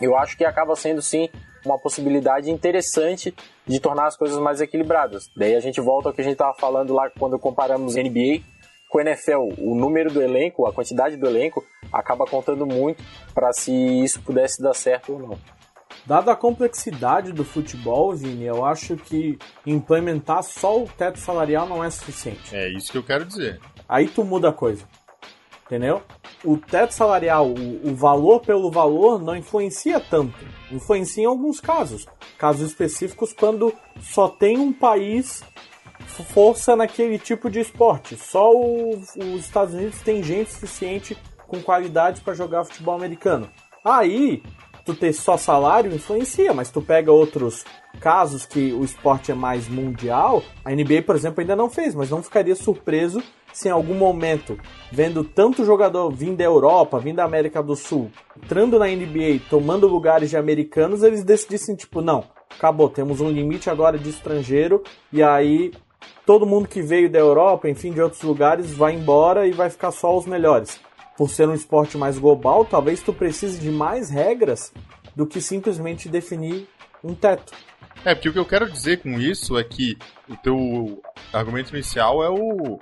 eu 0.00 0.16
acho 0.16 0.36
que 0.36 0.44
acaba 0.44 0.76
sendo 0.76 1.02
sim 1.02 1.28
uma 1.66 1.78
possibilidade 1.78 2.50
interessante 2.50 3.34
de 3.66 3.80
tornar 3.80 4.06
as 4.06 4.16
coisas 4.16 4.38
mais 4.38 4.60
equilibradas. 4.60 5.28
Daí 5.36 5.54
a 5.54 5.60
gente 5.60 5.80
volta 5.80 6.08
ao 6.08 6.14
que 6.14 6.20
a 6.20 6.24
gente 6.24 6.34
estava 6.34 6.54
falando 6.54 6.94
lá 6.94 7.10
quando 7.10 7.38
comparamos 7.38 7.96
NBA 7.96 8.42
com 8.88 8.98
o 8.98 9.00
NFL. 9.00 9.52
O 9.58 9.74
número 9.74 10.10
do 10.10 10.22
elenco, 10.22 10.66
a 10.66 10.72
quantidade 10.72 11.16
do 11.16 11.26
elenco, 11.26 11.64
acaba 11.92 12.24
contando 12.24 12.64
muito 12.64 13.02
para 13.34 13.52
se 13.52 13.72
isso 13.72 14.22
pudesse 14.22 14.62
dar 14.62 14.74
certo 14.74 15.12
ou 15.12 15.18
não. 15.18 15.38
Dada 16.06 16.30
a 16.30 16.36
complexidade 16.36 17.32
do 17.32 17.44
futebol, 17.44 18.14
Vini, 18.14 18.44
eu 18.44 18.64
acho 18.64 18.96
que 18.96 19.36
implementar 19.66 20.44
só 20.44 20.80
o 20.80 20.86
teto 20.86 21.18
salarial 21.18 21.68
não 21.68 21.82
é 21.82 21.90
suficiente. 21.90 22.54
É 22.54 22.68
isso 22.68 22.92
que 22.92 22.98
eu 22.98 23.02
quero 23.02 23.24
dizer. 23.24 23.60
aí 23.88 24.06
tu 24.06 24.24
muda 24.24 24.50
a 24.50 24.52
coisa. 24.52 24.84
Entendeu? 25.66 26.00
O 26.44 26.56
teto 26.56 26.94
salarial, 26.94 27.48
o, 27.48 27.90
o 27.90 27.94
valor 27.94 28.40
pelo 28.40 28.70
valor, 28.70 29.20
não 29.20 29.36
influencia 29.36 29.98
tanto. 29.98 30.46
Influencia 30.70 31.24
em 31.24 31.26
alguns 31.26 31.60
casos. 31.60 32.06
Casos 32.38 32.68
específicos 32.68 33.32
quando 33.32 33.74
só 34.00 34.28
tem 34.28 34.58
um 34.58 34.72
país 34.72 35.42
força 36.06 36.76
naquele 36.76 37.18
tipo 37.18 37.50
de 37.50 37.60
esporte. 37.60 38.16
Só 38.16 38.52
o, 38.52 38.90
os 38.96 39.40
Estados 39.40 39.74
Unidos 39.74 40.00
tem 40.02 40.22
gente 40.22 40.52
suficiente 40.52 41.16
com 41.48 41.60
qualidade 41.60 42.20
para 42.20 42.34
jogar 42.34 42.64
futebol 42.64 42.94
americano. 42.94 43.48
Aí, 43.84 44.42
tu 44.84 44.94
ter 44.94 45.12
só 45.12 45.36
salário 45.36 45.94
influencia, 45.94 46.54
mas 46.54 46.70
tu 46.70 46.80
pega 46.80 47.10
outros 47.10 47.64
casos 48.00 48.46
que 48.46 48.72
o 48.72 48.84
esporte 48.84 49.32
é 49.32 49.34
mais 49.34 49.68
mundial, 49.68 50.42
a 50.64 50.70
NBA, 50.70 51.02
por 51.04 51.16
exemplo, 51.16 51.40
ainda 51.40 51.56
não 51.56 51.70
fez, 51.70 51.94
mas 51.94 52.10
não 52.10 52.22
ficaria 52.22 52.54
surpreso 52.54 53.22
se 53.56 53.68
em 53.68 53.70
algum 53.70 53.94
momento, 53.94 54.58
vendo 54.92 55.24
tanto 55.24 55.64
jogador 55.64 56.10
vindo 56.10 56.36
da 56.36 56.44
Europa, 56.44 56.98
vindo 56.98 57.16
da 57.16 57.24
América 57.24 57.62
do 57.62 57.74
Sul, 57.74 58.10
entrando 58.36 58.78
na 58.78 58.86
NBA, 58.86 59.40
tomando 59.48 59.88
lugares 59.88 60.28
de 60.28 60.36
americanos, 60.36 61.02
eles 61.02 61.24
decidissem, 61.24 61.74
tipo, 61.74 62.02
não, 62.02 62.22
acabou, 62.54 62.90
temos 62.90 63.18
um 63.22 63.30
limite 63.30 63.70
agora 63.70 63.96
de 63.96 64.10
estrangeiro, 64.10 64.82
e 65.10 65.22
aí 65.22 65.72
todo 66.26 66.44
mundo 66.44 66.68
que 66.68 66.82
veio 66.82 67.08
da 67.08 67.18
Europa, 67.18 67.66
enfim, 67.66 67.92
de 67.92 68.02
outros 68.02 68.20
lugares, 68.20 68.74
vai 68.74 68.92
embora 68.92 69.46
e 69.46 69.52
vai 69.52 69.70
ficar 69.70 69.90
só 69.90 70.14
os 70.14 70.26
melhores. 70.26 70.78
Por 71.16 71.30
ser 71.30 71.48
um 71.48 71.54
esporte 71.54 71.96
mais 71.96 72.18
global, 72.18 72.62
talvez 72.62 73.00
tu 73.00 73.10
precise 73.10 73.58
de 73.58 73.70
mais 73.70 74.10
regras 74.10 74.70
do 75.16 75.26
que 75.26 75.40
simplesmente 75.40 76.10
definir 76.10 76.68
um 77.02 77.14
teto. 77.14 77.54
É, 78.04 78.14
porque 78.14 78.28
o 78.28 78.32
que 78.34 78.38
eu 78.38 78.44
quero 78.44 78.70
dizer 78.70 79.00
com 79.00 79.18
isso 79.18 79.58
é 79.58 79.64
que 79.64 79.96
o 80.28 80.36
teu 80.36 81.02
argumento 81.32 81.74
inicial 81.74 82.22
é 82.22 82.28
o 82.28 82.78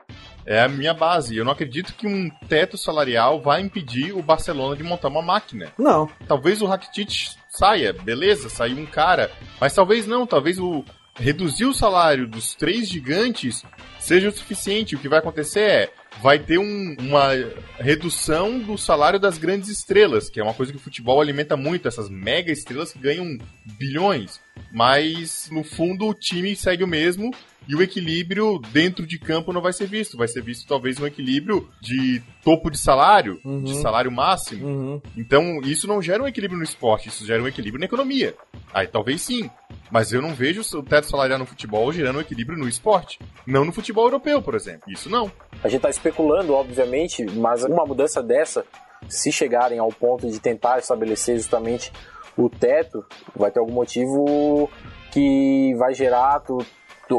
é 0.47 0.61
a 0.61 0.69
minha 0.69 0.95
base. 0.95 1.37
Eu 1.37 1.45
não 1.45 1.53
acredito 1.53 1.95
que 1.95 2.07
um 2.07 2.31
teto 2.49 2.77
salarial 2.77 3.41
vai 3.41 3.61
impedir 3.61 4.13
o 4.13 4.23
Barcelona 4.23 4.77
de 4.77 4.83
montar 4.83 5.09
uma 5.09 5.23
máquina. 5.23 5.73
Não. 5.79 6.09
Talvez 6.27 6.61
o 6.63 6.67
Rakitic 6.67 7.33
saia, 7.49 7.93
beleza, 7.93 8.49
saiu 8.49 8.79
um 8.79 8.87
cara, 8.87 9.31
mas 9.61 9.75
talvez 9.75 10.07
não, 10.07 10.27
talvez 10.27 10.59
o 10.59 10.85
reduzir 11.17 11.65
o 11.65 11.75
salário 11.75 12.27
dos 12.27 12.55
três 12.55 12.89
gigantes 12.89 13.63
seja 13.99 14.29
o 14.29 14.33
suficiente. 14.33 14.97
O 14.97 14.99
que 14.99 15.09
vai 15.09 15.21
acontecer 15.21 15.61
é 15.61 15.91
vai 16.21 16.39
ter 16.39 16.59
um, 16.59 16.97
uma 16.99 17.31
redução 17.79 18.59
do 18.59 18.77
salário 18.77 19.19
das 19.19 19.39
grandes 19.39 19.69
estrelas, 19.69 20.29
que 20.29 20.41
é 20.41 20.43
uma 20.43 20.55
coisa 20.55 20.73
que 20.73 20.79
o 20.79 20.83
futebol 20.83 21.21
alimenta 21.21 21.57
muito, 21.57 21.89
essas 21.89 22.09
mega 22.09 22.53
estrelas 22.53 22.93
que 22.93 22.99
ganham 22.99 23.39
bilhões. 23.65 24.41
Mas 24.73 25.49
no 25.51 25.62
fundo 25.62 26.07
o 26.07 26.14
time 26.14 26.55
segue 26.57 26.83
o 26.83 26.88
mesmo 26.88 27.31
e 27.67 27.75
o 27.75 27.83
equilíbrio 27.83 28.59
dentro 28.73 29.07
de 29.07 29.19
campo 29.19 29.53
não 29.53 29.61
vai 29.61 29.73
ser 29.73 29.87
visto. 29.87 30.17
Vai 30.17 30.29
ser 30.29 30.43
visto 30.43 30.67
talvez 30.67 31.01
um 31.01 31.07
equilíbrio 31.07 31.69
de 31.81 32.23
topo 32.43 32.71
de 32.71 32.79
salário, 32.79 33.40
uhum. 33.45 33.62
de 33.62 33.75
salário 33.77 34.11
máximo. 34.11 34.67
Uhum. 34.67 35.03
Então 35.17 35.61
isso 35.62 35.87
não 35.87 36.03
gera 36.03 36.23
um 36.23 36.29
equilíbrio 36.29 36.59
no 36.59 36.64
esporte, 36.64 37.09
isso 37.09 37.25
gera 37.25 37.43
um 37.43 37.49
equilíbrio 37.49 37.81
na 37.81 37.87
economia. 37.87 38.35
Aí 38.73 38.87
talvez 38.87 39.23
sim. 39.23 39.51
Mas 39.90 40.12
eu 40.12 40.21
não 40.21 40.35
vejo 40.35 40.62
o 40.77 40.83
teto 40.83 41.09
salarial 41.09 41.38
no 41.38 41.47
futebol 41.47 41.93
gerando 41.93 42.17
um 42.17 42.21
equilíbrio 42.21 42.59
no 42.59 42.69
esporte. 42.69 43.19
Não 43.47 43.64
no 43.64 43.73
futebol 43.73 44.07
europeu, 44.07 44.43
por 44.43 44.55
exemplo. 44.55 44.90
Isso 44.90 45.09
não. 45.09 45.31
A 45.62 45.69
gente 45.69 45.77
está 45.77 45.90
especulando, 45.90 46.53
obviamente, 46.53 47.25
mas 47.25 47.62
uma 47.64 47.85
mudança 47.87 48.23
dessa, 48.23 48.64
se 49.09 49.31
chegarem 49.31 49.79
ao 49.79 49.90
ponto 49.90 50.29
de 50.29 50.40
tentar 50.40 50.79
estabelecer 50.79 51.37
justamente 51.37 51.93
o 52.37 52.49
teto, 52.49 53.05
vai 53.35 53.51
ter 53.51 53.61
algum 53.61 53.73
motivo 53.73 54.68
que 55.12 55.75
vai 55.77 55.94
gerar 55.94 56.42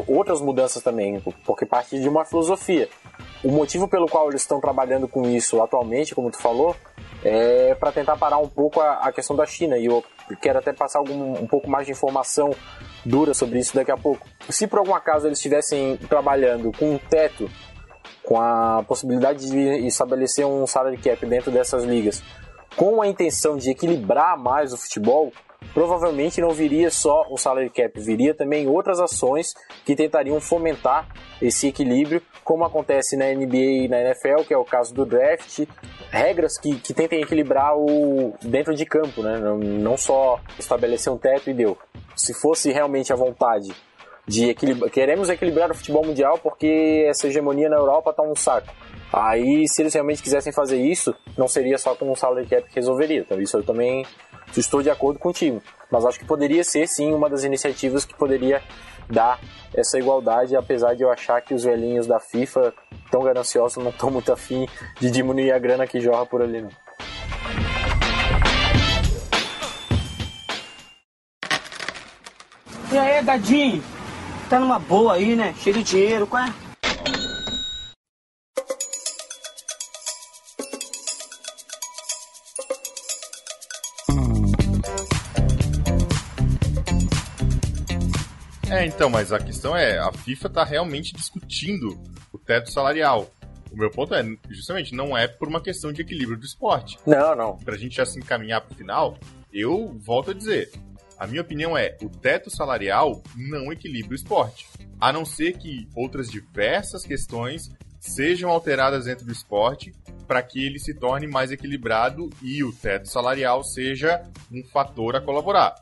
outras 0.08 0.42
mudanças 0.42 0.84
também, 0.84 1.22
porque 1.46 1.66
parte 1.66 2.00
de 2.00 2.10
uma 2.10 2.26
filosofia. 2.26 2.90
O 3.44 3.52
motivo 3.52 3.88
pelo 3.88 4.08
qual 4.08 4.30
eles 4.30 4.42
estão 4.42 4.60
trabalhando 4.60 5.08
com 5.08 5.24
isso 5.30 5.62
atualmente, 5.62 6.16
como 6.16 6.32
tu 6.32 6.40
falou, 6.40 6.76
é 7.24 7.76
para 7.76 7.92
tentar 7.92 8.18
parar 8.18 8.38
um 8.38 8.48
pouco 8.48 8.82
a, 8.82 9.08
a, 9.08 9.12
questão 9.12 9.36
da 9.36 9.46
China. 9.46 9.78
E 9.78 9.86
eu 9.86 10.04
quero 10.42 10.60
até 10.60 10.74
passar 10.74 11.00
algum, 11.00 11.34
um 11.34 11.48
pouco 11.48 11.70
mais 11.70 11.86
de 11.86 11.92
informação 11.92 12.50
dura 13.06 13.34
sobre 13.34 13.60
isso 13.60 13.76
daqui 13.76 13.92
a 13.92 13.98
pouco. 13.98 14.28
Se 14.50 14.68
por 14.68 14.80
algum 14.80 14.96
acaso 14.96 15.28
eles 15.28 15.38
estivessem 15.38 15.98
trabalhando 16.10 16.72
com 16.78 16.96
um 16.96 16.98
teto, 16.98 17.50
com 18.24 18.42
a 18.42 18.84
possibilidade 18.88 19.50
de 19.50 19.88
estabelecer 19.88 20.46
um 20.46 20.66
salary 20.66 20.98
cap 20.98 21.24
dentro 21.26 21.52
dessas 21.52 21.84
ligas, 21.84 22.24
com 22.76 23.02
a 23.02 23.08
intenção 23.08 23.58
de 23.58 23.72
equilibrar 23.72 24.38
mais 24.38 24.74
o 24.74 24.78
futebol, 24.78 25.32
provavelmente 25.74 26.42
não 26.42 26.52
viria 26.52 26.92
só 26.92 27.26
o 27.30 27.38
salary 27.38 27.70
cap, 27.70 28.00
viria 28.00 28.34
também 28.34 28.68
outras 28.68 29.00
ações 29.00 29.54
que 29.86 29.96
tentariam 29.96 30.40
fomentar 30.40 31.08
esse 31.42 31.68
equilíbrio, 31.68 32.22
como 32.44 32.64
acontece 32.64 33.18
na 33.18 33.26
NBA 33.34 33.58
e 33.58 33.88
na 33.88 34.00
NFL, 34.02 34.44
que 34.48 34.54
é 34.54 34.58
o 34.58 34.66
caso 34.66 34.94
do 34.94 35.06
draft, 35.06 35.66
regras 36.10 36.58
que, 36.58 36.76
que 36.76 36.94
tentem 36.94 37.22
equilibrar 37.22 37.76
o 37.76 38.34
dentro 38.42 38.76
de 38.76 38.86
campo, 38.86 39.24
né? 39.24 39.38
não, 39.40 39.58
não 39.58 39.98
só 39.98 40.40
estabelecer 40.60 41.12
um 41.12 41.18
teto 41.18 41.50
e 41.50 41.54
deu. 41.54 41.78
Se 42.16 42.34
fosse 42.34 42.72
realmente 42.72 43.12
a 43.12 43.16
vontade 43.16 43.74
de 44.28 44.50
equilibrar, 44.50 44.90
queremos 44.90 45.30
equilibrar 45.30 45.72
o 45.72 45.76
futebol 45.76 46.06
mundial 46.06 46.38
porque 46.38 47.06
essa 47.08 47.28
hegemonia 47.28 47.70
na 47.70 47.78
Europa 47.78 48.14
tá 48.14 48.24
um 48.24 48.36
saco. 48.36 48.74
Aí, 49.18 49.66
se 49.70 49.82
eles 49.82 49.94
realmente 49.94 50.22
quisessem 50.22 50.52
fazer 50.52 50.76
isso, 50.76 51.16
não 51.38 51.48
seria 51.48 51.78
só 51.78 51.96
com 51.96 52.12
um 52.12 52.16
salary 52.18 52.46
cap 52.48 52.68
que 52.68 52.76
resolveria. 52.76 53.22
Então, 53.22 53.40
isso 53.40 53.56
eu 53.56 53.64
também 53.64 54.06
estou 54.58 54.84
de 54.84 54.90
acordo 54.90 55.18
contigo. 55.18 55.64
Mas 55.90 56.06
acho 56.06 56.20
que 56.20 56.26
poderia 56.26 56.66
ser, 56.66 56.86
sim, 56.86 57.14
uma 57.14 57.30
das 57.30 57.46
iniciativas 57.46 58.04
que 58.04 58.14
poderia 58.14 58.62
dar 59.10 59.40
essa 59.74 59.98
igualdade, 59.98 60.54
apesar 60.58 60.96
de 60.96 61.04
eu 61.04 61.10
achar 61.10 61.40
que 61.42 61.54
os 61.54 61.64
velhinhos 61.64 62.06
da 62.06 62.20
FIFA, 62.20 62.74
tão 63.10 63.24
gananciosos, 63.24 63.82
não 63.82 63.90
estão 63.90 64.12
muito 64.12 64.34
afim 64.34 64.68
de 65.00 65.10
diminuir 65.10 65.54
a 65.54 65.60
grana 65.60 65.88
que 65.88 66.02
jorra 66.02 66.26
por 66.26 66.42
ali, 66.42 66.62
não. 66.62 66.70
E 72.92 72.98
aí, 72.98 73.24
gadinho? 73.24 73.82
Tá 74.50 74.60
numa 74.60 74.78
boa 74.78 75.14
aí, 75.14 75.38
né? 75.38 75.56
Cheio 75.58 75.78
de 75.78 75.84
dinheiro, 75.84 76.28
qual 76.28 76.44
é? 76.44 76.65
É, 88.76 88.86
então, 88.86 89.10
mas 89.10 89.32
a 89.32 89.40
questão 89.40 89.74
é, 89.74 89.98
a 89.98 90.12
FIFA 90.12 90.50
tá 90.50 90.64
realmente 90.66 91.16
discutindo 91.16 91.98
o 92.34 92.38
teto 92.38 92.70
salarial. 92.70 93.32
O 93.72 93.78
meu 93.78 93.90
ponto 93.90 94.14
é, 94.14 94.22
justamente, 94.50 94.94
não 94.94 95.18
é 95.18 95.30
por 95.30 95.48
uma 95.48 95.62
questão 95.62 95.94
de 95.94 96.02
equilíbrio 96.02 96.38
do 96.38 96.46
esporte. 96.46 97.00
Não, 97.08 97.34
não. 97.34 97.58
Pra 97.58 97.78
gente 97.78 97.96
já 97.96 98.06
se 98.06 98.20
encaminhar 98.20 98.60
pro 98.60 98.76
final, 98.76 99.18
eu 99.54 99.98
volto 100.00 100.32
a 100.32 100.34
dizer, 100.34 100.74
a 101.18 101.26
minha 101.26 101.42
opinião 101.42 101.78
é, 101.78 101.96
o 102.02 102.10
teto 102.10 102.50
salarial 102.50 103.24
não 103.34 103.72
equilibra 103.72 104.12
o 104.12 104.16
esporte. 104.16 104.68
A 105.00 105.14
não 105.14 105.24
ser 105.24 105.58
que 105.58 105.88
outras 105.96 106.28
diversas 106.30 107.06
questões 107.06 107.72
sejam 107.98 108.50
alteradas 108.50 109.06
dentro 109.06 109.26
do 109.26 109.32
esporte 109.32 109.94
para 110.28 110.44
que 110.44 110.66
ele 110.66 110.80
se 110.80 110.94
torne 110.94 111.28
mais 111.28 111.50
equilibrado 111.50 112.30
e 112.42 112.62
o 112.62 112.74
teto 112.74 113.08
salarial 113.08 113.64
seja 113.64 114.22
um 114.52 114.62
fator 114.66 115.16
a 115.16 115.22
colaborar. 115.22 115.76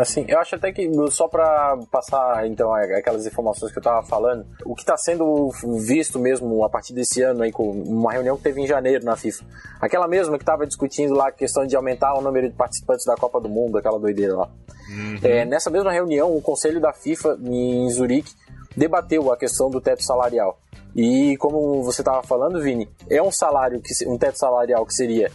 Assim, 0.00 0.24
eu 0.28 0.38
acho 0.38 0.54
até 0.54 0.72
que, 0.72 0.90
só 1.10 1.28
para 1.28 1.78
passar 1.90 2.46
então 2.46 2.72
aquelas 2.72 3.26
informações 3.26 3.72
que 3.72 3.78
eu 3.78 3.82
tava 3.82 4.06
falando, 4.06 4.46
o 4.64 4.74
que 4.74 4.82
está 4.82 4.96
sendo 4.96 5.50
visto 5.78 6.18
mesmo 6.18 6.64
a 6.64 6.68
partir 6.68 6.92
desse 6.92 7.22
ano 7.22 7.42
aí, 7.42 7.52
com 7.52 7.70
uma 7.70 8.12
reunião 8.12 8.36
que 8.36 8.42
teve 8.42 8.60
em 8.60 8.66
janeiro 8.66 9.04
na 9.04 9.16
FIFA, 9.16 9.44
aquela 9.80 10.08
mesma 10.08 10.36
que 10.36 10.42
estava 10.42 10.66
discutindo 10.66 11.14
lá 11.14 11.28
a 11.28 11.32
questão 11.32 11.66
de 11.66 11.76
aumentar 11.76 12.14
o 12.14 12.20
número 12.20 12.48
de 12.48 12.54
participantes 12.54 13.04
da 13.04 13.14
Copa 13.16 13.40
do 13.40 13.48
Mundo, 13.48 13.78
aquela 13.78 13.98
doideira 13.98 14.36
lá. 14.36 14.48
Uhum. 14.88 15.18
É, 15.22 15.44
nessa 15.44 15.70
mesma 15.70 15.92
reunião, 15.92 16.36
o 16.36 16.42
conselho 16.42 16.80
da 16.80 16.92
FIFA 16.92 17.38
em 17.42 17.88
Zurique 17.90 18.32
debateu 18.76 19.32
a 19.32 19.36
questão 19.36 19.70
do 19.70 19.80
teto 19.80 20.02
salarial. 20.02 20.58
E 20.94 21.36
como 21.38 21.82
você 21.82 22.02
estava 22.02 22.22
falando, 22.22 22.60
Vini, 22.60 22.88
é 23.10 23.20
um 23.20 23.32
salário 23.32 23.80
que 23.80 23.92
um 24.08 24.16
teto 24.16 24.38
salarial 24.38 24.86
que 24.86 24.94
seria 24.94 25.30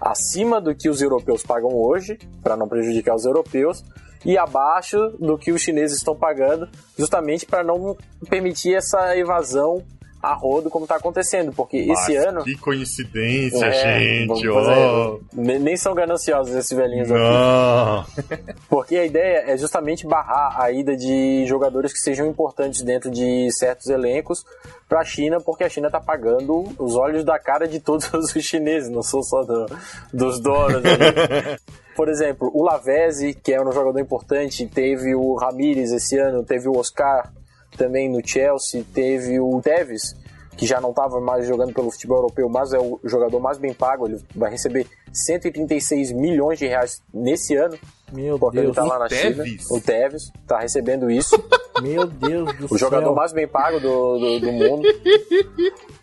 acima 0.00 0.60
do 0.60 0.74
que 0.74 0.88
os 0.88 1.02
europeus 1.02 1.42
pagam 1.42 1.74
hoje, 1.74 2.18
para 2.42 2.56
não 2.56 2.68
prejudicar 2.68 3.14
os 3.14 3.24
europeus, 3.24 3.84
e 4.24 4.36
abaixo 4.36 4.96
do 5.18 5.38
que 5.38 5.52
os 5.52 5.60
chineses 5.60 5.98
estão 5.98 6.16
pagando, 6.16 6.68
justamente 6.98 7.46
para 7.46 7.62
não 7.64 7.96
permitir 8.28 8.74
essa 8.74 9.16
evasão 9.16 9.84
a 10.22 10.34
rodo 10.34 10.68
como 10.68 10.84
está 10.84 10.96
acontecendo, 10.96 11.52
porque 11.52 11.86
Mas 11.86 12.00
esse 12.00 12.16
ano. 12.16 12.44
Que 12.44 12.56
coincidência, 12.56 13.64
é, 13.64 13.72
gente! 13.72 14.48
Oh. 14.48 15.20
Nem 15.32 15.76
são 15.76 15.94
gananciosos 15.94 16.54
esses 16.54 16.76
velhinhos 16.76 17.08
aqui. 17.10 18.24
porque 18.68 18.96
a 18.96 19.04
ideia 19.04 19.44
é 19.46 19.56
justamente 19.56 20.06
barrar 20.06 20.60
a 20.60 20.70
ida 20.70 20.96
de 20.96 21.46
jogadores 21.46 21.92
que 21.92 21.98
sejam 21.98 22.26
importantes 22.26 22.82
dentro 22.82 23.10
de 23.10 23.48
certos 23.52 23.86
elencos 23.88 24.44
para 24.88 25.00
a 25.00 25.04
China, 25.04 25.40
porque 25.40 25.64
a 25.64 25.68
China 25.68 25.86
está 25.86 26.00
pagando 26.00 26.64
os 26.78 26.96
olhos 26.96 27.24
da 27.24 27.38
cara 27.38 27.66
de 27.66 27.80
todos 27.80 28.12
os 28.12 28.30
chineses, 28.44 28.90
não 28.90 29.02
são 29.02 29.22
só 29.22 29.42
do, 29.42 29.66
dos 30.12 30.40
donos. 30.40 30.82
Por 31.96 32.08
exemplo, 32.08 32.50
o 32.54 32.62
Lavezzi, 32.62 33.34
que 33.34 33.52
é 33.52 33.60
um 33.60 33.72
jogador 33.72 33.98
importante, 33.98 34.66
teve 34.66 35.14
o 35.14 35.34
Ramires 35.34 35.92
esse 35.92 36.18
ano, 36.18 36.42
teve 36.44 36.68
o 36.68 36.76
Oscar 36.76 37.30
também 37.76 38.08
no 38.08 38.26
Chelsea, 38.26 38.84
teve 38.92 39.40
o 39.40 39.60
Tevez, 39.60 40.16
que 40.56 40.66
já 40.66 40.80
não 40.80 40.90
estava 40.90 41.20
mais 41.20 41.46
jogando 41.46 41.72
pelo 41.72 41.90
futebol 41.90 42.18
europeu, 42.18 42.48
mas 42.48 42.72
é 42.72 42.78
o 42.78 43.00
jogador 43.04 43.40
mais 43.40 43.58
bem 43.58 43.72
pago. 43.72 44.06
Ele 44.06 44.20
vai 44.34 44.50
receber 44.50 44.86
136 45.12 46.12
milhões 46.12 46.58
de 46.58 46.66
reais 46.66 47.02
nesse 47.12 47.54
ano. 47.56 47.78
Meu 48.12 48.38
porque 48.38 48.56
Deus. 48.60 48.66
ele 48.68 48.74
tá 48.74 48.82
lá 48.84 48.98
na? 48.98 49.08
China. 49.08 49.44
O 49.70 49.80
Tevez 49.80 50.32
tá 50.46 50.58
recebendo 50.58 51.08
isso. 51.10 51.36
Meu 51.80 52.06
Deus 52.06 52.52
do 52.58 52.64
o 52.66 52.68
céu. 52.68 52.78
jogador 52.78 53.14
mais 53.14 53.32
bem 53.32 53.46
pago 53.48 53.78
do, 53.80 54.18
do, 54.18 54.40
do 54.40 54.52
mundo. 54.52 54.82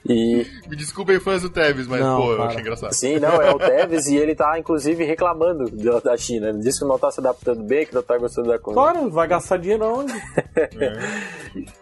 E 0.09 0.47
Me 0.69 0.77
desculpem 0.77 1.19
fãs 1.19 1.41
do 1.41 1.49
Tevez, 1.49 1.85
mas 1.85 1.99
Não, 1.99 2.21
pô, 2.21 2.31
eu 2.31 2.43
achei 2.43 2.61
engraçado. 2.61 2.93
sim, 2.93 3.19
não, 3.19 3.41
é 3.41 3.51
o 3.53 3.57
Tevez 3.59 4.05
e 4.07 4.15
ele 4.15 4.33
tá 4.35 4.57
inclusive 4.57 5.03
reclamando 5.03 5.69
da, 5.69 5.99
da 5.99 6.15
China. 6.15 6.47
Ele 6.47 6.59
disse 6.59 6.79
que 6.79 6.85
não 6.85 6.97
tá 6.97 7.11
se 7.11 7.19
adaptando 7.19 7.61
bem, 7.61 7.85
que 7.85 7.93
não 7.93 8.01
tá 8.01 8.17
gostando 8.17 8.47
da 8.47 8.57
coisa. 8.57 8.79
Claro, 8.79 9.11
vai 9.11 9.27
gastar 9.27 9.57
dinheiro 9.57 9.83
onde? 9.83 10.13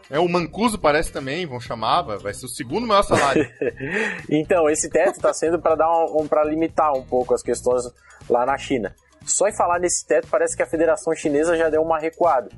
É, 0.09 0.19
o 0.19 0.27
Mancuso 0.27 0.79
parece 0.79 1.11
também, 1.11 1.45
vão 1.45 1.59
chamar, 1.59 2.01
vai- 2.01 2.33
ser 2.33 2.47
o 2.47 2.49
segundo 2.49 2.87
maior 2.87 3.03
salário. 3.03 3.47
Então, 4.27 4.67
esse 4.69 4.89
teto 4.89 5.17
está 5.17 5.31
sendo 5.31 5.59
para 5.59 5.75
dar 5.75 5.89
um, 5.89 6.21
um 6.23 6.27
para 6.27 6.43
limitar 6.43 6.93
um 6.93 7.03
pouco 7.03 7.14
as 7.33 7.41
questões 7.41 7.83
lá 8.29 8.45
na 8.45 8.57
China. 8.57 8.95
Só 9.25 9.47
em 9.47 9.55
falar 9.55 9.79
nesse 9.79 10.05
teto, 10.05 10.27
parece 10.29 10.55
que 10.55 10.63
a 10.63 10.67
Federação 10.67 11.13
Chinesa 11.15 11.57
já 11.57 11.69
deu 11.69 11.81
uma 11.81 11.99
recuada. 11.99 12.49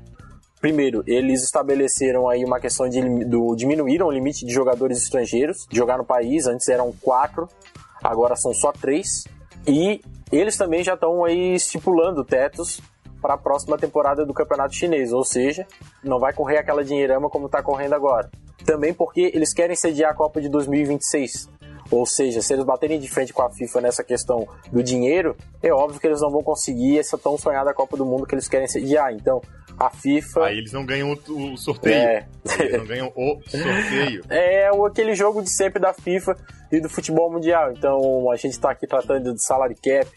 Primeiro, 0.60 1.04
eles 1.06 1.44
estabeleceram 1.44 2.28
aí 2.28 2.44
uma 2.44 2.58
questão 2.58 2.88
de 2.88 3.00
do 3.24 3.54
diminuíram 3.54 4.08
o 4.08 4.10
limite 4.10 4.44
de 4.44 4.52
jogadores 4.52 4.98
estrangeiros 5.02 5.66
de 5.70 5.76
jogar 5.76 5.96
no 5.98 6.04
país. 6.04 6.46
Antes 6.46 6.68
eram 6.68 6.92
quatro, 7.00 7.48
agora 8.02 8.34
são 8.34 8.52
só 8.52 8.72
três. 8.72 9.24
E 9.66 10.00
eles 10.32 10.56
também 10.56 10.82
já 10.82 10.94
estão 10.94 11.24
aí 11.24 11.54
estipulando 11.54 12.24
tetos 12.24 12.80
para 13.22 13.34
a 13.34 13.38
próxima 13.38 13.78
temporada 13.78 14.24
do 14.24 14.34
Campeonato 14.34 14.74
Chinês, 14.74 15.12
ou 15.12 15.24
seja, 15.24 15.66
não 16.02 16.18
vai 16.18 16.32
correr 16.32 16.58
aquela 16.58 16.84
dinheirama 16.84 17.30
como 17.30 17.46
está 17.46 17.62
correndo 17.62 17.94
agora. 17.94 18.30
Também 18.64 18.92
porque 18.92 19.30
eles 19.34 19.52
querem 19.54 19.76
sediar 19.76 20.10
a 20.10 20.14
Copa 20.14 20.40
de 20.40 20.48
2026. 20.48 21.48
Ou 21.90 22.04
seja, 22.04 22.42
se 22.42 22.52
eles 22.52 22.64
baterem 22.64 23.00
de 23.00 23.08
frente 23.08 23.32
com 23.32 23.42
a 23.42 23.50
FIFA 23.50 23.80
nessa 23.80 24.04
questão 24.04 24.46
do 24.70 24.82
dinheiro, 24.82 25.36
é 25.62 25.72
óbvio 25.72 26.00
que 26.00 26.06
eles 26.06 26.20
não 26.20 26.30
vão 26.30 26.42
conseguir 26.42 26.98
essa 26.98 27.16
tão 27.16 27.38
sonhada 27.38 27.72
Copa 27.72 27.96
do 27.96 28.04
Mundo 28.04 28.26
que 28.26 28.34
eles 28.34 28.48
querem 28.48 28.68
sediar. 28.68 29.12
Então, 29.12 29.40
a 29.78 29.90
FIFA. 29.90 30.46
Aí 30.46 30.58
eles 30.58 30.72
não 30.72 30.84
ganham 30.84 31.12
o, 31.12 31.56
sorteio. 31.56 31.94
É. 31.94 32.26
Eles 32.58 32.78
não 32.78 32.86
ganham 32.86 33.12
o 33.14 33.40
sorteio. 33.46 34.24
É 34.28 34.68
aquele 34.86 35.14
jogo 35.14 35.42
de 35.42 35.50
sempre 35.50 35.80
da 35.80 35.92
FIFA 35.92 36.36
e 36.72 36.80
do 36.80 36.88
futebol 36.88 37.30
mundial. 37.30 37.72
Então 37.72 38.30
a 38.30 38.36
gente 38.36 38.52
está 38.52 38.70
aqui 38.70 38.86
tratando 38.86 39.32
de 39.32 39.44
salary 39.44 39.74
cap 39.74 40.10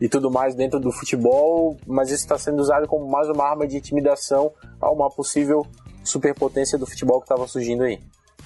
e 0.00 0.08
tudo 0.08 0.30
mais 0.30 0.54
dentro 0.54 0.78
do 0.78 0.92
futebol, 0.92 1.76
mas 1.86 2.10
isso 2.10 2.22
está 2.22 2.38
sendo 2.38 2.60
usado 2.60 2.86
como 2.86 3.08
mais 3.08 3.28
uma 3.28 3.44
arma 3.44 3.66
de 3.66 3.76
intimidação 3.76 4.52
a 4.80 4.90
uma 4.90 5.10
possível 5.10 5.66
superpotência 6.04 6.78
do 6.78 6.86
futebol 6.86 7.18
que 7.20 7.24
estava 7.24 7.46
surgindo 7.48 7.82
aí. 7.84 7.98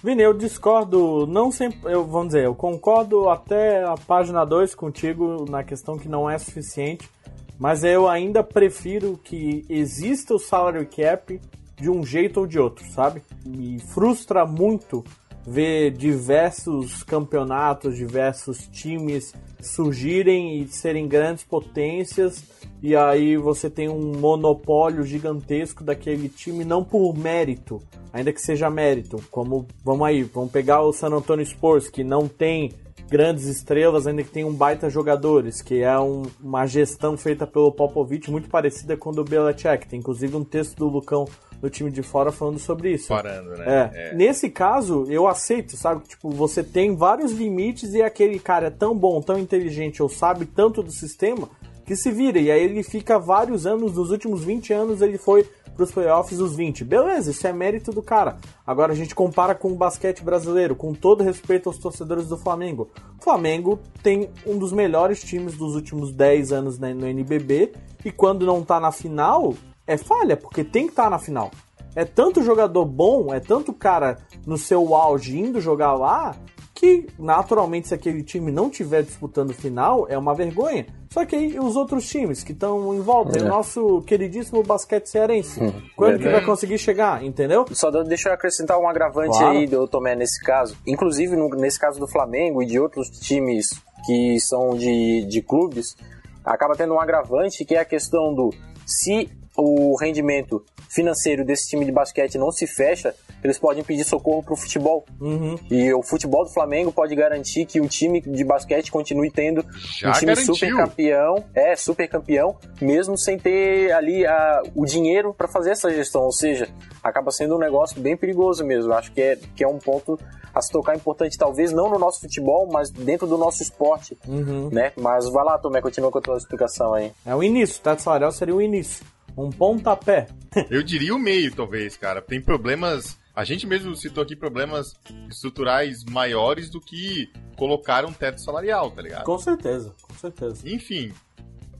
Vini, 0.02 0.20
eu 0.20 0.34
discordo, 0.34 1.28
não 1.28 1.52
sempre, 1.52 1.92
eu, 1.92 2.04
vamos 2.04 2.28
dizer, 2.28 2.46
eu 2.46 2.56
concordo 2.56 3.28
até 3.28 3.84
a 3.84 3.94
página 3.94 4.44
2 4.44 4.74
contigo 4.74 5.48
na 5.48 5.62
questão 5.62 5.96
que 5.96 6.08
não 6.08 6.28
é 6.28 6.36
suficiente, 6.38 7.08
mas 7.56 7.84
eu 7.84 8.08
ainda 8.08 8.42
prefiro 8.42 9.16
que 9.22 9.64
exista 9.68 10.34
o 10.34 10.40
salary 10.40 10.86
cap 10.86 11.40
de 11.76 11.88
um 11.88 12.04
jeito 12.04 12.40
ou 12.40 12.46
de 12.48 12.58
outro, 12.58 12.84
sabe? 12.90 13.22
Me 13.46 13.78
frustra 13.78 14.44
muito 14.44 15.04
ver 15.46 15.90
diversos 15.90 17.02
campeonatos, 17.02 17.96
diversos 17.96 18.68
times 18.68 19.34
surgirem 19.60 20.60
e 20.60 20.68
serem 20.68 21.06
grandes 21.08 21.44
potências 21.44 22.44
e 22.82 22.96
aí 22.96 23.36
você 23.36 23.70
tem 23.70 23.88
um 23.88 24.18
monopólio 24.18 25.04
gigantesco 25.04 25.84
daquele 25.84 26.28
time 26.28 26.64
não 26.64 26.84
por 26.84 27.16
mérito, 27.16 27.80
ainda 28.12 28.32
que 28.32 28.40
seja 28.40 28.68
mérito, 28.68 29.22
como 29.30 29.66
vamos 29.84 30.06
aí, 30.06 30.22
vamos 30.24 30.50
pegar 30.50 30.82
o 30.82 30.92
San 30.92 31.10
Antonio 31.10 31.46
Spurs 31.46 31.88
que 31.88 32.02
não 32.02 32.26
tem 32.26 32.72
grandes 33.08 33.44
estrelas, 33.44 34.06
ainda 34.06 34.22
que 34.22 34.30
tem 34.30 34.42
um 34.42 34.54
baita 34.54 34.88
jogadores, 34.88 35.60
que 35.60 35.82
é 35.82 36.00
um- 36.00 36.22
uma 36.42 36.66
gestão 36.66 37.16
feita 37.16 37.46
pelo 37.46 37.70
Popovich 37.70 38.30
muito 38.30 38.48
parecida 38.48 38.96
com 38.96 39.10
a 39.10 39.12
do 39.12 39.22
Belichick. 39.22 39.86
Tem 39.86 39.98
inclusive 39.98 40.34
um 40.34 40.42
texto 40.42 40.76
do 40.78 40.88
Lucão 40.88 41.26
do 41.62 41.70
time 41.70 41.92
de 41.92 42.02
fora 42.02 42.32
falando 42.32 42.58
sobre 42.58 42.92
isso. 42.92 43.06
Parando, 43.06 43.50
né? 43.50 43.90
É. 43.94 44.14
Nesse 44.14 44.50
caso, 44.50 45.06
eu 45.08 45.28
aceito, 45.28 45.76
sabe? 45.76 46.02
Tipo, 46.08 46.28
você 46.30 46.62
tem 46.62 46.96
vários 46.96 47.30
limites 47.30 47.94
e 47.94 48.02
aquele 48.02 48.40
cara 48.40 48.66
é 48.66 48.70
tão 48.70 48.98
bom, 48.98 49.22
tão 49.22 49.38
inteligente 49.38 50.02
ou 50.02 50.08
sabe 50.08 50.44
tanto 50.44 50.82
do 50.82 50.90
sistema 50.90 51.48
que 51.86 51.94
se 51.94 52.10
vira. 52.10 52.40
E 52.40 52.50
aí 52.50 52.64
ele 52.64 52.82
fica 52.82 53.16
vários 53.16 53.64
anos, 53.64 53.94
nos 53.94 54.10
últimos 54.10 54.42
20 54.42 54.72
anos 54.72 55.00
ele 55.00 55.16
foi 55.16 55.48
pros 55.76 55.92
playoffs 55.92 56.40
os 56.40 56.56
20. 56.56 56.84
Beleza, 56.84 57.30
isso 57.30 57.46
é 57.46 57.52
mérito 57.52 57.92
do 57.92 58.02
cara. 58.02 58.38
Agora 58.66 58.92
a 58.92 58.96
gente 58.96 59.14
compara 59.14 59.54
com 59.54 59.70
o 59.72 59.76
basquete 59.76 60.22
brasileiro, 60.22 60.74
com 60.74 60.92
todo 60.92 61.22
respeito 61.22 61.68
aos 61.68 61.78
torcedores 61.78 62.26
do 62.26 62.36
Flamengo. 62.36 62.90
O 63.20 63.22
Flamengo 63.22 63.78
tem 64.02 64.28
um 64.44 64.58
dos 64.58 64.72
melhores 64.72 65.22
times 65.22 65.56
dos 65.56 65.76
últimos 65.76 66.12
10 66.12 66.52
anos 66.52 66.78
no 66.78 67.06
NBB 67.06 67.72
e 68.04 68.10
quando 68.10 68.44
não 68.44 68.62
tá 68.62 68.80
na 68.80 68.90
final, 68.90 69.54
é 69.86 69.96
falha, 69.96 70.36
porque 70.36 70.62
tem 70.64 70.84
que 70.86 70.92
estar 70.92 71.10
na 71.10 71.18
final. 71.18 71.50
É 71.94 72.04
tanto 72.04 72.42
jogador 72.42 72.84
bom, 72.86 73.34
é 73.34 73.40
tanto 73.40 73.72
cara 73.72 74.16
no 74.46 74.56
seu 74.56 74.94
auge 74.94 75.38
indo 75.38 75.60
jogar 75.60 75.92
lá, 75.92 76.34
que 76.74 77.06
naturalmente 77.18 77.88
se 77.88 77.94
aquele 77.94 78.22
time 78.22 78.50
não 78.50 78.70
tiver 78.70 79.02
disputando 79.02 79.52
final, 79.52 80.06
é 80.08 80.16
uma 80.16 80.34
vergonha. 80.34 80.86
Só 81.10 81.24
que 81.26 81.36
aí 81.36 81.58
os 81.60 81.76
outros 81.76 82.08
times 82.08 82.42
que 82.42 82.52
estão 82.52 82.94
em 82.94 83.00
volta, 83.00 83.38
e 83.38 83.42
o 83.42 83.46
nosso 83.46 84.00
queridíssimo 84.06 84.62
basquete 84.62 85.06
cearense, 85.06 85.60
quando 85.94 86.18
que 86.18 86.28
vai 86.28 86.42
conseguir 86.42 86.78
chegar, 86.78 87.22
entendeu? 87.22 87.66
Só 87.72 87.90
deixa 87.90 88.30
eu 88.30 88.32
acrescentar 88.32 88.78
um 88.78 88.88
agravante 88.88 89.36
Claro. 89.36 89.58
aí 89.58 89.66
do 89.66 89.86
Tomé 89.86 90.16
nesse 90.16 90.42
caso. 90.42 90.74
Inclusive, 90.86 91.36
no- 91.36 91.50
nesse 91.50 91.78
caso 91.78 92.00
do 92.00 92.08
Flamengo 92.08 92.62
e 92.62 92.66
de 92.66 92.80
outros 92.80 93.10
times 93.10 93.68
que 94.06 94.40
são 94.40 94.70
de, 94.70 95.26
de 95.26 95.42
clubes, 95.42 95.94
acaba 96.42 96.74
tendo 96.74 96.94
um 96.94 97.00
agravante 97.00 97.64
que 97.66 97.74
é 97.74 97.80
a 97.80 97.84
questão 97.84 98.34
do 98.34 98.50
se 98.86 99.28
o 99.56 99.96
rendimento 100.00 100.64
financeiro 100.88 101.44
desse 101.44 101.68
time 101.68 101.84
de 101.84 101.92
basquete 101.92 102.36
não 102.38 102.50
se 102.50 102.66
fecha, 102.66 103.14
eles 103.42 103.58
podem 103.58 103.82
pedir 103.82 104.04
socorro 104.04 104.42
pro 104.42 104.56
futebol. 104.56 105.04
Uhum. 105.20 105.56
E 105.70 105.92
o 105.92 106.02
futebol 106.02 106.44
do 106.44 106.52
Flamengo 106.52 106.92
pode 106.92 107.14
garantir 107.14 107.66
que 107.66 107.80
o 107.80 107.88
time 107.88 108.20
de 108.20 108.44
basquete 108.44 108.90
continue 108.90 109.30
tendo 109.30 109.64
Já 109.98 110.10
um 110.10 110.12
time 110.12 110.26
garantiu. 110.34 110.54
super 110.54 110.76
campeão, 110.76 111.44
é 111.54 111.74
super 111.76 112.08
campeão, 112.08 112.56
mesmo 112.80 113.18
sem 113.18 113.38
ter 113.38 113.90
ali 113.92 114.24
a, 114.26 114.62
o 114.74 114.84
dinheiro 114.84 115.34
para 115.34 115.48
fazer 115.48 115.70
essa 115.70 115.90
gestão. 115.90 116.22
Ou 116.22 116.32
seja, 116.32 116.68
acaba 117.02 117.30
sendo 117.30 117.56
um 117.56 117.58
negócio 117.58 118.00
bem 118.00 118.16
perigoso 118.16 118.64
mesmo. 118.64 118.92
Acho 118.92 119.10
que 119.12 119.20
é, 119.20 119.36
que 119.56 119.64
é 119.64 119.68
um 119.68 119.78
ponto 119.78 120.18
a 120.54 120.60
se 120.60 120.70
tocar 120.70 120.94
importante, 120.94 121.36
talvez 121.38 121.72
não 121.72 121.88
no 121.88 121.98
nosso 121.98 122.20
futebol, 122.20 122.68
mas 122.70 122.90
dentro 122.90 123.26
do 123.26 123.38
nosso 123.38 123.62
esporte, 123.62 124.16
Uhum. 124.28 124.68
né? 124.70 124.92
Mas 124.98 125.26
vai 125.30 125.42
lá, 125.42 125.58
Tomé, 125.58 125.80
continua 125.80 126.10
com 126.10 126.18
a 126.18 126.20
tua 126.20 126.36
explicação 126.36 126.92
aí. 126.92 127.10
É 127.24 127.34
o 127.34 127.42
início, 127.42 127.80
o 127.80 127.82
teto 127.82 128.02
salarial 128.02 128.30
seria 128.30 128.54
o 128.54 128.60
início. 128.60 129.02
Um 129.36 129.50
pontapé. 129.50 130.26
Eu 130.70 130.82
diria 130.82 131.14
o 131.14 131.18
meio, 131.18 131.54
talvez, 131.54 131.96
cara. 131.96 132.20
Tem 132.20 132.40
problemas. 132.40 133.18
A 133.34 133.44
gente 133.44 133.66
mesmo 133.66 133.96
citou 133.96 134.22
aqui 134.22 134.36
problemas 134.36 134.94
estruturais 135.30 136.04
maiores 136.04 136.68
do 136.68 136.80
que 136.80 137.30
colocar 137.56 138.04
um 138.04 138.12
teto 138.12 138.40
salarial, 138.40 138.90
tá 138.90 139.00
ligado? 139.00 139.24
Com 139.24 139.38
certeza, 139.38 139.94
com 140.02 140.14
certeza. 140.14 140.68
Enfim, 140.68 141.12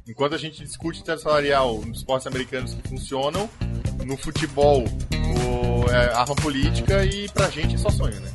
enquanto 0.08 0.34
a 0.34 0.38
gente 0.38 0.62
discute 0.62 1.04
teto 1.04 1.20
salarial 1.20 1.80
nos 1.82 1.98
esportes 1.98 2.26
americanos 2.26 2.72
que 2.74 2.88
funcionam, 2.88 3.50
no 4.06 4.16
futebol 4.16 4.84
o, 4.84 5.90
é 5.90 6.14
arma 6.14 6.34
política 6.36 7.04
e 7.04 7.28
pra 7.28 7.50
gente 7.50 7.74
é 7.74 7.78
só 7.78 7.90
sonho, 7.90 8.18
né? 8.20 8.30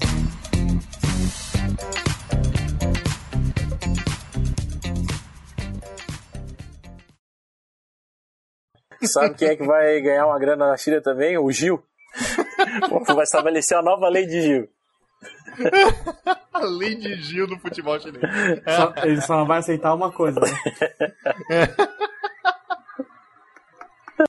Sabe 9.03 9.35
quem 9.35 9.49
é 9.49 9.55
que 9.55 9.65
vai 9.65 9.99
ganhar 10.01 10.25
uma 10.27 10.39
grana 10.39 10.67
na 10.69 10.77
China 10.77 11.01
também? 11.01 11.37
O 11.37 11.51
Gil. 11.51 11.83
Vai 13.13 13.23
estabelecer 13.23 13.77
a 13.77 13.81
nova 13.81 14.09
lei 14.09 14.25
de 14.25 14.41
Gil. 14.41 14.69
A 16.53 16.59
lei 16.65 16.95
de 16.95 17.15
Gil 17.21 17.47
do 17.47 17.57
futebol 17.59 17.99
chinês. 17.99 18.23
Só- 18.75 18.93
ele 19.03 19.21
só 19.21 19.37
não 19.37 19.45
vai 19.45 19.59
aceitar 19.59 19.93
uma 19.93 20.11
coisa, 20.11 20.39
né? 20.39 20.47